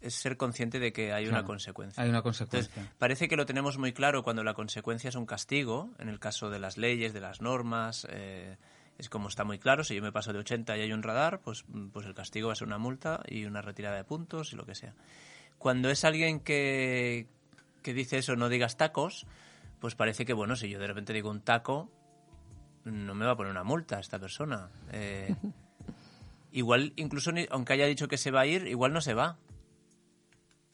es 0.00 0.14
ser 0.14 0.36
consciente 0.36 0.78
de 0.78 0.92
que 0.92 1.12
hay 1.12 1.26
una 1.26 1.44
consecuencia 1.44 2.02
Hay 2.02 2.08
una 2.08 2.18
entonces, 2.18 2.46
consecuencia. 2.48 2.92
parece 2.98 3.28
que 3.28 3.36
lo 3.36 3.46
tenemos 3.46 3.78
muy 3.78 3.92
claro 3.92 4.22
cuando 4.22 4.44
la 4.44 4.54
consecuencia 4.54 5.08
es 5.08 5.16
un 5.16 5.26
castigo, 5.26 5.90
en 5.98 6.08
el 6.08 6.20
caso 6.20 6.50
de 6.50 6.60
las 6.60 6.76
leyes, 6.78 7.12
de 7.12 7.20
las 7.20 7.40
normas, 7.40 8.06
eh, 8.10 8.58
es 8.98 9.08
como 9.08 9.28
está 9.28 9.44
muy 9.44 9.58
claro, 9.58 9.84
si 9.84 9.94
yo 9.94 10.02
me 10.02 10.12
paso 10.12 10.32
de 10.32 10.40
80 10.40 10.76
y 10.76 10.80
hay 10.80 10.92
un 10.92 11.04
radar, 11.04 11.40
pues, 11.40 11.64
pues 11.92 12.04
el 12.04 12.14
castigo 12.14 12.48
va 12.48 12.52
a 12.52 12.56
ser 12.56 12.66
una 12.66 12.78
multa 12.78 13.22
y 13.26 13.44
una 13.44 13.62
retirada 13.62 13.96
de 13.96 14.04
puntos 14.04 14.52
y 14.52 14.56
lo 14.56 14.66
que 14.66 14.74
sea. 14.74 14.94
Cuando 15.56 15.88
es 15.88 16.04
alguien 16.04 16.40
que, 16.40 17.28
que 17.82 17.94
dice 17.94 18.18
eso, 18.18 18.34
no 18.34 18.48
digas 18.48 18.76
tacos, 18.76 19.26
pues 19.80 19.94
parece 19.94 20.26
que, 20.26 20.32
bueno, 20.32 20.56
si 20.56 20.68
yo 20.68 20.80
de 20.80 20.88
repente 20.88 21.12
digo 21.12 21.30
un 21.30 21.40
taco, 21.40 21.90
no 22.84 23.14
me 23.14 23.24
va 23.24 23.32
a 23.32 23.36
poner 23.36 23.52
una 23.52 23.64
multa 23.64 24.00
esta 24.00 24.18
persona. 24.18 24.68
Eh, 24.90 25.34
igual, 26.52 26.92
incluso, 26.96 27.30
aunque 27.50 27.74
haya 27.74 27.86
dicho 27.86 28.08
que 28.08 28.18
se 28.18 28.32
va 28.32 28.40
a 28.40 28.46
ir, 28.46 28.66
igual 28.66 28.92
no 28.92 29.00
se 29.00 29.14
va. 29.14 29.38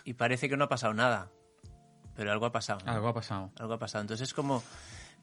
Y 0.05 0.15
parece 0.15 0.49
que 0.49 0.57
no 0.57 0.65
ha 0.65 0.69
pasado 0.69 0.95
nada. 0.95 1.31
Pero 2.15 2.33
algo 2.33 2.47
ha 2.47 2.53
pasado. 2.53 2.81
¿no? 2.85 2.93
Algo 2.93 3.09
ha 3.09 3.15
pasado. 3.15 3.51
Algo 3.59 3.75
ha 3.75 3.79
pasado. 3.79 4.03
Entonces 4.03 4.29
es 4.29 4.35
como, 4.35 4.63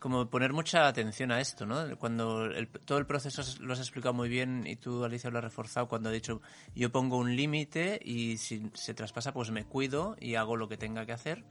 como 0.02 0.32
poner 0.32 0.52
mucha 0.52 0.88
atención 0.88 1.32
a 1.32 1.40
esto, 1.40 1.68
¿no? 1.68 1.96
Cuando 2.00 2.46
el- 2.46 2.68
todo 2.68 2.98
el 2.98 3.06
proceso 3.06 3.44
lo 3.62 3.74
has 3.74 3.80
explicado 3.80 4.16
muy 4.16 4.30
bien 4.30 4.66
y 4.66 4.76
tú, 4.76 5.04
Alicia, 5.06 5.30
lo 5.30 5.38
has 5.38 5.44
reforzado 5.44 5.88
cuando 5.88 6.10
has 6.10 6.14
dicho 6.14 6.42
yo 6.76 6.92
pongo 6.92 7.18
un 7.18 7.36
límite 7.36 8.00
y 8.04 8.38
si 8.38 8.72
se 8.74 8.96
traspasa 8.96 9.32
pues 9.32 9.52
me 9.52 9.64
cuido 9.64 10.16
y 10.20 10.34
hago 10.36 10.58
lo 10.58 10.68
que 10.68 10.76
tenga 10.76 11.06
que 11.06 11.12
hacer. 11.12 11.46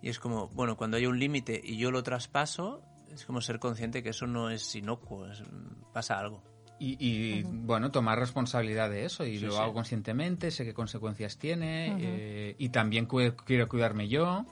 Y 0.00 0.08
es 0.08 0.18
como, 0.18 0.48
bueno, 0.48 0.78
cuando 0.78 0.96
hay 0.96 1.04
un 1.04 1.18
límite 1.18 1.60
y 1.62 1.76
yo 1.76 1.90
lo 1.90 2.02
traspaso, 2.02 2.82
es 3.12 3.26
como 3.26 3.42
ser 3.42 3.58
consciente 3.58 4.02
que 4.02 4.10
eso 4.10 4.26
no 4.26 4.48
es 4.48 4.74
inocuo, 4.74 5.26
es- 5.26 5.42
pasa 5.92 6.18
algo. 6.18 6.42
Y, 6.80 6.96
y, 7.00 7.42
bueno, 7.42 7.90
tomar 7.90 8.18
responsabilidad 8.20 8.88
de 8.88 9.04
eso. 9.04 9.26
Y 9.26 9.38
Sí, 9.38 9.44
lo 9.46 9.52
sí. 9.52 9.58
hago 9.58 9.72
conscientemente, 9.74 10.50
sé 10.52 10.64
qué 10.64 10.74
consecuencias 10.74 11.36
tiene. 11.36 11.96
eh, 11.98 12.54
y 12.58 12.68
también 12.68 13.06
cu- 13.06 13.34
quiero 13.44 13.68
cuidarme 13.68 14.08
yo. 14.08 14.44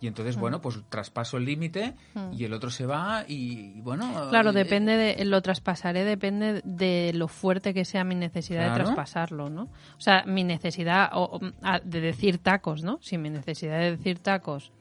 Y 0.00 0.06
entonces, 0.06 0.36
bueno, 0.36 0.60
pues 0.60 0.78
traspaso 0.88 1.36
el 1.36 1.44
límite 1.44 1.94
y 2.32 2.44
el 2.44 2.52
otro 2.54 2.70
se 2.70 2.86
va 2.86 3.24
y, 3.28 3.74
y 3.76 3.80
bueno... 3.80 4.28
Claro, 4.30 4.50
eh, 4.50 4.52
depende 4.54 4.96
de 4.96 5.24
lo 5.24 5.42
traspasaré, 5.42 6.04
depende 6.04 6.62
de 6.64 7.12
lo 7.14 7.28
fuerte 7.28 7.74
que 7.74 7.84
sea 7.84 8.04
mi 8.04 8.14
necesidad 8.14 8.68
de 8.70 8.74
traspasarlo, 8.84 9.50
¿no? 9.50 9.64
O 9.64 10.00
sea, 10.00 10.24
mi 10.26 10.44
necesidad 10.44 11.10
o- 11.12 11.38
o, 11.38 11.40
a- 11.62 11.80
de 11.80 12.00
decir 12.00 12.38
tacos, 12.38 12.82
¿no? 12.82 12.98
Si 13.02 13.18
mi 13.18 13.30
necesidad 13.30 13.78
de 13.80 13.96
decir 13.96 14.20
tacos 14.20 14.72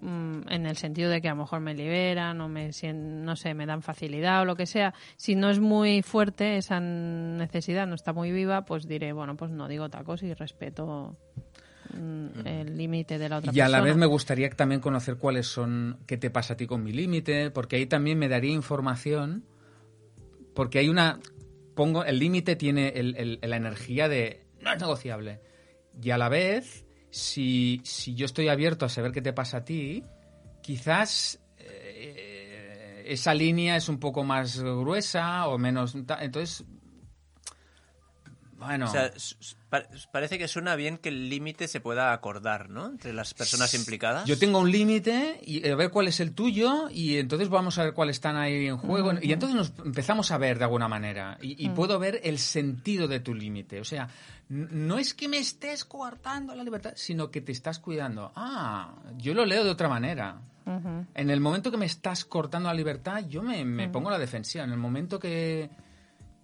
en 0.00 0.66
el 0.66 0.76
sentido 0.76 1.10
de 1.10 1.20
que 1.20 1.28
a 1.28 1.32
lo 1.34 1.42
mejor 1.42 1.60
me 1.60 1.74
liberan 1.74 2.40
o 2.40 2.48
me 2.48 2.70
no 2.94 3.36
sé, 3.36 3.54
me 3.54 3.66
dan 3.66 3.82
facilidad 3.82 4.42
o 4.42 4.44
lo 4.44 4.54
que 4.56 4.66
sea, 4.66 4.94
si 5.16 5.34
no 5.34 5.50
es 5.50 5.58
muy 5.60 6.02
fuerte 6.02 6.56
esa 6.56 6.78
necesidad, 6.80 7.86
no 7.86 7.94
está 7.94 8.12
muy 8.12 8.30
viva, 8.32 8.64
pues 8.64 8.86
diré, 8.86 9.12
bueno, 9.12 9.36
pues 9.36 9.50
no 9.50 9.66
digo 9.68 9.88
tacos 9.88 10.22
y 10.22 10.34
respeto 10.34 11.16
mm, 11.94 12.46
el 12.46 12.76
límite 12.76 13.18
de 13.18 13.28
la 13.28 13.38
otra 13.38 13.52
Y 13.52 13.60
a 13.60 13.64
la 13.64 13.78
persona. 13.78 13.84
vez 13.84 13.96
me 13.96 14.06
gustaría 14.06 14.50
también 14.50 14.80
conocer 14.80 15.16
cuáles 15.16 15.46
son, 15.46 15.98
qué 16.06 16.16
te 16.16 16.30
pasa 16.30 16.54
a 16.54 16.56
ti 16.56 16.66
con 16.66 16.82
mi 16.84 16.92
límite, 16.92 17.50
porque 17.50 17.76
ahí 17.76 17.86
también 17.86 18.18
me 18.18 18.28
daría 18.28 18.52
información, 18.52 19.44
porque 20.54 20.78
hay 20.78 20.88
una, 20.88 21.18
pongo, 21.74 22.04
el 22.04 22.18
límite 22.18 22.56
tiene 22.56 22.88
el- 22.90 23.16
el- 23.16 23.38
la 23.42 23.56
energía 23.56 24.08
de, 24.08 24.44
no 24.60 24.72
es 24.72 24.80
negociable. 24.80 25.40
Y 26.00 26.10
a 26.10 26.18
la 26.18 26.28
vez, 26.28 26.84
si, 27.10 27.80
si 27.84 28.14
yo 28.14 28.26
estoy 28.26 28.48
abierto 28.48 28.86
a 28.86 28.88
saber 28.88 29.12
qué 29.12 29.22
te 29.22 29.32
pasa 29.32 29.58
a 29.58 29.64
ti, 29.64 30.02
quizás 30.62 31.40
eh, 31.58 33.04
esa 33.06 33.34
línea 33.34 33.76
es 33.76 33.88
un 33.88 33.98
poco 33.98 34.24
más 34.24 34.60
gruesa 34.60 35.48
o 35.48 35.58
menos... 35.58 35.94
Entonces, 35.94 36.64
bueno... 38.58 38.86
O 38.86 38.88
sea, 38.88 39.12
parece 40.10 40.38
que 40.38 40.48
suena 40.48 40.76
bien 40.76 40.98
que 40.98 41.08
el 41.08 41.28
límite 41.28 41.68
se 41.68 41.80
pueda 41.80 42.12
acordar, 42.12 42.70
¿no? 42.70 42.86
Entre 42.86 43.12
las 43.12 43.34
personas 43.34 43.72
implicadas. 43.74 44.24
Yo 44.26 44.38
tengo 44.38 44.58
un 44.58 44.70
límite 44.70 45.40
y 45.44 45.68
a 45.68 45.76
ver 45.76 45.90
cuál 45.90 46.08
es 46.08 46.20
el 46.20 46.34
tuyo 46.34 46.88
y 46.90 47.18
entonces 47.18 47.48
vamos 47.48 47.78
a 47.78 47.84
ver 47.84 47.94
cuáles 47.94 48.16
están 48.16 48.36
ahí 48.36 48.66
en 48.66 48.78
juego 48.78 49.12
y 49.20 49.32
entonces 49.32 49.56
nos 49.56 49.72
empezamos 49.84 50.30
a 50.30 50.38
ver 50.38 50.58
de 50.58 50.64
alguna 50.64 50.88
manera 50.88 51.38
y, 51.40 51.64
y 51.64 51.68
puedo 51.70 51.98
ver 51.98 52.20
el 52.24 52.38
sentido 52.38 53.08
de 53.08 53.20
tu 53.20 53.34
límite. 53.34 53.80
O 53.80 53.84
sea, 53.84 54.08
no 54.48 54.98
es 54.98 55.14
que 55.14 55.28
me 55.28 55.38
estés 55.38 55.84
coartando 55.84 56.54
la 56.54 56.64
libertad, 56.64 56.92
sino 56.96 57.30
que 57.30 57.40
te 57.40 57.52
estás 57.52 57.78
cuidando. 57.78 58.32
Ah, 58.34 58.94
yo 59.16 59.34
lo 59.34 59.44
leo 59.44 59.64
de 59.64 59.70
otra 59.70 59.88
manera. 59.88 60.40
Ujú. 60.64 61.06
En 61.14 61.30
el 61.30 61.40
momento 61.40 61.70
que 61.70 61.76
me 61.76 61.86
estás 61.86 62.24
cortando 62.24 62.68
la 62.68 62.74
libertad, 62.74 63.24
yo 63.28 63.42
me, 63.42 63.64
me 63.64 63.88
pongo 63.88 64.08
a 64.08 64.12
la 64.12 64.18
defensiva. 64.18 64.64
En 64.64 64.70
el 64.70 64.78
momento 64.78 65.18
que, 65.18 65.70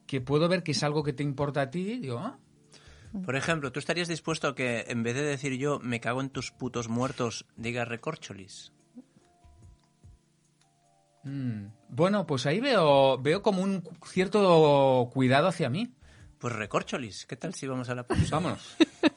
que 0.06 0.20
puedo 0.20 0.48
ver 0.48 0.62
que 0.62 0.72
es 0.72 0.82
algo 0.82 1.02
que 1.02 1.12
te 1.12 1.22
importa 1.22 1.62
a 1.62 1.70
ti, 1.70 1.98
digo, 1.98 2.18
ah, 2.18 2.38
Por 3.24 3.36
ejemplo, 3.36 3.70
¿tú 3.70 3.78
estarías 3.78 4.08
dispuesto 4.08 4.48
a 4.48 4.54
que 4.54 4.86
en 4.88 5.02
vez 5.04 5.14
de 5.14 5.22
decir 5.22 5.56
yo 5.56 5.78
me 5.80 6.00
cago 6.00 6.20
en 6.20 6.30
tus 6.30 6.50
putos 6.50 6.88
muertos, 6.88 7.46
digas 7.56 7.86
recorcholis? 7.88 8.72
mm, 11.22 11.66
bueno, 11.88 12.26
pues 12.26 12.46
ahí 12.46 12.60
veo, 12.60 13.18
veo 13.18 13.42
como 13.42 13.62
un 13.62 13.82
cierto 14.06 15.10
cuidado 15.12 15.48
hacia 15.48 15.70
mí. 15.70 15.94
Pues 16.38 16.54
recorcholis, 16.54 17.24
¿qué 17.26 17.36
tal 17.36 17.54
si 17.54 17.66
vamos 17.66 17.88
a 17.88 17.94
la 17.94 18.06
pausa? 18.06 18.36
Vámonos. 18.36 18.76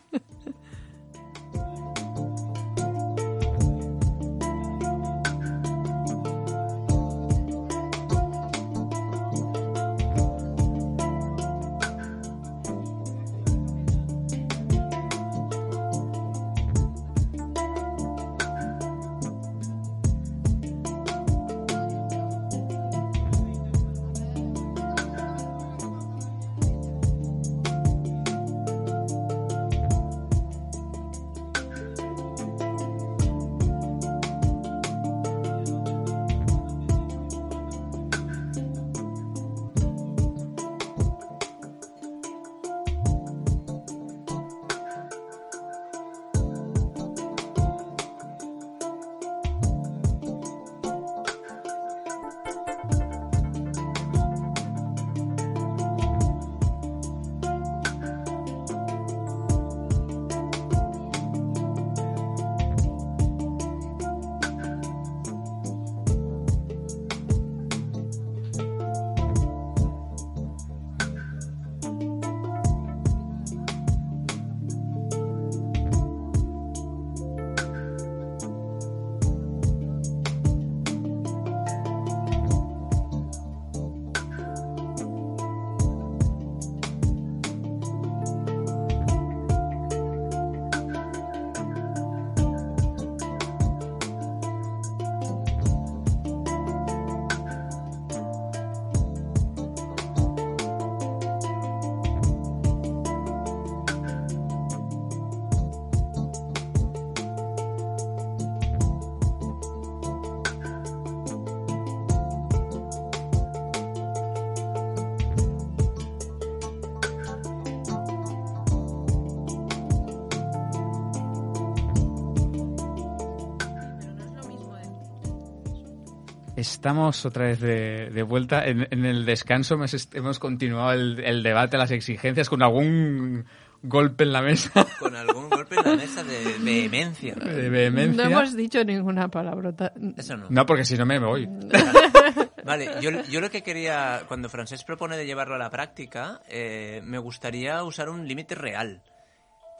Estamos 126.57 127.23
otra 127.23 127.45
vez 127.45 127.59
de, 127.59 128.09
de 128.09 128.23
vuelta. 128.23 128.65
En, 128.65 128.87
en 128.89 129.05
el 129.05 129.25
descanso 129.25 129.75
hemos, 129.75 130.07
hemos 130.13 130.39
continuado 130.39 130.91
el, 130.91 131.19
el 131.23 131.43
debate, 131.43 131.77
las 131.77 131.91
exigencias, 131.91 132.49
con 132.49 132.63
algún 132.63 133.45
golpe 133.83 134.23
en 134.23 134.33
la 134.33 134.41
mesa 134.41 134.71
Con 134.99 135.15
algún 135.15 135.49
golpe 135.49 135.75
en 135.75 135.83
la 135.85 135.95
mesa 135.95 136.23
de 136.23 136.57
vehemencia. 136.59 137.35
de 137.35 137.69
vehemencia. 137.69 138.23
No 138.27 138.31
hemos 138.31 138.55
dicho 138.57 138.83
ninguna 138.83 139.29
palabrota. 139.29 139.93
Eso 140.17 140.35
no. 140.35 140.47
No, 140.49 140.65
porque 140.65 140.83
si 140.83 140.97
no 140.97 141.05
me 141.05 141.19
voy. 141.19 141.47
Vale, 142.65 142.89
yo, 143.01 143.11
yo 143.29 143.39
lo 143.39 143.51
que 143.51 143.61
quería, 143.61 144.23
cuando 144.27 144.49
Francés 144.49 144.83
propone 144.83 145.15
de 145.15 145.27
llevarlo 145.27 145.53
a 145.55 145.59
la 145.59 145.69
práctica, 145.69 146.41
eh, 146.49 147.01
me 147.05 147.19
gustaría 147.19 147.83
usar 147.83 148.09
un 148.09 148.27
límite 148.27 148.55
real. 148.55 149.03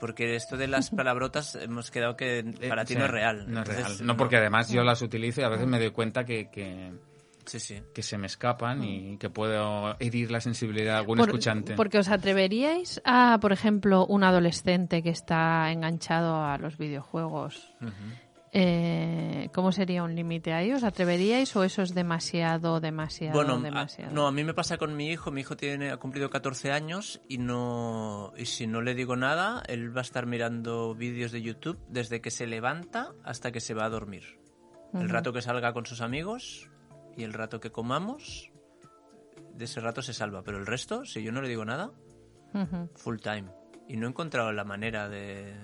Porque 0.00 0.36
esto 0.36 0.56
de 0.56 0.68
las 0.68 0.90
palabrotas 0.90 1.54
hemos 1.56 1.90
quedado 1.90 2.16
que 2.16 2.44
para 2.68 2.82
Eh, 2.82 2.84
ti 2.86 2.92
sí, 2.94 2.98
no 2.98 3.06
es 3.06 3.10
real. 3.10 3.36
No 3.48 3.62
es 3.62 3.68
Entonces, 3.68 3.98
real. 3.98 4.06
No, 4.06 4.16
porque 4.16 4.36
además 4.36 4.68
yo 4.70 4.82
las 4.84 5.02
utilizo 5.02 5.40
y 5.40 5.44
a 5.44 5.48
veces 5.48 5.66
me 5.66 5.78
doy 5.78 5.90
cuenta 5.90 6.24
que, 6.24 6.48
que, 6.50 6.92
Sí, 7.46 7.58
sí. 7.60 7.80
que 7.94 8.02
se 8.02 8.18
me 8.18 8.26
escapan 8.26 8.84
y 8.84 9.16
que 9.16 9.30
puedo 9.30 9.96
herir 10.00 10.30
la 10.30 10.40
sensibilidad 10.40 10.92
de 10.92 10.98
algún 10.98 11.16
Por- 11.18 11.28
escuchante. 11.28 11.74
Porque 11.74 11.98
os 11.98 12.08
atreveríais 12.08 13.00
a, 13.06 13.38
por 13.40 13.52
ejemplo, 13.52 14.04
un 14.06 14.22
adolescente 14.22 15.02
que 15.02 15.08
está 15.10 15.72
enganchado 15.72 16.44
a 16.44 16.58
los 16.58 16.76
videojuegos. 16.76 17.72
Eh, 18.52 19.48
¿Cómo 19.54 19.72
sería 19.72 20.02
un 20.02 20.14
límite 20.14 20.52
ahí? 20.52 20.72
¿Os 20.72 20.84
atreveríais 20.84 21.54
o 21.56 21.64
eso 21.64 21.82
es 21.82 21.94
demasiado, 21.94 22.80
demasiado, 22.80 23.34
Bueno, 23.36 23.54
a- 23.54 23.58
demasiado? 23.60 24.12
no, 24.14 24.26
a 24.26 24.32
mí 24.32 24.44
me 24.44 24.54
pasa 24.54 24.76
con 24.78 24.96
mi 24.96 25.10
hijo. 25.10 25.30
Mi 25.30 25.40
hijo 25.42 25.56
tiene, 25.56 25.90
ha 25.90 25.96
cumplido 25.98 26.30
14 26.30 26.72
años 26.72 27.20
y 27.28 27.38
no 27.38 28.32
y 28.36 28.46
si 28.46 28.66
no 28.66 28.80
le 28.82 28.94
digo 28.94 29.16
nada, 29.16 29.62
él 29.68 29.94
va 29.94 30.00
a 30.00 30.02
estar 30.02 30.26
mirando 30.26 30.94
vídeos 30.94 31.32
de 31.32 31.42
YouTube 31.42 31.78
desde 31.88 32.20
que 32.20 32.30
se 32.30 32.46
levanta 32.46 33.12
hasta 33.24 33.52
que 33.52 33.60
se 33.60 33.74
va 33.74 33.84
a 33.84 33.90
dormir. 33.90 34.38
El 34.94 35.08
rato 35.10 35.32
que 35.32 35.42
salga 35.42 35.72
con 35.74 35.84
sus 35.84 36.00
amigos 36.00 36.70
y 37.16 37.22
el 37.24 37.34
rato 37.34 37.60
que 37.60 37.70
comamos, 37.70 38.50
de 39.54 39.64
ese 39.66 39.80
rato 39.80 40.00
se 40.02 40.14
salva, 40.14 40.42
pero 40.42 40.56
el 40.58 40.66
resto, 40.66 41.04
si 41.04 41.22
yo 41.22 41.32
no 41.32 41.42
le 41.42 41.48
digo 41.48 41.64
nada, 41.64 41.90
full 42.94 43.16
time. 43.18 43.50
Y 43.86 43.96
no 43.96 44.06
he 44.06 44.10
encontrado 44.10 44.52
la 44.52 44.64
manera 44.64 45.08
de, 45.08 45.54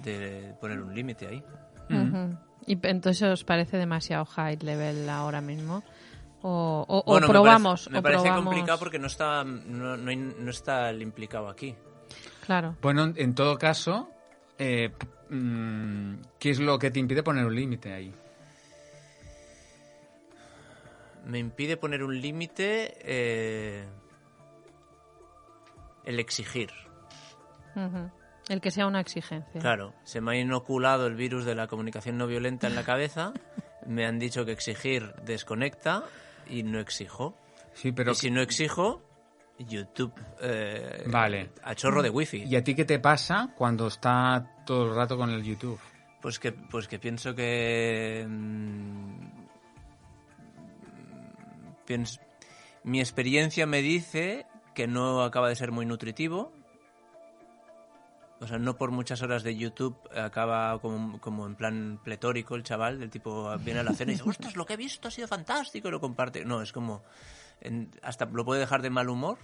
de 0.00 0.54
poner 0.60 0.80
un 0.80 0.94
límite 0.94 1.26
ahí. 1.26 1.42
Ujú. 1.90 2.36
¿Y 2.66 2.78
entonces 2.86 3.22
os 3.22 3.44
parece 3.44 3.76
demasiado 3.76 4.24
high 4.24 4.56
level 4.58 5.08
ahora 5.08 5.40
mismo? 5.40 5.82
¿O, 6.42 6.84
o- 6.86 6.98
o 6.98 7.04
Bueno, 7.12 7.26
me 7.28 7.32
probamos? 7.32 7.80
parece- 7.84 7.90
Me 7.90 7.98
o 7.98 8.02
parece, 8.02 8.22
probamos- 8.24 8.44
complicado 8.44 8.78
porque 8.78 8.98
no 8.98 9.06
está, 9.06 9.44
no, 9.44 9.96
no 9.96 10.14
no 10.16 10.50
está 10.50 10.90
el 10.90 11.02
implicado 11.02 11.48
aquí. 11.48 11.74
Claro. 12.44 12.76
Bueno, 12.82 13.12
en 13.16 13.34
todo 13.34 13.58
caso, 13.58 14.10
eh, 14.58 14.92
mm, 15.30 16.14
¿qué 16.38 16.50
es 16.50 16.60
lo 16.60 16.78
que 16.78 16.90
te 16.90 17.00
impide 17.00 17.22
poner 17.22 17.44
un 17.46 17.54
límite 17.54 17.92
ahí? 17.92 18.12
Me 21.24 21.38
impide 21.40 21.76
poner 21.76 22.04
un 22.04 22.20
límite 22.20 22.96
eh, 23.00 23.84
el 26.04 26.20
exigir. 26.20 26.70
El 28.48 28.60
que 28.60 28.70
sea 28.70 28.86
una 28.86 29.00
exigencia. 29.00 29.60
Claro, 29.60 29.92
se 30.04 30.20
me 30.20 30.32
ha 30.32 30.40
inoculado 30.40 31.06
el 31.06 31.14
virus 31.16 31.44
de 31.44 31.54
la 31.54 31.66
comunicación 31.66 32.16
no 32.16 32.26
violenta 32.26 32.66
en 32.68 32.74
la 32.74 32.84
cabeza. 32.84 33.32
Me 33.86 34.04
han 34.04 34.18
dicho 34.18 34.44
que 34.44 34.50
exigir 34.52 35.14
desconecta 35.24 36.02
y 36.48 36.62
no 36.64 36.80
exijo. 36.80 37.36
Sí, 37.74 37.92
pero 37.92 38.12
y 38.12 38.14
si 38.16 38.30
no 38.32 38.40
exijo, 38.40 39.00
YouTube 39.58 40.12
eh, 40.40 41.04
Vale. 41.06 41.50
a 41.62 41.74
chorro 41.76 42.02
de 42.02 42.10
wifi. 42.10 42.44
¿y 42.44 42.56
a 42.56 42.64
ti 42.64 42.74
qué 42.74 42.84
te 42.84 42.98
pasa 42.98 43.52
cuando 43.56 43.86
está 43.86 44.62
todo 44.66 44.88
el 44.90 44.96
rato 44.96 45.16
con 45.16 45.30
el 45.30 45.42
YouTube? 45.44 45.78
Pues 46.20 46.38
que, 46.40 46.50
pues 46.52 46.88
que 46.88 46.98
pienso 46.98 47.34
que. 47.34 48.26
mm, 48.28 49.20
piens- 51.86 52.20
mi 52.84 53.00
experiencia 53.00 53.66
me 53.66 53.82
dice 53.82 54.46
que 54.74 54.86
no 54.86 55.22
acaba 55.22 55.48
de 55.48 55.56
ser 55.56 55.72
muy 55.72 55.86
nutritivo. 55.86 56.52
O 58.40 58.46
sea, 58.46 58.58
no 58.58 58.76
por 58.76 58.90
muchas 58.90 59.22
horas 59.22 59.42
de 59.42 59.56
YouTube 59.56 59.96
acaba 60.14 60.78
como, 60.80 61.18
como 61.20 61.46
en 61.46 61.54
plan 61.54 61.98
pletórico 62.04 62.54
el 62.54 62.62
chaval, 62.64 62.98
del 63.00 63.08
tipo 63.10 63.56
viene 63.58 63.80
a 63.80 63.82
la 63.82 63.94
cena 63.94 64.12
y 64.12 64.16
dice, 64.16 64.28
ostras, 64.28 64.56
lo 64.56 64.66
que 64.66 64.74
he 64.74 64.76
visto 64.76 65.08
ha 65.08 65.10
sido 65.10 65.26
fantástico 65.26 65.88
y 65.88 65.90
lo 65.90 66.00
comparte. 66.00 66.44
No, 66.44 66.60
es 66.60 66.70
como, 66.72 67.02
en- 67.60 67.90
hasta 68.02 68.26
lo 68.26 68.44
puede 68.44 68.60
dejar 68.60 68.82
de 68.82 68.90
mal 68.90 69.08
humor 69.08 69.38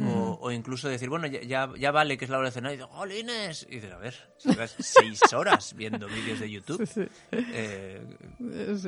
o, 0.00 0.38
o 0.40 0.52
incluso 0.52 0.88
decir, 0.88 1.08
bueno, 1.08 1.26
ya, 1.26 1.42
ya, 1.42 1.68
ya 1.76 1.90
vale 1.90 2.16
que 2.16 2.24
es 2.24 2.30
la 2.30 2.38
hora 2.38 2.48
de 2.48 2.52
cenar 2.52 2.72
y 2.72 2.76
dice, 2.76 2.88
¡Jolines! 2.88 3.66
Y 3.68 3.74
dices, 3.74 3.92
a 3.92 3.98
ver, 3.98 4.14
si 4.38 4.84
seis 4.84 5.20
horas 5.34 5.74
viendo 5.74 6.06
vídeos 6.06 6.38
de 6.40 6.48
YouTube, 6.50 7.10
eh, 7.32 8.06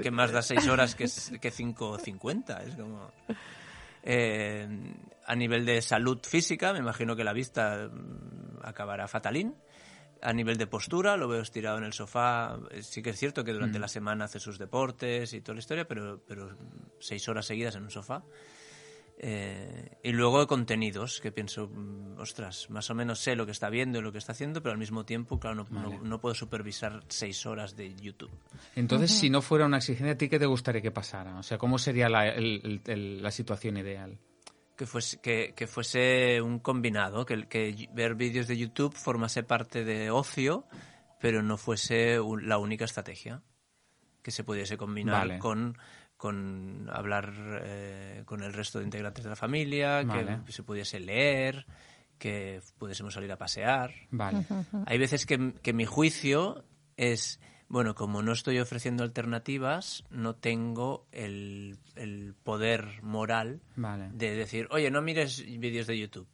¿qué 0.02 0.11
más 0.12 0.30
da 0.30 0.40
seis 0.40 0.66
horas 0.68 0.94
que, 0.94 1.04
que 1.04 1.52
5.50? 1.52 2.61
Es 2.62 2.76
como... 2.76 3.11
Eh, 4.02 4.66
a 5.26 5.34
nivel 5.36 5.66
de 5.66 5.82
salud 5.82 6.18
física, 6.26 6.72
me 6.72 6.78
imagino 6.78 7.14
que 7.14 7.22
la 7.24 7.32
vista 7.32 7.90
acabará 8.64 9.08
fatalín. 9.08 9.54
A 10.22 10.32
nivel 10.34 10.58
de 10.58 10.66
postura, 10.66 11.16
lo 11.16 11.28
veo 11.28 11.40
estirado 11.40 11.78
en 11.78 11.84
el 11.84 11.92
sofá. 11.94 12.58
Eh, 12.70 12.82
Sí 12.82 13.02
que 13.02 13.11
es 13.11 13.18
cierto 13.18 13.42
que 13.42 13.52
durante 13.54 13.78
la 13.78 13.88
semana 13.88 14.26
hace 14.26 14.38
sus 14.38 14.58
deportes 14.58 15.32
y 15.32 15.40
toda 15.40 15.54
la 15.54 15.61
historia, 15.61 15.88
pero, 15.88 16.20
pero 16.28 16.50
seis 16.98 17.26
horas 17.28 17.46
seguidas 17.46 17.74
en 17.76 17.84
un 17.84 17.90
sofá. 17.90 18.22
Eh, 19.22 19.98
y 20.02 20.12
luego 20.12 20.46
contenidos, 20.46 21.20
que 21.20 21.30
pienso, 21.30 21.68
mm, 21.68 22.18
ostras, 22.20 22.70
más 22.70 22.88
o 22.88 22.94
menos 22.94 23.18
sé 23.20 23.36
lo 23.36 23.44
que 23.44 23.52
está 23.52 23.68
viendo 23.68 23.98
y 23.98 24.02
lo 24.02 24.12
que 24.12 24.18
está 24.18 24.32
haciendo, 24.32 24.62
pero 24.62 24.72
al 24.72 24.78
mismo 24.78 25.04
tiempo, 25.04 25.38
claro, 25.38 25.56
no, 25.56 25.66
no- 25.70 26.00
no 26.02 26.20
puedo 26.20 26.34
supervisar 26.34 27.02
seis 27.08 27.44
horas 27.44 27.76
de 27.76 27.94
YouTube. 27.94 28.30
Entonces, 28.76 29.11
si 29.11 29.28
no 29.28 29.42
fuera 29.42 29.66
una 29.66 29.76
exigencia, 29.76 30.12
¿a 30.12 30.16
ti 30.16 30.30
qué 30.30 30.38
te 30.38 30.46
gustaría 30.46 30.80
que 30.80 30.90
pasara? 30.90 31.36
O 31.38 31.42
sea, 31.42 31.58
¿cómo 31.58 31.78
sería 31.78 32.08
la, 32.08 32.28
el- 32.28 32.61
el- 32.64 32.80
el- 32.86 33.22
la 33.22 33.30
situación 33.30 33.76
ideal? 33.76 34.18
Que 34.81 34.87
fuese, 34.87 35.20
que, 35.20 35.53
que 35.55 35.66
fuese 35.66 36.41
un 36.41 36.59
combinado, 36.59 37.26
que, 37.26 37.47
que 37.49 37.87
ver 37.93 38.14
vídeos 38.14 38.47
de 38.49 38.57
YouTube 38.57 38.95
formase 38.95 39.43
parte 39.43 39.85
de 39.85 40.11
ocio, 40.11 40.64
pero 41.20 41.43
no 41.43 41.59
fuese 41.59 42.18
un- 42.18 42.49
la 42.49 42.57
única 42.57 42.87
estrategia. 42.87 43.43
Que 44.22 44.31
se 44.31 44.43
pudiese 44.43 44.78
combinar 44.78 45.28
Vale. 45.28 45.39
con, 45.39 45.76
con 46.16 46.89
hablar 46.91 47.31
eh, 47.62 48.22
con 48.24 48.43
el 48.43 48.55
resto 48.55 48.78
de 48.78 48.87
integrantes 48.87 49.22
de 49.24 49.28
la 49.28 49.37
familia, 49.37 50.03
Vale. 50.03 50.39
que 50.47 50.53
se 50.53 50.62
pudiese 50.62 50.99
leer, 50.99 51.66
que 52.18 52.62
pudiésemos 52.78 53.12
salir 53.12 53.31
a 53.33 53.37
pasear. 53.37 53.93
Vale. 54.11 54.47
Hay 54.87 54.97
veces 54.97 55.26
que, 55.26 55.53
que 55.62 55.74
mi 55.74 55.85
juicio 55.85 56.64
es, 56.97 57.39
bueno, 57.71 57.95
como 57.95 58.21
no 58.21 58.33
estoy 58.33 58.59
ofreciendo 58.59 59.05
alternativas, 59.05 60.05
no 60.11 60.35
tengo 60.35 61.07
el, 61.12 61.79
el 61.95 62.35
poder 62.43 63.01
moral 63.03 63.61
Vale. 63.77 64.11
de 64.12 64.35
decir, 64.35 64.66
oye, 64.73 64.91
no 64.91 65.01
mires 65.03 65.45
vídeos 65.47 65.87
de 65.87 65.97
YouTube, 65.97 66.29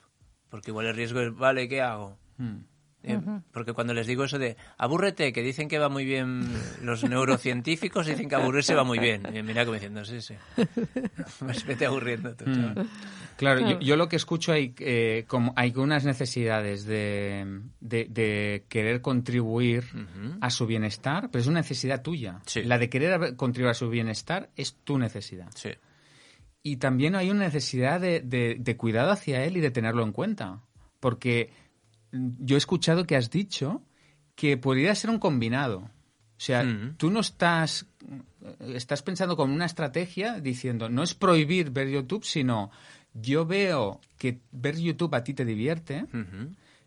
porque 0.48 0.70
igual 0.70 0.86
el 0.86 0.96
riesgo 0.96 1.20
es, 1.20 1.36
vale, 1.36 1.68
¿qué 1.68 1.82
hago? 1.82 2.16
Mm. 2.38 2.60
Eh, 3.06 3.20
Porque 3.52 3.72
cuando 3.72 3.94
les 3.94 4.06
digo 4.06 4.24
eso 4.24 4.38
de 4.38 4.56
abúrrete, 4.78 5.32
que 5.32 5.42
dicen 5.42 5.68
que 5.68 5.78
va 5.78 5.88
muy 5.88 6.04
bien, 6.04 6.46
los 6.82 7.04
neurocientíficos 7.04 8.06
dicen 8.06 8.28
que 8.28 8.34
aburrirse 8.34 8.74
va 8.74 8.84
muy 8.84 8.98
bien. 8.98 9.22
Y 9.34 9.42
mira 9.42 9.64
como 9.64 9.74
diciendo, 9.74 10.04
sí, 10.04 10.20
sí. 10.20 10.34
Pues 11.38 11.64
vete 11.66 11.86
aburriendo 11.86 12.34
tú, 12.34 12.44
chaval. 12.46 12.88
Claro, 13.36 13.60
Yo, 13.70 13.80
yo 13.80 13.96
lo 13.96 14.08
que 14.08 14.16
escucho 14.16 14.52
hay, 14.52 14.74
eh, 14.78 15.24
como, 15.28 15.52
hay 15.56 15.72
unas 15.76 16.04
necesidades 16.06 16.84
de, 16.86 17.60
de- 17.80 18.06
de 18.08 18.64
querer 18.68 19.00
contribuir 19.02 19.84
Ujú. 19.94 20.38
a 20.40 20.50
su 20.50 20.66
bienestar, 20.66 21.28
pero 21.30 21.42
es 21.42 21.46
una 21.46 21.60
necesidad 21.60 22.02
tuya. 22.02 22.40
Sí. 22.46 22.62
La 22.62 22.78
de 22.78 22.88
querer 22.88 23.36
contribuir 23.36 23.70
a 23.70 23.74
su 23.74 23.88
bienestar 23.90 24.48
es 24.56 24.76
tu 24.84 24.98
necesidad. 24.98 25.48
Sí. 25.54 25.70
Y 26.62 26.78
también 26.78 27.14
hay 27.14 27.30
una 27.30 27.40
necesidad 27.44 28.00
de, 28.00 28.20
de- 28.20 28.56
de 28.58 28.76
cuidado 28.76 29.10
hacia 29.12 29.44
él 29.44 29.56
y 29.58 29.60
de 29.60 29.70
tenerlo 29.70 30.02
en 30.02 30.12
cuenta. 30.12 30.62
Porque 30.98 31.50
mm, 31.50 31.65
yo 32.12 32.56
he 32.56 32.58
escuchado 32.58 33.06
que 33.06 33.16
has 33.16 33.30
dicho 33.30 33.82
que 34.34 34.56
podría 34.56 34.94
ser 34.94 35.10
un 35.10 35.18
combinado. 35.18 35.78
O 35.78 36.40
sea, 36.40 36.62
Mm. 36.62 36.96
tú 36.98 37.10
no 37.10 37.20
estás, 37.20 37.86
estás 38.60 39.02
pensando 39.02 39.36
como 39.36 39.54
una 39.54 39.64
estrategia 39.64 40.38
diciendo, 40.40 40.88
no 40.88 41.02
es 41.02 41.14
prohibir 41.14 41.70
ver 41.70 41.88
YouTube, 41.88 42.24
sino 42.24 42.70
yo 43.14 43.46
veo 43.46 44.00
que 44.18 44.40
ver 44.52 44.76
YouTube 44.76 45.14
a 45.14 45.24
ti 45.24 45.32
te 45.32 45.46
divierte, 45.46 46.04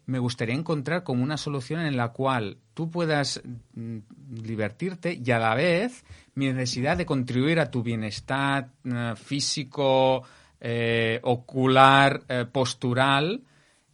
me 0.05 0.19
gustaría 0.19 0.55
encontrar 0.55 1.03
como 1.03 1.23
una 1.23 1.37
solución 1.37 1.81
en 1.81 1.97
la 1.97 2.09
cual 2.09 2.57
tú 2.73 2.89
puedas 2.91 3.41
mm, 3.73 3.97
divertirte 4.27 5.19
y 5.23 5.31
a 5.31 5.39
la 5.39 5.55
vez 5.55 6.03
mi 6.35 6.51
necesidad 6.53 6.97
de 6.97 7.05
contribuir 7.05 7.59
a 7.59 7.69
tu 7.71 7.81
bienestar 7.83 8.69
eh, 8.83 9.13
físico, 9.15 10.23
eh, 10.59 11.19
ocular, 11.23 12.21
eh, 12.27 12.45
postural, 12.51 13.41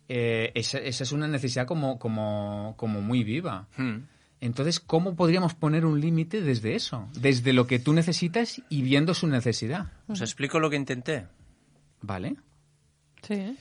eh, 0.07 0.51
esa, 0.55 0.77
esa 0.79 1.03
es 1.03 1.11
una 1.11 1.27
necesidad 1.27 1.65
como, 1.65 1.99
como, 1.99 2.75
como 2.77 3.01
muy 3.01 3.23
viva. 3.23 3.67
Hmm. 3.77 4.03
Entonces, 4.41 4.79
¿cómo 4.79 5.15
podríamos 5.15 5.53
poner 5.53 5.85
un 5.85 5.99
límite 5.99 6.41
desde 6.41 6.75
eso? 6.75 7.07
Desde 7.13 7.53
lo 7.53 7.67
que 7.67 7.79
tú 7.79 7.93
necesitas 7.93 8.61
y 8.69 8.81
viendo 8.81 9.13
su 9.13 9.27
necesidad. 9.27 9.91
¿Os 10.07 10.21
explico 10.21 10.59
lo 10.59 10.69
que 10.69 10.75
intenté? 10.75 11.25
¿Vale? 12.01 12.35
Sí. 13.23 13.57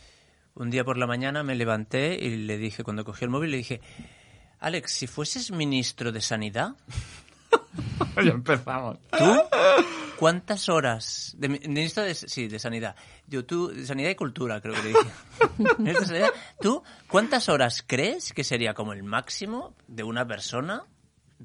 Un 0.54 0.70
día 0.70 0.84
por 0.84 0.98
la 0.98 1.06
mañana 1.06 1.42
me 1.42 1.54
levanté 1.54 2.18
y 2.22 2.36
le 2.36 2.58
dije, 2.58 2.84
cuando 2.84 3.04
cogí 3.04 3.24
el 3.24 3.30
móvil, 3.30 3.52
le 3.52 3.56
dije, 3.58 3.80
Alex, 4.60 4.92
si 4.92 5.06
fueses 5.06 5.50
ministro 5.50 6.12
de 6.12 6.20
Sanidad, 6.20 6.74
ya 8.16 8.30
empezamos. 8.30 8.98
¿tú 9.16 9.24
cuántas 10.24 10.70
horas? 10.70 11.34
De, 11.36 11.50
mi- 11.50 11.58
ministro 11.58 12.02
de, 12.02 12.14
sí, 12.14 12.48
de 12.48 12.58
Sanidad. 12.58 12.96
Yo, 13.26 13.44
tú, 13.44 13.68
de 13.68 13.84
Sanidad 13.84 14.08
y 14.08 14.14
Cultura, 14.14 14.58
creo 14.62 14.72
que 14.72 14.82
le 14.82 14.88
dije. 14.88 16.02
Sanidad, 16.06 16.30
¿Tú 16.62 16.82
cuántas 17.08 17.50
horas 17.50 17.84
crees 17.86 18.32
que 18.32 18.42
sería 18.42 18.72
como 18.72 18.94
el 18.94 19.02
máximo 19.02 19.76
de 19.86 20.02
una 20.02 20.26
persona 20.26 20.86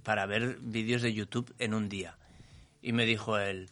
para 0.01 0.25
ver 0.27 0.59
vídeos 0.61 1.01
de 1.01 1.13
YouTube 1.13 1.53
en 1.59 1.73
un 1.73 1.89
día? 1.89 2.17
Y 2.81 2.93
me 2.93 3.05
dijo 3.05 3.37
él, 3.37 3.69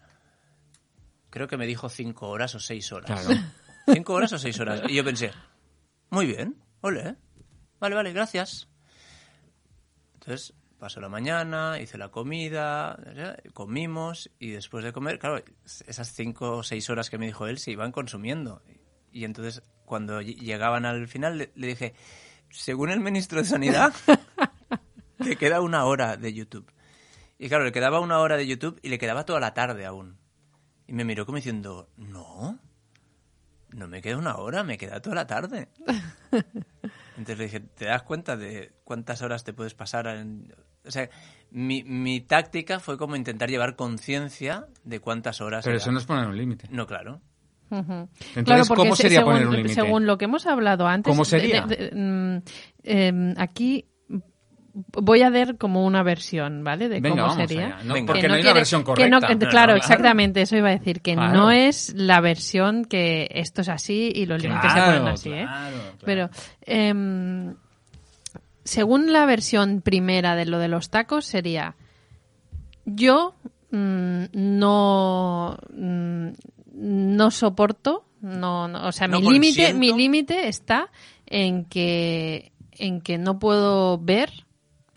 creo 1.29 1.47
que 1.47 1.55
me 1.55 1.67
dijo 1.67 1.87
cinco 1.87 2.27
horas 2.27 2.53
o 2.55 2.59
seis 2.59 2.91
horas. 2.91 3.21
Claro. 3.25 3.41
¿Cinco 3.87 4.13
horas 4.13 4.33
o 4.33 4.37
seis 4.37 4.59
horas? 4.59 4.81
Y 4.89 4.95
yo 4.95 5.05
pensé, 5.05 5.31
muy 6.09 6.25
bien, 6.25 6.61
ole, 6.81 7.15
vale, 7.79 7.95
vale, 7.95 8.11
gracias. 8.11 8.67
Entonces 10.15 10.53
pasó 10.79 10.99
la 11.01 11.09
mañana, 11.09 11.79
hice 11.79 11.97
la 11.97 12.09
comida, 12.09 12.97
comimos 13.53 14.29
y 14.39 14.51
después 14.51 14.83
de 14.83 14.93
comer, 14.93 15.19
claro, 15.19 15.43
esas 15.65 16.13
cinco 16.13 16.57
o 16.57 16.63
seis 16.63 16.89
horas 16.89 17.09
que 17.09 17.17
me 17.17 17.25
dijo 17.25 17.47
él 17.47 17.57
se 17.57 17.71
iban 17.71 17.91
consumiendo. 17.91 18.61
Y 19.11 19.23
entonces 19.25 19.61
cuando 19.85 20.21
ll- 20.21 20.35
llegaban 20.39 20.85
al 20.85 21.07
final 21.07 21.37
le, 21.37 21.51
le 21.55 21.67
dije, 21.67 21.93
según 22.49 22.89
el 22.91 22.99
ministro 22.99 23.39
de 23.39 23.45
Sanidad, 23.45 23.93
te 25.23 25.35
queda 25.35 25.61
una 25.61 25.85
hora 25.85 26.17
de 26.17 26.33
YouTube. 26.33 26.71
Y 27.39 27.49
claro, 27.49 27.63
le 27.63 27.71
quedaba 27.71 27.99
una 27.99 28.19
hora 28.19 28.37
de 28.37 28.47
YouTube 28.47 28.79
y 28.83 28.89
le 28.89 28.97
quedaba 28.99 29.25
toda 29.25 29.39
la 29.39 29.53
tarde 29.53 29.85
aún. 29.85 30.17
Y 30.87 30.93
me 30.93 31.03
miró 31.05 31.25
como 31.25 31.35
diciendo, 31.37 31.89
no, 31.97 32.59
no 33.71 33.87
me 33.87 34.01
queda 34.01 34.17
una 34.17 34.37
hora, 34.37 34.63
me 34.63 34.77
queda 34.77 35.01
toda 35.01 35.15
la 35.15 35.27
tarde. 35.27 35.69
Entonces 37.17 37.37
le 37.37 37.43
dije, 37.45 37.59
¿te 37.59 37.85
das 37.85 38.03
cuenta 38.03 38.37
de 38.37 38.71
cuántas 38.83 39.21
horas 39.21 39.43
te 39.43 39.51
puedes 39.53 39.73
pasar? 39.73 40.07
En... 40.07 40.53
O 40.85 40.91
sea, 40.91 41.09
mi, 41.51 41.83
mi 41.83 42.21
táctica 42.21 42.79
fue 42.79 42.97
como 42.97 43.15
intentar 43.15 43.49
llevar 43.49 43.75
conciencia 43.75 44.67
de 44.83 44.99
cuántas 44.99 45.41
horas... 45.41 45.65
Pero 45.65 45.75
era. 45.75 45.81
eso 45.83 45.91
no 45.91 45.99
es 45.99 46.05
poner 46.05 46.27
un 46.27 46.37
límite. 46.37 46.67
No, 46.71 46.85
claro. 46.87 47.19
Entonces, 47.69 48.43
Claro, 48.45 48.63
porque 48.65 48.83
¿cómo 48.83 48.95
se- 48.95 49.03
sería 49.03 49.19
según, 49.19 49.33
poner 49.33 49.47
un 49.47 49.55
límite? 49.57 49.73
según 49.75 50.05
lo 50.05 50.17
que 50.17 50.25
hemos 50.25 50.45
hablado 50.45 50.87
antes, 50.87 51.11
¿Cómo 51.11 51.23
de- 51.23 51.29
sería? 51.29 51.61
de- 51.65 51.75
de- 51.75 51.91
mm, 51.93 52.41
em, 52.83 53.33
aquí 53.37 53.85
voy 54.93 55.21
a 55.21 55.29
dar 55.31 55.57
como 55.57 55.85
una 55.85 56.03
versión, 56.03 56.63
¿vale? 56.63 56.89
De 56.89 56.99
Venga, 56.99 57.09
cómo 57.09 57.21
vamos 57.35 57.37
sería. 57.49 57.65
allá. 57.67 57.83
No, 57.83 57.93
Venga. 57.95 58.07
porque 58.07 58.21
Que 58.21 58.27
no, 58.27 58.33
hay 58.35 58.39
una 58.41 58.47
quiere- 58.47 58.59
versión 58.59 58.81
que 58.81 58.85
correcta. 58.85 59.09
no- 59.19 59.19
No, 59.35 59.49
claro, 59.49 59.71
no, 59.73 59.77
exactamente, 59.77 60.41
eso 60.41 60.55
iba 60.57 60.69
a 60.69 60.71
decir, 60.71 61.01
que 61.01 61.13
Claro. 61.15 61.33
no 61.33 61.51
es 61.51 61.93
la 61.95 62.21
versión 62.21 62.85
que 62.85 63.29
esto 63.33 63.61
es 63.61 63.69
así 63.69 64.11
y 64.13 64.25
los 64.25 64.41
límites 64.41 64.71
se 64.71 64.79
ponen 64.81 65.07
así, 65.07 65.29
¿eh? 65.31 65.45
claro, 65.47 65.75
claro. 65.77 65.97
Pero 66.05 66.29
em, 66.65 67.55
según 68.63 69.11
la 69.13 69.25
versión 69.25 69.81
primera 69.81 70.35
de 70.35 70.45
lo 70.45 70.59
de 70.59 70.67
los 70.67 70.89
tacos 70.89 71.25
sería 71.25 71.75
yo 72.85 73.35
mm, 73.71 74.23
no 74.33 75.57
mm, 75.75 76.27
no 76.73 77.31
soporto 77.31 78.03
no, 78.21 78.67
no- 78.67 78.87
o 78.87 78.91
sea 78.91 79.07
No 79.07 79.19
mi 79.19 79.29
límite 79.31 79.73
mi 79.73 79.93
límite 79.93 80.47
está 80.47 80.89
en 81.25 81.65
que 81.65 82.51
en 82.71 83.01
que 83.01 83.17
no 83.17 83.39
puedo 83.39 83.97
ver 83.97 84.31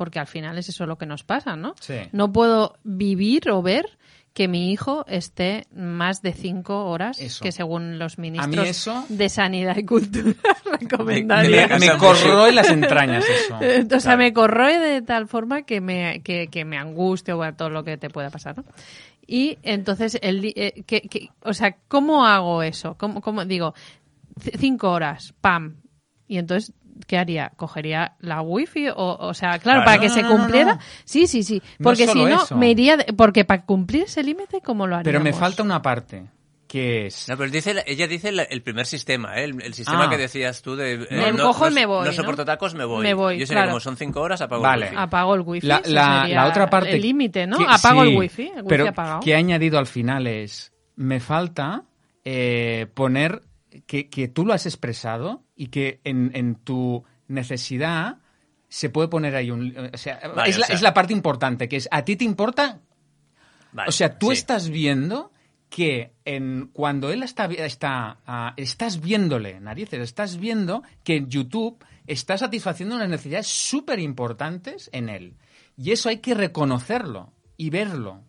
porque 0.01 0.19
al 0.19 0.27
final 0.27 0.57
es 0.57 0.71
eso 0.71 0.87
lo 0.87 0.97
que 0.97 1.05
nos 1.05 1.25
pasa 1.25 1.57
no 1.57 1.75
Sí. 1.79 1.97
no 2.13 2.33
puedo 2.33 2.79
vivir 2.85 3.51
o 3.51 3.61
ver 3.61 3.99
que 4.33 4.49
mi 4.49 4.73
hijo 4.73 5.05
esté 5.09 5.67
más 5.75 6.23
de 6.23 6.33
cinco 6.33 6.87
horas 6.87 7.21
Eso. 7.21 7.43
que 7.45 7.53
según 7.53 7.99
los 7.99 8.17
ministros 8.17 8.67
eso- 8.67 9.05
de 9.11 9.29
sanidad 9.29 9.77
y 9.77 9.85
cultura 9.85 10.33
Me, 10.71 10.79
recomendarían 10.79 11.69
me, 11.79 11.79
me 11.91 11.99
corroe 11.99 12.51
las 12.53 12.71
entrañas 12.71 13.25
eso. 13.29 13.57
o 13.57 13.61
sea, 13.61 13.99
Claro. 14.01 14.17
me 14.19 14.33
corroe 14.33 14.79
de 14.79 15.03
tal 15.03 15.29
forma 15.29 15.63
que 15.63 15.83
me, 15.83 16.23
que, 16.23 16.47
que 16.49 16.65
me 16.65 16.79
angustia 16.79 17.35
o 17.35 17.37
bueno, 17.37 17.55
todo 17.57 17.69
lo 17.69 17.85
que 17.85 17.99
te 17.99 18.09
pueda 18.09 18.31
pasar, 18.31 18.57
¿no? 18.57 18.65
Y 19.27 19.59
entonces, 19.63 20.19
el, 20.23 20.43
eh, 20.57 20.83
que, 20.87 21.03
que- 21.03 21.29
o 21.45 21.53
sea, 21.53 21.77
¿cómo 21.89 22.25
hago 22.25 22.63
eso? 22.63 22.97
¿Cómo, 22.97 23.21
cómo- 23.21 23.45
digo, 23.45 23.75
cinco 24.59 24.91
horas, 24.93 25.35
pam. 25.41 25.77
Y 26.27 26.39
entonces, 26.39 26.73
¿qué 27.07 27.19
haría? 27.19 27.53
¿Cogería 27.57 28.17
la 28.21 28.41
wifi? 28.43 28.89
O, 28.89 28.95
o 29.21 29.35
sea, 29.35 29.59
claro, 29.59 29.83
Claro. 29.83 29.85
para 29.85 29.97
No, 29.97 30.03
que 30.03 30.09
no, 30.09 30.15
se 30.15 30.23
no, 30.23 30.29
no, 30.31 30.37
cumpliera. 30.37 30.75
no. 30.75 30.81
Sí, 31.05 31.27
sí, 31.27 31.43
sí. 31.43 31.63
No 31.79 31.85
Porque 31.85 32.07
si 32.07 32.19
no, 32.25 32.29
eso. 32.43 32.57
me 32.57 32.71
iría. 32.71 32.97
de- 32.97 33.13
porque 33.13 33.45
para 33.45 33.65
cumplir 33.65 34.05
ese 34.05 34.23
límite, 34.23 34.61
¿cómo 34.61 34.87
lo 34.87 34.97
haríamos? 34.97 35.05
Pero 35.05 35.21
me 35.23 35.33
falta 35.33 35.63
una 35.63 35.81
parte, 35.83 36.25
que 36.67 37.07
es... 37.07 37.29
No, 37.29 37.37
pero 37.37 37.51
dice, 37.51 37.75
la- 37.75 37.83
ella 37.87 38.07
dice 38.07 38.31
la- 38.31 38.45
el 38.45 38.63
primer 38.63 38.87
sistema, 38.87 39.37
¿eh? 39.39 39.45
el, 39.45 39.61
el 39.63 39.75
sistema 39.75 40.05
Ah. 40.07 40.11
que 40.11 40.17
decías 40.19 40.63
tú 40.63 40.77
de... 40.77 41.07
Me 41.11 41.33
cojo 41.37 41.69
y 41.69 41.73
me 41.73 41.85
voy, 41.87 42.01
No 42.05 42.11
¿no? 42.11 42.13
soporto 42.13 42.45
tacos, 42.45 42.75
me 42.75 42.85
voy. 42.85 43.03
Me 43.03 43.13
voy, 43.15 43.39
Yo 43.41 43.47
sería 43.47 43.63
claro. 43.63 43.71
como 43.73 43.81
son 43.81 43.97
cinco 43.97 44.21
horas, 44.21 44.41
apago 44.41 44.63
Vale. 44.63 44.87
el 44.87 44.93
wifi. 44.93 45.03
Apago 45.03 45.35
el 45.35 45.41
wifi. 45.41 45.67
La, 45.67 45.83
la- 45.85 46.21
sería 46.23 46.37
la 46.43 46.47
otra 46.49 46.71
parte... 46.71 46.93
El 46.95 47.03
límite, 47.03 47.47
¿no? 47.47 47.59
que- 47.59 47.65
Apago 47.69 48.05
sí, 48.05 48.11
el 48.13 48.17
wifi. 48.19 48.43
El 48.43 48.51
wifi 48.59 48.69
pero 48.69 48.89
apagado. 48.89 49.21
que 49.21 49.31
he 49.33 49.35
añadido 49.35 49.79
al 49.79 49.87
final 49.87 50.27
es, 50.29 50.73
me 50.97 51.19
falta 51.19 51.85
eh, 52.25 52.87
poner 52.95 53.43
que, 53.87 54.09
que 54.09 54.29
tú 54.29 54.45
lo 54.45 54.53
has 54.53 54.67
expresado 54.67 55.43
y 55.61 55.67
que 55.67 56.01
en, 56.05 56.31
en 56.33 56.55
tu 56.55 57.05
necesidad 57.29 58.17
se 58.67 58.89
puede 58.89 59.09
poner 59.09 59.37
ahí 59.37 59.51
un... 59.51 59.77
O 59.93 59.99
sea, 59.99 60.19
Vale, 60.35 60.49
es, 60.49 60.57
o 60.57 60.61
la, 60.61 60.67
sea- 60.69 60.75
es 60.77 60.81
la 60.81 60.95
parte 60.95 61.13
importante, 61.13 61.69
que 61.69 61.77
es, 61.77 61.87
¿a 61.91 62.03
ti 62.03 62.17
te 62.17 62.25
importa 62.25 62.81
Vale, 63.73 63.91
o 63.91 63.93
sea, 63.93 64.19
tú 64.19 64.29
sí. 64.29 64.33
estás 64.33 64.71
viendo 64.71 65.33
que 65.69 66.15
en, 66.25 66.71
cuando 66.73 67.11
él 67.13 67.23
está, 67.23 67.45
está 67.45 68.21
ah, 68.27 68.55
estás 68.57 69.03
viéndole 69.03 69.61
narices, 69.61 70.01
estás 70.01 70.39
viendo 70.39 70.83
que 71.05 71.27
YouTube 71.29 71.85
está 72.07 72.39
satisfaciendo 72.39 72.97
unas 72.97 73.11
necesidades 73.11 73.49
súper 73.49 73.99
importantes 73.99 74.89
en 74.95 75.11
él. 75.11 75.37
Y 75.77 75.91
eso 75.93 76.09
hay 76.09 76.21
que 76.21 76.33
reconocerlo 76.33 77.35
y 77.59 77.69
verlo. 77.69 78.23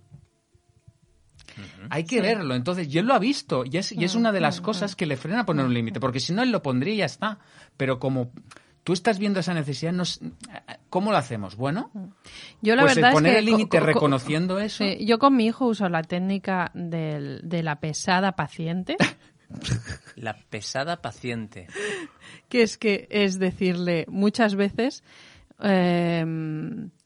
Hay 1.90 2.04
que 2.04 2.22
verlo. 2.22 2.56
Entonces, 2.56 2.88
y 2.94 2.98
él 3.00 3.06
lo 3.06 3.14
ha 3.14 3.20
visto. 3.20 3.64
Y 3.66 3.78
es, 3.78 3.92
y 3.92 4.04
es 4.04 4.16
una 4.16 4.32
de 4.32 4.40
las 4.40 4.62
cosas 4.62 4.96
que 4.96 5.06
le 5.06 5.18
frena 5.18 5.42
a 5.42 5.46
poner 5.46 5.66
un 5.66 5.74
límite. 5.74 6.00
Porque 6.00 6.20
si 6.20 6.34
no, 6.34 6.42
él 6.44 6.52
lo 6.52 6.62
pondría 6.62 6.94
y 6.94 6.98
ya 6.98 7.06
está. 7.06 7.40
Pero 7.78 8.00
como 8.00 8.32
tú 8.84 8.94
estás 8.94 9.20
viendo 9.20 9.40
esa 9.40 9.54
necesidad, 9.54 9.94
no 9.94 10.04
es- 10.04 10.20
¿cómo 10.90 11.12
lo 11.12 11.18
hacemos? 11.18 11.56
Bueno, 11.56 11.92
Yo 12.62 12.76
la 12.76 12.82
pues 12.84 12.96
verdad 12.96 13.14
poner 13.14 13.32
es 13.32 13.36
que 13.36 13.40
el 13.40 13.46
límite 13.46 13.78
co- 13.78 13.80
co- 13.80 13.86
reconociendo 13.86 14.60
eso. 14.60 14.84
Yo 15.00 15.20
con 15.20 15.36
mi 15.36 15.46
hijo 15.46 15.68
uso 15.68 15.88
la 15.90 16.02
técnica 16.04 16.72
del- 16.74 17.42
de 17.44 17.62
la 17.64 17.80
pesada 17.80 18.32
paciente, 18.36 18.98
La 20.16 20.36
pesada 20.50 21.02
paciente. 21.02 21.68
que 22.50 22.64
es 22.64 22.78
que 22.78 23.08
es 23.12 23.38
decirle 23.38 24.06
muchas 24.08 24.56
veces, 24.56 25.04
eh, 25.62 26.26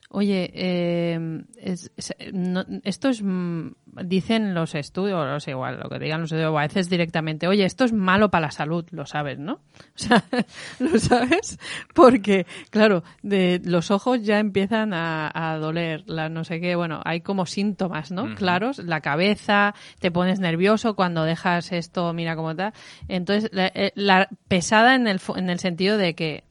oye, 0.09 0.51
eh, 0.53 1.43
es- 1.57 1.91
es- 1.97 2.13
no- 2.33 2.65
esto 2.83 3.09
es, 3.09 3.21
mm, 3.21 3.69
dicen 4.03 4.53
los 4.53 4.75
estudios, 4.75 5.25
no 5.25 5.39
sé, 5.39 5.51
igual, 5.51 5.79
lo 5.81 5.89
que 5.89 5.99
digan 5.99 6.21
los 6.21 6.31
estudios, 6.31 6.51
o 6.51 6.57
a 6.59 6.63
veces 6.63 6.89
directamente, 6.89 7.47
oye, 7.47 7.63
esto 7.65 7.83
es 7.85 7.93
malo 7.93 8.29
para 8.29 8.47
la 8.47 8.51
salud, 8.51 8.85
lo 8.91 9.05
sabes, 9.05 9.39
¿no? 9.39 9.59
O 9.95 9.97
sea, 9.97 10.23
lo 10.79 10.99
sabes 10.99 11.57
porque, 11.93 12.45
claro, 12.69 13.03
de 13.23 13.61
los 13.63 13.91
ojos 13.91 14.21
ya 14.23 14.39
empiezan 14.39 14.93
a, 14.93 15.31
a 15.33 15.57
doler, 15.57 16.03
la 16.07 16.29
no 16.29 16.43
sé 16.43 16.59
qué, 16.59 16.75
bueno, 16.75 17.01
hay 17.05 17.21
como 17.21 17.45
síntomas, 17.45 18.11
¿no? 18.11 18.25
Claros, 18.35 18.79
la 18.79 19.01
cabeza, 19.01 19.73
te 19.99 20.11
pones 20.11 20.39
nervioso 20.39 20.95
cuando 20.95 21.23
dejas 21.23 21.71
esto, 21.71 22.11
mira 22.13 22.35
cómo 22.35 22.51
está. 22.51 22.73
Entonces, 23.07 23.49
la, 23.53 23.67
eh, 23.73 23.91
la 23.95 24.27
pesada 24.47 24.95
en 24.95 25.07
el, 25.07 25.19
en 25.35 25.49
el 25.49 25.59
sentido 25.59 25.97
de 25.97 26.15
que, 26.15 26.43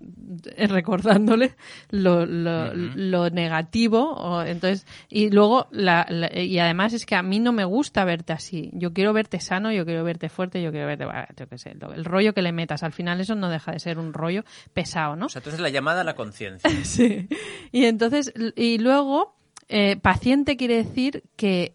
eh, 0.57 0.67
recordándole 0.67 1.55
lo, 1.91 2.25
lo, 2.27 2.73
lo 2.75 3.31
negativo, 3.31 4.13
o, 4.15 4.43
entonces, 4.43 4.87
y 5.09 5.31
luego, 5.31 5.67
la, 5.71 6.07
la- 6.09 6.33
y 6.39 6.59
además 6.59 6.93
es 6.95 7.05
que 7.07 7.15
a 7.15 7.23
mí 7.23 7.34
no 7.41 7.53
me 7.53 7.65
gusta 7.65 8.05
verte 8.05 8.33
así. 8.33 8.71
Yo 8.73 8.93
quiero 8.93 9.13
verte 9.13 9.41
sano, 9.41 9.73
yo 9.73 9.85
quiero 9.85 10.05
verte 10.05 10.29
fuerte, 10.29 10.63
yo 10.63 10.71
quiero 10.71 10.87
verte, 10.87 11.05
bah, 11.05 11.29
yo 11.37 11.49
qué 11.49 11.59
sé, 11.59 11.71
el 11.71 12.05
rollo 12.05 12.35
que 12.35 12.43
le 12.43 12.53
metas. 12.53 12.83
Al 12.83 12.93
final 12.93 13.21
eso 13.21 13.35
no 13.35 13.49
deja 13.49 13.73
de 13.73 13.79
ser 13.79 13.99
un 13.99 14.13
rollo 14.13 14.45
pesado, 14.73 15.17
¿no? 15.17 15.27
O 15.27 15.29
sea, 15.29 15.41
entonces 15.41 15.61
la 15.61 15.71
llamada 15.71 16.03
a 16.03 16.05
la 16.05 16.15
conciencia. 16.15 16.71
Sí. 16.85 17.29
Y 17.73 17.87
entonces, 17.87 18.33
y 18.57 18.79
luego, 18.79 19.37
eh, 19.69 19.97
paciente 19.97 20.57
quiere 20.57 20.77
decir 20.77 21.25
que 21.37 21.75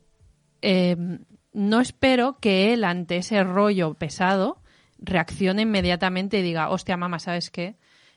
eh, 0.61 0.95
no 1.51 1.81
espero 1.81 2.37
que 2.39 2.73
él, 2.73 2.83
ante 2.83 3.17
ese 3.17 3.43
rollo 3.43 3.95
pesado, 3.95 4.61
reaccione 4.99 5.63
inmediatamente 5.63 6.39
y 6.39 6.41
diga, 6.41 6.69
hostia, 6.69 6.97
mamá, 6.97 7.19
¿sabes 7.19 7.49
qué? 7.49 7.75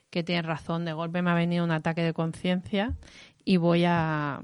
Que 0.09 0.23
tienes 0.23 0.45
razón, 0.45 0.85
de 0.85 0.93
golpe 0.93 1.21
me 1.21 1.31
ha 1.31 1.35
venido 1.35 1.63
un 1.63 1.71
ataque 1.71 2.01
de 2.03 2.13
conciencia 2.13 2.93
y 3.45 3.57
voy 3.57 3.83
a 3.85 4.41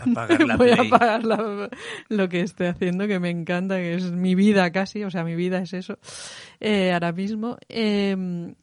Apagar 0.00 0.40
la 0.46 0.56
voy 0.56 0.70
a 0.70 0.82
apagar 0.82 1.24
la- 1.24 1.70
lo 2.08 2.28
que 2.28 2.40
estoy 2.40 2.66
haciendo, 2.68 3.06
que 3.06 3.18
me 3.20 3.30
encanta, 3.30 3.76
que 3.76 3.94
es 3.94 4.10
mi 4.12 4.34
vida 4.34 4.70
casi, 4.72 5.04
o 5.04 5.10
sea, 5.10 5.24
mi 5.24 5.34
vida 5.34 5.58
es 5.58 5.72
eso 5.72 5.98
eh, 6.60 6.92
ahora 6.92 7.12
mismo. 7.12 7.56
Eh, 7.68 8.54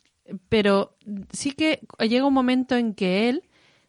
pero 0.50 0.96
sí 1.32 1.52
que 1.52 1.82
llega 2.00 2.26
un 2.26 2.34
momento 2.34 2.76
en 2.78 2.94
que 2.94 3.30
él, 3.30 3.44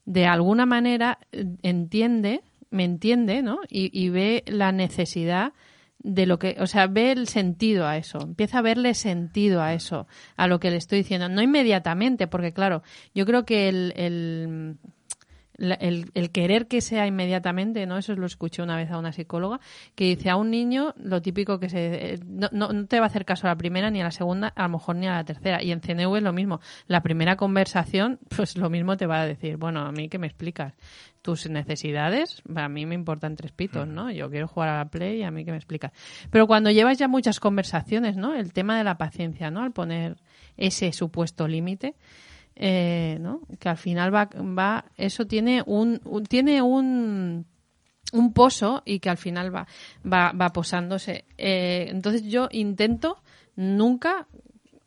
de 0.04 0.26
alguna 0.26 0.66
manera, 0.66 1.18
entiende, 1.62 2.40
me 2.70 2.84
entiende, 2.84 3.42
¿no? 3.42 3.58
Y, 3.68 3.90
y 3.98 4.08
ve 4.08 4.42
la 4.46 4.72
necesidad 4.72 5.52
de 5.98 6.26
lo 6.26 6.40
que, 6.40 6.56
o 6.58 6.66
sea, 6.66 6.88
ve 6.88 7.12
el 7.12 7.28
sentido 7.28 7.86
a 7.86 7.96
eso, 7.96 8.18
empieza 8.20 8.58
a 8.58 8.62
verle 8.62 8.94
sentido 8.94 9.62
a 9.62 9.72
eso, 9.72 10.08
a 10.36 10.48
lo 10.48 10.58
que 10.58 10.70
le 10.72 10.78
estoy 10.78 10.98
diciendo. 10.98 11.28
No 11.28 11.42
inmediatamente, 11.42 12.26
porque 12.26 12.52
claro, 12.52 12.82
yo 13.14 13.24
creo 13.24 13.44
que 13.44 13.68
el, 13.68 13.92
el 13.94 14.78
la- 15.56 15.74
el, 15.74 16.10
el 16.14 16.30
querer 16.30 16.66
que 16.66 16.80
sea 16.80 17.06
inmediatamente, 17.06 17.86
¿no? 17.86 17.98
Eso 17.98 18.14
lo 18.14 18.26
escuché 18.26 18.62
una 18.62 18.76
vez 18.76 18.90
a 18.90 18.98
una 18.98 19.12
psicóloga, 19.12 19.60
que 19.94 20.04
dice 20.04 20.30
a 20.30 20.36
un 20.36 20.50
niño 20.50 20.94
lo 20.96 21.20
típico 21.22 21.60
que 21.60 21.68
se... 21.68 22.14
eh, 22.14 22.18
No, 22.24 22.48
no, 22.52 22.72
no 22.72 22.86
te 22.86 22.98
va 23.00 23.06
a 23.06 23.08
hacer 23.08 23.24
caso 23.24 23.46
a 23.46 23.50
la 23.50 23.56
primera 23.56 23.90
ni 23.90 24.00
a 24.00 24.04
la 24.04 24.10
segunda, 24.10 24.48
a 24.48 24.62
lo 24.62 24.68
mejor 24.70 24.96
ni 24.96 25.06
a 25.06 25.12
la 25.14 25.24
tercera. 25.24 25.62
Y 25.62 25.72
en 25.72 25.80
CNV 25.80 26.16
es 26.16 26.22
lo 26.22 26.32
mismo. 26.32 26.60
La 26.86 27.02
primera 27.02 27.36
conversación, 27.36 28.18
pues 28.36 28.56
lo 28.56 28.70
mismo 28.70 28.96
te 28.96 29.06
va 29.06 29.20
a 29.20 29.26
decir, 29.26 29.56
bueno, 29.56 29.80
a 29.80 29.92
mí 29.92 30.08
que 30.08 30.18
me 30.18 30.26
explicas 30.26 30.74
tus 31.22 31.48
necesidades, 31.48 32.42
a 32.56 32.68
mí 32.68 32.84
me 32.84 32.96
importan 32.96 33.36
tres 33.36 33.52
pitos, 33.52 33.86
¿no? 33.86 34.10
Yo 34.10 34.28
quiero 34.28 34.48
jugar 34.48 34.70
a 34.70 34.78
la 34.78 34.84
Play 34.86 35.18
y 35.20 35.22
a 35.22 35.30
mí 35.30 35.44
que 35.44 35.52
me 35.52 35.56
explicas. 35.56 35.92
Pero 36.30 36.48
cuando 36.48 36.70
llevas 36.72 36.98
ya 36.98 37.06
muchas 37.06 37.38
conversaciones, 37.38 38.16
¿no? 38.16 38.34
El 38.34 38.52
tema 38.52 38.76
de 38.76 38.82
la 38.82 38.98
paciencia, 38.98 39.48
¿no? 39.50 39.62
Al 39.62 39.70
poner 39.72 40.16
ese 40.56 40.92
supuesto 40.92 41.46
límite, 41.46 41.94
eh, 42.56 43.18
¿no? 43.20 43.40
Que 43.58 43.68
al 43.68 43.76
final 43.78 44.14
va, 44.14 44.28
va 44.36 44.84
eso 44.96 45.26
tiene 45.26 45.62
un, 45.66 46.00
un- 46.04 46.24
tiene 46.24 46.62
un 46.62 47.46
un 48.12 48.34
pozo 48.34 48.82
y 48.84 49.00
que 49.00 49.08
al 49.08 49.16
final 49.16 49.54
va 49.54 49.66
va, 50.04 50.32
va 50.32 50.50
posándose. 50.52 51.24
Eh, 51.38 51.86
entonces 51.88 52.24
yo 52.24 52.48
intento 52.52 53.22
nunca 53.56 54.26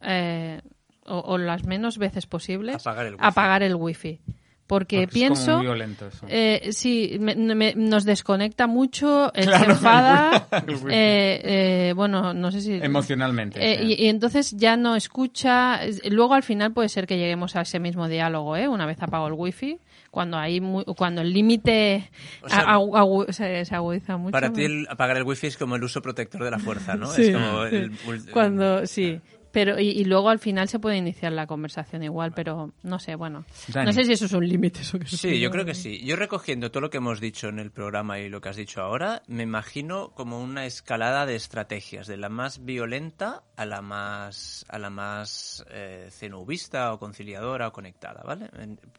eh, 0.01 0.61
o, 1.07 1.17
o 1.19 1.37
las 1.39 1.63
menos 1.65 1.97
veces 1.97 2.27
posibles 2.27 2.75
Apagar 2.75 3.05
el 3.07 3.13
wifi. 3.15 3.25
apagar 3.25 3.63
el 3.63 3.75
wifi. 3.75 4.19
Porque, 4.67 5.01
Porque 5.01 5.03
es 5.03 5.09
pienso... 5.13 5.45
como 5.45 5.57
muy 5.57 5.65
violento 5.67 6.07
eso. 6.07 6.25
Eh, 6.27 6.69
sí, 6.71 7.17
me- 7.19 7.35
me- 7.35 7.75
nos 7.75 8.03
desconecta 8.03 8.65
mucho, 8.65 9.31
él 9.35 9.45
Claro, 9.47 9.65
se 9.65 9.71
enfada, 9.71 10.47
el 10.67 10.75
wifi. 10.75 10.87
eh, 10.89 11.41
eh, 11.89 11.93
bueno, 11.95 12.33
no 12.33 12.51
sé 12.51 12.61
si... 12.61 12.73
Emocionalmente. 12.73 13.59
Eh, 13.61 13.77
sí. 13.79 13.95
y, 13.99 14.05
y 14.05 14.09
entonces 14.09 14.51
ya 14.57 14.75
no 14.75 14.95
escucha. 14.95 15.83
es- 15.85 16.01
Luego 16.11 16.33
al 16.33 16.41
final 16.43 16.73
puede 16.73 16.89
ser 16.89 17.05
que 17.05 17.17
lleguemos 17.17 17.55
a 17.55 17.61
ese 17.61 17.79
mismo 17.79 18.07
diálogo, 18.07 18.55
¿eh? 18.57 18.67
Una 18.67 18.87
vez 18.87 19.01
apago 19.03 19.27
el 19.27 19.33
wifi, 19.33 19.77
cuando 20.09 20.37
hay 20.37 20.59
cuando 20.97 21.21
el 21.21 21.31
límite 21.31 22.09
O 22.41 22.49
sea, 22.49 22.61
a- 22.61 22.77
agu- 22.77 23.31
se, 23.31 23.65
se 23.65 23.75
agudiza 23.75 24.17
mucho. 24.17 24.31
Para 24.31 24.51
ti 24.51 24.63
el 24.63 24.87
apagar 24.89 25.17
el 25.17 25.23
wifi 25.23 25.45
es 25.47 25.57
como 25.57 25.75
el 25.75 25.83
uso 25.83 26.01
protector 26.01 26.43
de 26.43 26.49
la 26.51 26.57
fuerza, 26.57 26.95
¿no? 26.95 27.05
Sí, 27.07 27.23
es 27.27 27.35
como 27.35 27.67
sí. 27.69 27.75
el, 27.75 27.91
el- 28.07 28.31
Cuando 28.31 28.87
sí. 28.87 29.19
Pero 29.55 29.79
y, 29.79 29.87
y 29.87 30.03
luego 30.03 30.27
al 30.29 30.39
final 30.39 30.67
se 30.67 30.79
puede 30.79 30.97
iniciar 30.97 31.31
la 31.31 31.47
conversación 31.47 32.03
igual, 32.03 32.33
pero 32.35 32.73
no 32.83 32.99
sé, 32.99 33.15
bueno, 33.15 33.45
Dani. 33.69 33.85
no 33.85 33.93
sé 33.93 34.03
si 34.03 34.11
eso 34.11 34.25
es 34.25 34.33
un 34.33 34.45
límite 34.47 34.81
eso 34.81 34.99
que 34.99 35.07
Sí, 35.07 35.39
yo 35.39 35.49
creo 35.49 35.63
que 35.63 35.73
sí. 35.73 36.03
Yo 36.05 36.17
recogiendo 36.17 36.71
todo 36.71 36.81
lo 36.81 36.89
que 36.89 36.97
hemos 36.97 37.21
dicho 37.21 37.47
en 37.47 37.59
el 37.59 37.71
programa 37.71 38.19
y 38.19 38.27
lo 38.27 38.41
que 38.41 38.49
has 38.49 38.57
dicho 38.57 38.81
ahora, 38.81 39.23
me 39.27 39.43
imagino 39.43 40.09
como 40.09 40.41
una 40.41 40.65
escalada 40.65 41.25
de 41.25 41.35
estrategias, 41.35 42.05
de 42.05 42.17
la 42.17 42.27
más 42.27 42.65
violenta 42.65 43.43
a 43.55 43.65
la 43.65 43.81
más 43.81 44.65
a 44.67 44.77
la 44.77 44.89
más 44.89 45.65
eh, 45.71 46.09
cenubista 46.11 46.91
o 46.93 46.99
conciliadora 46.99 47.69
o 47.69 47.71
conectada, 47.71 48.23
¿vale? 48.25 48.49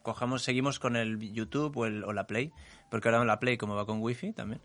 Cojamos, 0.01 0.41
seguimos 0.41 0.79
con 0.79 0.95
el 0.95 1.19
YouTube 1.33 1.77
o, 1.77 1.85
el- 1.85 2.03
o 2.03 2.13
la 2.13 2.25
Play, 2.25 2.51
porque 2.89 3.09
ahora 3.09 3.23
la 3.25 3.39
Play 3.39 3.57
como 3.57 3.75
va 3.75 3.85
con 3.85 4.01
Wi-Fi 4.01 4.33
también. 4.33 4.59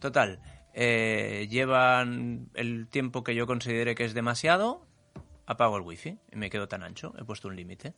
Total, 0.00 0.38
eh, 0.72 1.48
llevan 1.50 2.48
el 2.54 2.86
tiempo 2.86 3.24
que 3.24 3.34
yo 3.34 3.46
considere 3.48 3.96
que 3.96 4.04
es 4.04 4.14
demasiado, 4.14 4.86
apago 5.46 5.76
el 5.76 5.82
Wi-Fi 5.82 6.18
y 6.32 6.36
me 6.36 6.50
quedo 6.50 6.68
tan 6.68 6.82
ancho, 6.82 7.14
he 7.18 7.24
puesto 7.24 7.48
un 7.48 7.56
límite. 7.56 7.94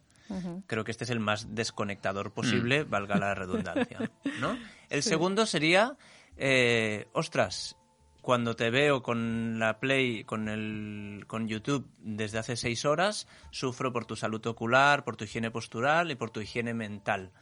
Creo 0.66 0.84
que 0.84 0.90
este 0.90 1.04
es 1.04 1.10
el 1.10 1.20
más 1.20 1.54
desconectador 1.54 2.32
posible, 2.32 2.84
valga 2.84 3.16
la 3.16 3.34
redundancia. 3.34 4.10
¿no? 4.40 4.56
El 4.88 5.02
segundo 5.02 5.44
sería, 5.44 5.98
eh, 6.38 7.08
ostras, 7.12 7.76
cuando 8.22 8.56
te 8.56 8.70
veo 8.70 9.02
con 9.02 9.58
la 9.58 9.80
Play, 9.80 10.24
con, 10.24 10.48
el, 10.48 11.24
con 11.26 11.46
YouTube 11.46 11.86
desde 11.98 12.38
hace 12.38 12.56
seis 12.56 12.86
horas, 12.86 13.28
sufro 13.50 13.92
por 13.92 14.06
tu 14.06 14.16
salud 14.16 14.44
ocular, 14.46 15.04
por 15.04 15.16
tu 15.16 15.24
higiene 15.24 15.50
postural 15.50 16.10
y 16.10 16.14
por 16.14 16.30
tu 16.30 16.40
higiene 16.40 16.72
mental. 16.72 17.32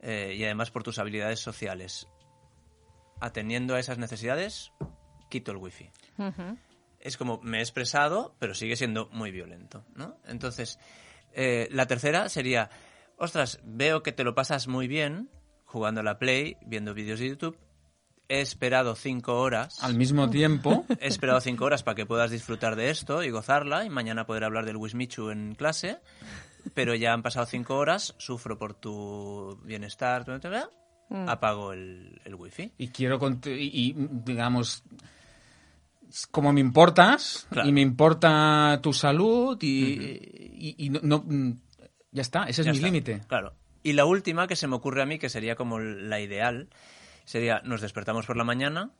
Eh, 0.00 0.34
y 0.36 0.44
además 0.44 0.72
por 0.72 0.82
tus 0.82 0.98
habilidades 0.98 1.38
sociales. 1.38 2.08
Atendiendo 3.20 3.76
a 3.76 3.78
esas 3.78 3.98
necesidades, 3.98 4.72
quito 5.30 5.52
el 5.52 5.58
wifi 5.58 5.90
es 7.06 7.16
como 7.16 7.40
me 7.42 7.58
he 7.58 7.60
expresado, 7.60 8.34
pero 8.38 8.54
sigue 8.54 8.76
siendo 8.76 9.08
muy 9.12 9.30
violento, 9.30 9.84
¿no? 9.94 10.18
Entonces, 10.26 10.78
eh, 11.32 11.68
la 11.70 11.86
tercera 11.86 12.28
sería, 12.28 12.70
ostras, 13.16 13.60
veo 13.64 14.02
que 14.02 14.12
te 14.12 14.24
lo 14.24 14.34
pasas 14.34 14.68
muy 14.68 14.88
bien 14.88 15.30
jugando 15.64 16.00
a 16.00 16.04
la 16.04 16.18
Play, 16.18 16.56
viendo 16.66 16.94
vídeos 16.94 17.20
de 17.20 17.28
YouTube, 17.28 17.58
he 18.28 18.40
esperado 18.40 18.94
cinco 18.96 19.38
horas, 19.40 19.82
Al 19.82 19.94
mismo 19.94 20.28
tiempo, 20.30 20.84
he 21.00 21.06
esperado 21.08 21.40
cinco 21.40 21.64
horas 21.64 21.82
para 21.82 21.94
que 21.94 22.06
puedas 22.06 22.30
disfrutar 22.30 22.74
de 22.76 22.90
esto 22.90 23.22
y 23.22 23.30
gozarla, 23.30 23.84
y 23.84 23.90
mañana 23.90 24.26
poder 24.26 24.44
hablar 24.44 24.64
del 24.64 24.76
Wismichu 24.76 25.30
en 25.30 25.54
clase, 25.54 25.98
pero 26.74 26.94
ya 26.96 27.12
han 27.12 27.22
pasado 27.22 27.46
cinco 27.46 27.76
horas, 27.76 28.14
sufro 28.18 28.58
por 28.58 28.74
tu 28.74 29.60
bienestar, 29.64 30.24
Mm. 31.08 31.28
apago 31.28 31.72
el, 31.72 32.20
el 32.24 32.34
wifi. 32.34 32.72
y 32.78 32.88
quiero, 32.88 33.20
cont- 33.20 33.46
y, 33.46 33.90
y, 33.90 33.94
digamos, 34.24 34.82
como 36.30 36.52
me 36.52 36.60
importas, 36.60 37.46
Claro. 37.50 37.68
y 37.68 37.72
me 37.72 37.80
importa 37.80 38.78
tu 38.82 38.92
salud, 38.92 39.58
y, 39.62 39.68
y- 39.68 40.74
y 40.78 40.90
no, 40.90 41.00
no- 41.02 41.24
mm, 41.26 41.52
ya 42.12 42.22
está, 42.22 42.44
ese 42.44 42.62
es 42.62 42.66
Ya 42.66 42.72
mi 42.72 42.78
límite. 42.80 43.20
Claro. 43.28 43.54
Y 43.82 43.92
la 43.92 44.04
última 44.04 44.46
que 44.46 44.56
se 44.56 44.66
me 44.66 44.76
ocurre 44.76 45.02
a 45.02 45.06
mí, 45.06 45.18
que 45.18 45.28
sería 45.28 45.54
como 45.56 45.78
la 45.78 46.20
ideal, 46.20 46.68
sería 47.24 47.60
nos 47.64 47.80
despertamos 47.80 48.26
por 48.26 48.36
la 48.36 48.44
mañana 48.44 48.90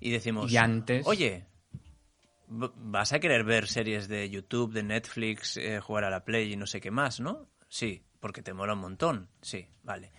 y 0.00 0.10
decimos... 0.10 0.50
Y 0.52 0.56
antes- 0.56 1.06
Oye, 1.06 1.44
vas 2.48 3.12
a 3.12 3.20
querer 3.20 3.44
ver 3.44 3.66
series 3.66 4.08
de 4.08 4.28
YouTube, 4.30 4.72
de 4.72 4.82
Netflix, 4.82 5.56
eh, 5.56 5.80
jugar 5.80 6.04
a 6.04 6.10
la 6.10 6.24
Play 6.24 6.52
y 6.52 6.56
no 6.56 6.66
sé 6.66 6.80
qué 6.80 6.90
más, 6.90 7.20
¿no? 7.20 7.46
Sí, 7.68 8.02
porque 8.20 8.42
te 8.42 8.52
mola 8.54 8.72
un 8.74 8.80
montón. 8.80 9.28
Sí, 9.42 9.66
vale. 9.82 10.12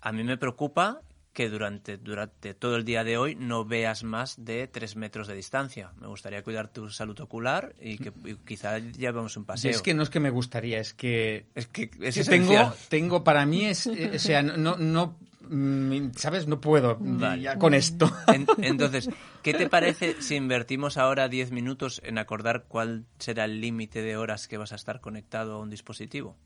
A 0.00 0.12
mí 0.12 0.24
me 0.24 0.36
preocupa 0.38 1.02
que 1.32 1.48
durante, 1.48 1.96
durante 1.96 2.52
todo 2.54 2.76
el 2.76 2.84
día 2.84 3.04
de 3.04 3.16
hoy 3.16 3.34
no 3.34 3.64
veas 3.64 4.04
más 4.04 4.44
de 4.44 4.68
tres 4.68 4.96
metros 4.96 5.26
de 5.28 5.34
distancia. 5.34 5.92
Me 6.00 6.06
gustaría 6.06 6.42
cuidar 6.42 6.68
tu 6.68 6.90
salud 6.90 7.18
ocular 7.20 7.74
y 7.80 7.96
que 7.98 8.12
y 8.24 8.34
quizá 8.36 8.78
llevemos 8.78 9.36
un 9.36 9.44
Y 9.44 9.46
paseo. 9.46 9.70
es 9.70 9.80
que 9.82 9.94
no 9.94 10.02
es 10.02 10.10
que 10.10 10.20
me 10.20 10.30
gustaría, 10.30 10.78
es 10.78 10.92
que 10.92 11.46
Es 11.54 11.66
que 11.68 11.90
es 12.00 12.14
Sí, 12.14 12.24
tengo, 12.24 12.74
tengo, 12.88 13.24
para 13.24 13.46
mí 13.46 13.64
es, 13.64 13.86
eh, 13.86 14.12
o 14.14 14.18
sea, 14.18 14.42
no, 14.42 14.76
no, 14.76 15.18
mm, 15.48 16.10
¿sabes? 16.16 16.46
No 16.46 16.60
puedo 16.60 16.98
Vale. 17.00 17.42
ya 17.42 17.58
con 17.58 17.72
esto. 17.72 18.10
En- 18.28 18.46
entonces, 18.58 19.08
¿qué 19.42 19.54
te 19.54 19.68
parece 19.70 20.20
si 20.20 20.34
invertimos 20.36 20.98
ahora 20.98 21.28
10 21.28 21.50
minutos 21.50 22.02
en 22.04 22.18
acordar 22.18 22.64
cuál 22.68 23.06
será 23.18 23.46
el 23.46 23.60
límite 23.62 24.02
de 24.02 24.18
horas 24.18 24.48
que 24.48 24.58
vas 24.58 24.72
a 24.72 24.76
estar 24.76 25.00
conectado 25.00 25.54
a 25.54 25.58
un 25.60 25.70
dispositivo? 25.70 26.36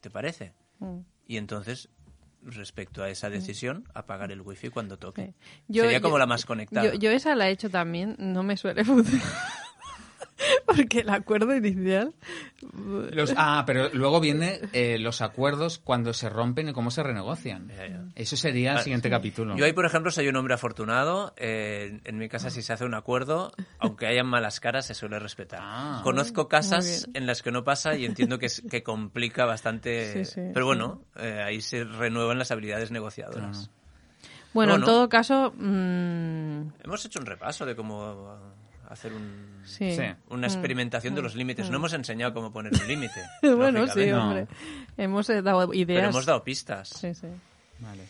¿Te 0.00 0.08
parece? 0.10 0.54
Mm. 0.78 1.00
Y 1.26 1.36
entonces, 1.36 1.90
respecto 2.42 3.02
a 3.02 3.10
esa 3.10 3.28
decisión, 3.30 3.84
apagar 3.94 4.30
el 4.32 4.40
wifi 4.40 4.68
cuando 4.70 4.98
toque. 4.98 5.26
Sí. 5.26 5.34
Yo- 5.68 5.82
Sería 5.84 6.00
como 6.00 6.14
yo- 6.14 6.18
la 6.18 6.26
más 6.26 6.44
conectada. 6.46 6.86
Yo, 6.92 6.98
yo 6.98 7.10
esa 7.10 7.34
la 7.34 7.48
he 7.48 7.52
hecho 7.52 7.70
también, 7.70 8.14
no 8.18 8.42
me 8.42 8.56
suele 8.56 8.84
funcionar. 8.84 9.26
Porque 10.66 11.00
el 11.00 11.10
acuerdo 11.10 11.54
inicial. 11.54 12.14
Los- 13.12 13.34
ah, 13.36 13.64
pero 13.66 13.88
luego 13.92 14.20
viene 14.20 14.60
eh, 14.72 14.98
los 14.98 15.20
acuerdos 15.22 15.78
cuando 15.78 16.12
se 16.12 16.28
rompen 16.28 16.68
y 16.68 16.72
cómo 16.72 16.90
se 16.90 17.02
renegocian. 17.02 17.68
Ya, 17.68 17.86
ya. 17.86 18.04
Eso 18.14 18.36
sería 18.36 18.72
el 18.72 18.78
Ah, 18.78 18.82
siguiente 18.82 19.08
capítulo. 19.10 19.56
Yo 19.56 19.64
ahí, 19.64 19.72
por 19.72 19.86
ejemplo, 19.86 20.10
soy 20.10 20.28
un 20.28 20.36
hombre 20.36 20.54
afortunado. 20.54 21.34
eh, 21.36 22.00
en 22.04 22.18
mi 22.18 22.28
casa, 22.28 22.50
si 22.50 22.62
se 22.62 22.72
hace 22.72 22.84
un 22.84 22.94
acuerdo, 22.94 23.52
aunque 23.78 24.06
hayan 24.06 24.26
malas 24.26 24.60
caras, 24.60 24.86
se 24.86 24.94
suele 24.94 25.18
respetar. 25.18 25.60
Ah. 25.62 26.00
Conozco 26.04 26.48
casas 26.48 27.08
en 27.14 27.26
las 27.26 27.42
que 27.42 27.50
no 27.52 27.64
pasa 27.64 27.96
y 27.96 28.04
entiendo 28.04 28.38
que, 28.38 28.46
es- 28.46 28.62
que 28.70 28.82
complica 28.82 29.44
bastante. 29.44 30.12
Sí, 30.12 30.24
sí, 30.24 30.40
pero 30.52 30.64
sí. 30.64 30.66
bueno, 30.66 31.02
eh, 31.16 31.42
ahí 31.44 31.60
se 31.60 31.84
renuevan 31.84 32.38
las 32.38 32.50
habilidades 32.50 32.90
negociadoras. 32.90 33.56
Claro. 33.58 33.72
Bueno, 34.54 34.76
en 34.76 34.82
todo 34.84 35.08
caso. 35.10 35.52
mm, 35.56 36.60
Hemos 36.84 37.04
hecho 37.04 37.18
un 37.20 37.26
repaso 37.26 37.66
de 37.66 37.76
cómo 37.76 38.38
hacer 38.90 39.12
un- 39.12 39.60
sí. 39.64 39.94
Sí. 39.96 40.02
una 40.28 40.46
experimentación 40.46 41.14
de 41.14 41.22
los 41.22 41.34
límites. 41.34 41.70
No 41.70 41.76
hemos 41.76 41.92
enseñado 41.92 42.32
cómo 42.34 42.52
poner 42.52 42.72
un 42.72 42.86
límite. 42.88 43.22
bueno, 43.42 43.86
sí, 43.88 44.06
No. 44.06 44.24
hombre. 44.24 44.46
Hemos 44.96 45.28
eh, 45.30 45.42
dado 45.42 45.72
ideas. 45.74 45.98
Pero 46.00 46.10
hemos 46.10 46.26
dado 46.26 46.42
pistas. 46.44 46.88
Sí, 46.88 47.14
sí. 47.14 47.26
Vale. 47.78 48.02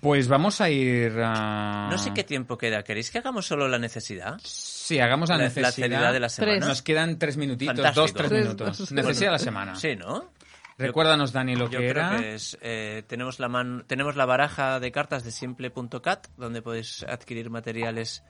Pues 0.00 0.26
vamos 0.26 0.60
a 0.60 0.68
ir 0.68 1.12
a... 1.22 1.88
No 1.90 1.96
sé 1.96 2.12
qué 2.12 2.24
tiempo 2.24 2.58
queda. 2.58 2.82
¿Queréis 2.82 3.10
que 3.12 3.18
hagamos 3.18 3.46
solo 3.46 3.68
la 3.68 3.78
necesidad? 3.78 4.40
Sí, 4.42 4.98
hagamos 4.98 5.28
la, 5.28 5.36
La- 5.36 5.42
la 5.44 5.48
necesidad. 5.48 5.68
actividad 5.70 6.12
de 6.12 6.20
la 6.20 6.28
semana. 6.28 6.56
Tres. 6.56 6.66
Nos 6.66 6.82
quedan 6.82 7.18
tres 7.20 7.36
minutitos, 7.36 7.76
Fantástico. 7.76 8.00
dos, 8.02 8.12
tres 8.14 8.28
Tres, 8.28 8.42
minutos. 8.44 8.78
dos. 8.78 8.92
Necesidad 8.92 9.28
de 9.28 9.32
la 9.32 9.38
semana. 9.38 9.74
Sí, 9.76 9.94
¿no? 9.94 10.30
Recuérdanos, 10.78 11.32
Dani, 11.32 11.54
lo 11.54 11.70
Yo 11.70 11.78
que 11.78 11.90
creo 11.90 12.04
era. 12.08 12.16
que 12.18 12.34
es, 12.34 12.58
eh, 12.62 13.04
tenemos, 13.06 13.38
la 13.38 13.48
man- 13.48 13.84
tenemos 13.86 14.16
la 14.16 14.24
baraja 14.26 14.80
de 14.80 14.90
cartas 14.90 15.22
de 15.22 15.30
simple.cat, 15.30 16.26
donde 16.36 16.62
podéis 16.62 17.04
adquirir 17.04 17.50
materiales 17.50 18.24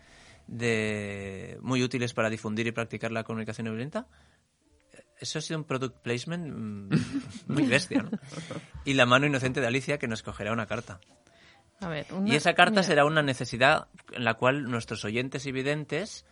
de 0.47 1.59
muy 1.63 1.83
útiles 1.83 2.13
para 2.15 2.31
difundir 2.31 2.67
y 2.67 2.73
practicar 2.73 3.11
la 3.13 3.25
comunicación 3.25 3.67
no 3.67 3.73
violenta. 3.73 4.07
Eso 5.19 5.39
ha 5.39 5.43
sido 5.43 5.59
un 5.59 5.65
product 5.65 5.99
placement 6.03 6.53
mm, 6.53 7.53
muy 7.53 7.63
bestia, 7.67 8.03
¿no? 8.03 8.11
Y 8.85 8.95
la 8.95 9.07
mano 9.07 9.27
inocente 9.27 9.61
de 9.61 9.67
Alicia, 9.69 9.99
que 9.99 10.09
nos 10.09 10.23
cogerá 10.23 10.53
una 10.53 10.67
carta. 10.67 11.01
A 11.81 11.89
ver, 11.89 12.07
Y 12.27 12.35
esa 12.37 12.55
carta 12.55 12.71
mira, 12.73 12.83
será 12.85 13.05
una 13.05 13.23
necesidad 13.23 13.89
en 14.13 14.25
la 14.25 14.35
cual 14.35 14.65
nuestros 14.71 15.05
oyentes 15.05 15.47
y 15.47 15.53
videntes... 15.53 16.25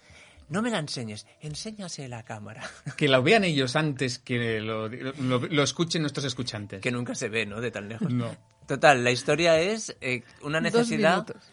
No 0.48 0.62
me 0.62 0.70
la 0.70 0.80
enseñes, 0.80 1.26
enséñase 1.40 2.08
la 2.08 2.24
cámara. 2.24 2.62
Que 2.96 3.08
lo 3.08 3.22
vean 3.22 3.44
ellos 3.44 3.76
antes 3.76 4.18
que 4.18 4.60
lo, 4.60 4.88
lo- 4.88 5.38
lo 5.46 5.62
escuchen 5.62 6.02
nuestros 6.02 6.24
escuchantes. 6.26 6.80
que 6.80 6.90
nunca 6.90 7.14
se 7.14 7.28
ve, 7.28 7.46
¿no? 7.46 7.60
De 7.60 7.70
tan 7.70 7.88
lejos. 7.88 8.12
No. 8.12 8.36
Total, 8.66 9.02
la 9.04 9.12
historia 9.12 9.60
es 9.60 9.96
eh, 10.00 10.24
una 10.42 10.60
dos 10.60 10.72
necesidad 10.72 11.12
minutos. 11.26 11.50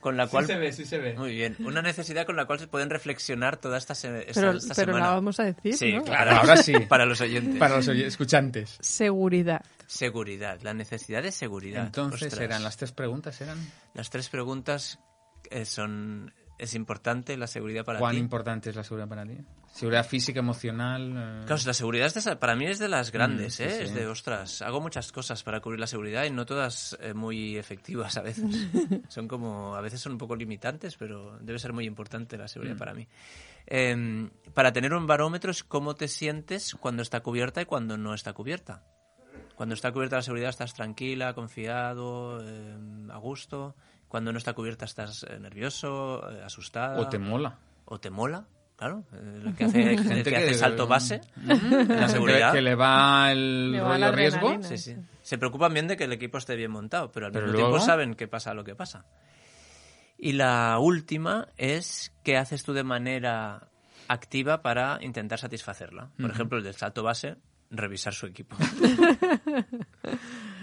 Con 0.00 0.16
la 0.16 0.26
cual... 0.26 0.46
ve, 0.46 0.72
sí 0.72 0.84
se 0.84 0.98
ve. 0.98 1.14
Muy 1.14 1.34
bien, 1.34 1.56
una 1.60 1.82
necesidad 1.82 2.24
con 2.26 2.36
la 2.36 2.46
cual 2.46 2.58
se 2.58 2.66
pueden 2.68 2.90
reflexionar 2.90 3.56
toda 3.56 3.78
esta, 3.78 3.94
se- 3.94 4.28
esta- 4.30 4.40
Pero, 4.40 4.52
esta 4.58 4.74
pero 4.74 4.92
semana. 4.92 5.06
la 5.06 5.14
vamos 5.14 5.40
a 5.40 5.44
decir, 5.44 5.74
Sí, 5.76 5.92
¿no? 5.94 6.04
claro. 6.04 6.32
Ahora 6.32 6.56
sí. 6.56 6.72
Para 6.88 7.04
los 7.06 7.20
oyentes. 7.20 7.58
Para 7.58 7.76
los 7.76 7.88
oy- 7.88 8.02
escuchantes. 8.04 8.76
Seguridad. 8.80 9.62
Seguridad, 9.86 10.60
la 10.62 10.74
necesidad 10.74 11.22
de 11.22 11.32
seguridad. 11.32 11.86
Entonces 11.86 12.22
Ostras. 12.28 12.40
eran 12.44 12.62
las 12.62 12.76
tres 12.76 12.92
preguntas, 12.92 13.40
eran 13.40 13.58
Las 13.94 14.10
tres 14.10 14.28
preguntas 14.28 14.98
eh, 15.50 15.64
son... 15.64 16.32
¿Es 16.58 16.74
importante 16.74 17.36
la 17.36 17.46
seguridad 17.46 17.84
para 17.84 18.00
¿cuán 18.00 18.14
ti? 18.14 18.18
importante 18.18 18.70
es 18.70 18.76
la 18.76 18.82
seguridad 18.82 19.08
para 19.08 19.24
ti? 19.24 19.38
Seguridad 19.72 20.06
física, 20.06 20.40
emocional. 20.40 21.12
eh, 21.16 21.44
Claro, 21.46 21.62
la 21.66 21.74
seguridad 21.74 22.06
es 22.06 22.24
de 22.24 22.36
para 22.36 22.56
mí 22.56 22.66
es 22.66 22.78
de 22.78 22.88
las 22.88 23.12
grandes, 23.12 23.54
Mm, 23.54 23.56
sí, 23.56 23.62
¿eh? 23.64 23.70
sí. 23.70 23.82
Es 23.84 23.94
de, 23.94 24.06
ostras, 24.06 24.62
hago 24.62 24.80
muchas 24.80 25.12
cosas 25.12 25.42
para 25.42 25.60
cubrir 25.60 25.78
la 25.78 25.86
seguridad 25.86 26.24
y 26.24 26.30
no 26.30 26.44
todas 26.46 26.96
eh, 27.00 27.14
muy 27.14 27.56
efectivas 27.56 28.16
a 28.16 28.22
veces. 28.22 28.44
son 29.08 29.28
como, 29.28 29.76
a 29.76 29.80
veces 29.80 30.00
son 30.00 30.12
un 30.12 30.18
poco 30.18 30.34
limitantes, 30.34 30.96
pero 30.96 31.38
debe 31.40 31.58
ser 31.58 31.72
muy 31.72 31.84
importante 31.86 32.36
la 32.36 32.48
seguridad 32.48 32.74
Mm. 32.74 32.78
para 32.78 32.94
mí. 32.94 33.06
Eh, 33.66 34.28
para 34.54 34.72
tener 34.72 34.94
un 34.94 35.06
barómetro 35.06 35.50
es 35.50 35.62
cómo 35.62 35.94
te 35.94 36.08
sientes 36.08 36.74
cuando 36.74 37.02
está 37.02 37.20
cubierta 37.20 37.60
y 37.62 37.64
cuando 37.66 37.96
no 37.98 38.14
está 38.14 38.32
cubierta. 38.32 38.82
Cuando 39.54 39.74
está 39.74 39.92
cubierta 39.92 40.16
la 40.16 40.22
seguridad 40.22 40.50
estás 40.50 40.72
tranquila, 40.74 41.34
confiado, 41.34 42.40
eh, 42.42 42.76
a 43.10 43.16
gusto. 43.18 43.76
Cuando 44.08 44.32
no 44.32 44.38
está 44.38 44.54
cubierta 44.54 44.84
estás 44.86 45.24
eh, 45.28 45.38
nervioso, 45.38 46.24
asustada. 46.44 46.98
O 46.98 47.08
te 47.08 47.18
mola. 47.18 47.58
O 47.84 47.98
te 48.00 48.08
mola, 48.10 48.46
claro. 48.78 49.04
eh, 49.12 49.40
lo 49.42 49.54
que 49.54 49.64
hace, 49.64 49.82
el 49.92 49.98
Gente 50.08 50.30
que 50.30 50.36
hace 50.36 50.54
salto 50.54 50.86
base 50.86 51.20
en 51.46 51.88
la 51.88 52.08
seguridad. 52.08 52.52
Que, 52.52 52.58
que 52.58 52.62
le 52.62 52.74
va 52.74 53.30
el 53.32 53.72
Le 53.72 53.80
va 53.80 53.88
rollo 53.88 53.98
la 53.98 54.12
riesgo. 54.12 54.46
adrenalina. 54.48 54.68
Sí, 54.68 54.78
sí. 54.78 54.96
Se 55.22 55.36
preocupan 55.36 55.74
bien 55.74 55.88
de 55.88 55.96
que 55.98 56.04
el 56.04 56.12
equipo 56.12 56.38
esté 56.38 56.56
bien 56.56 56.70
montado, 56.70 57.12
pero 57.12 57.26
al 57.26 57.32
Pero 57.32 57.46
mismo 57.46 57.58
luego- 57.58 57.72
tiempo 57.76 57.84
saben 57.86 58.14
que 58.14 58.28
pasa 58.28 58.54
lo 58.54 58.64
que 58.64 58.74
pasa. 58.74 59.04
Y 60.16 60.32
la 60.32 60.78
última 60.80 61.48
es 61.58 62.12
qué 62.24 62.36
haces 62.38 62.62
tú 62.64 62.72
de 62.72 62.82
manera 62.84 63.68
activa 64.08 64.62
para 64.62 64.98
intentar 65.02 65.38
satisfacerla. 65.38 66.10
Por 66.18 66.30
ejemplo, 66.30 66.56
el 66.58 66.64
del 66.64 66.74
salto 66.74 67.02
base, 67.02 67.36
revisar 67.70 68.14
su 68.14 68.26
equipo. 68.26 68.56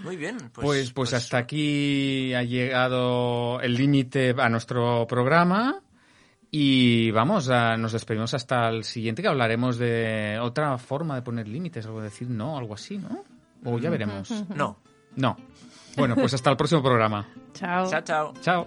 Muy 0.02 0.16
bien. 0.16 0.36
Pues, 0.52 0.64
Pues, 0.64 0.92
pues, 0.92 1.14
hasta 1.14 1.38
aquí 1.38 2.32
ha 2.34 2.42
llegado 2.42 3.60
el 3.60 3.74
límite 3.74 4.34
a 4.38 4.48
nuestro 4.48 5.06
programa. 5.06 5.80
Y 6.58 7.10
vamos, 7.10 7.50
a- 7.50 7.76
nos 7.76 7.92
despedimos 7.92 8.32
hasta 8.32 8.70
el 8.70 8.82
siguiente 8.82 9.20
que 9.20 9.28
hablaremos 9.28 9.76
de 9.76 10.38
otra 10.40 10.78
forma 10.78 11.14
de 11.14 11.20
poner 11.20 11.46
límites, 11.46 11.84
algo 11.84 11.98
de 11.98 12.04
decir 12.04 12.30
no, 12.30 12.56
algo 12.56 12.72
así, 12.72 12.96
¿no? 12.96 13.24
O 13.62 13.78
ya 13.78 13.90
veremos. 13.90 14.30
No. 14.54 14.78
No. 15.16 15.36
Bueno, 15.98 16.14
pues 16.14 16.32
hasta 16.32 16.48
el 16.50 16.56
próximo 16.56 16.82
programa. 16.82 17.28
Chao. 17.52 17.90
Chao, 17.90 18.00
chao. 18.00 18.32
Chao. 18.40 18.66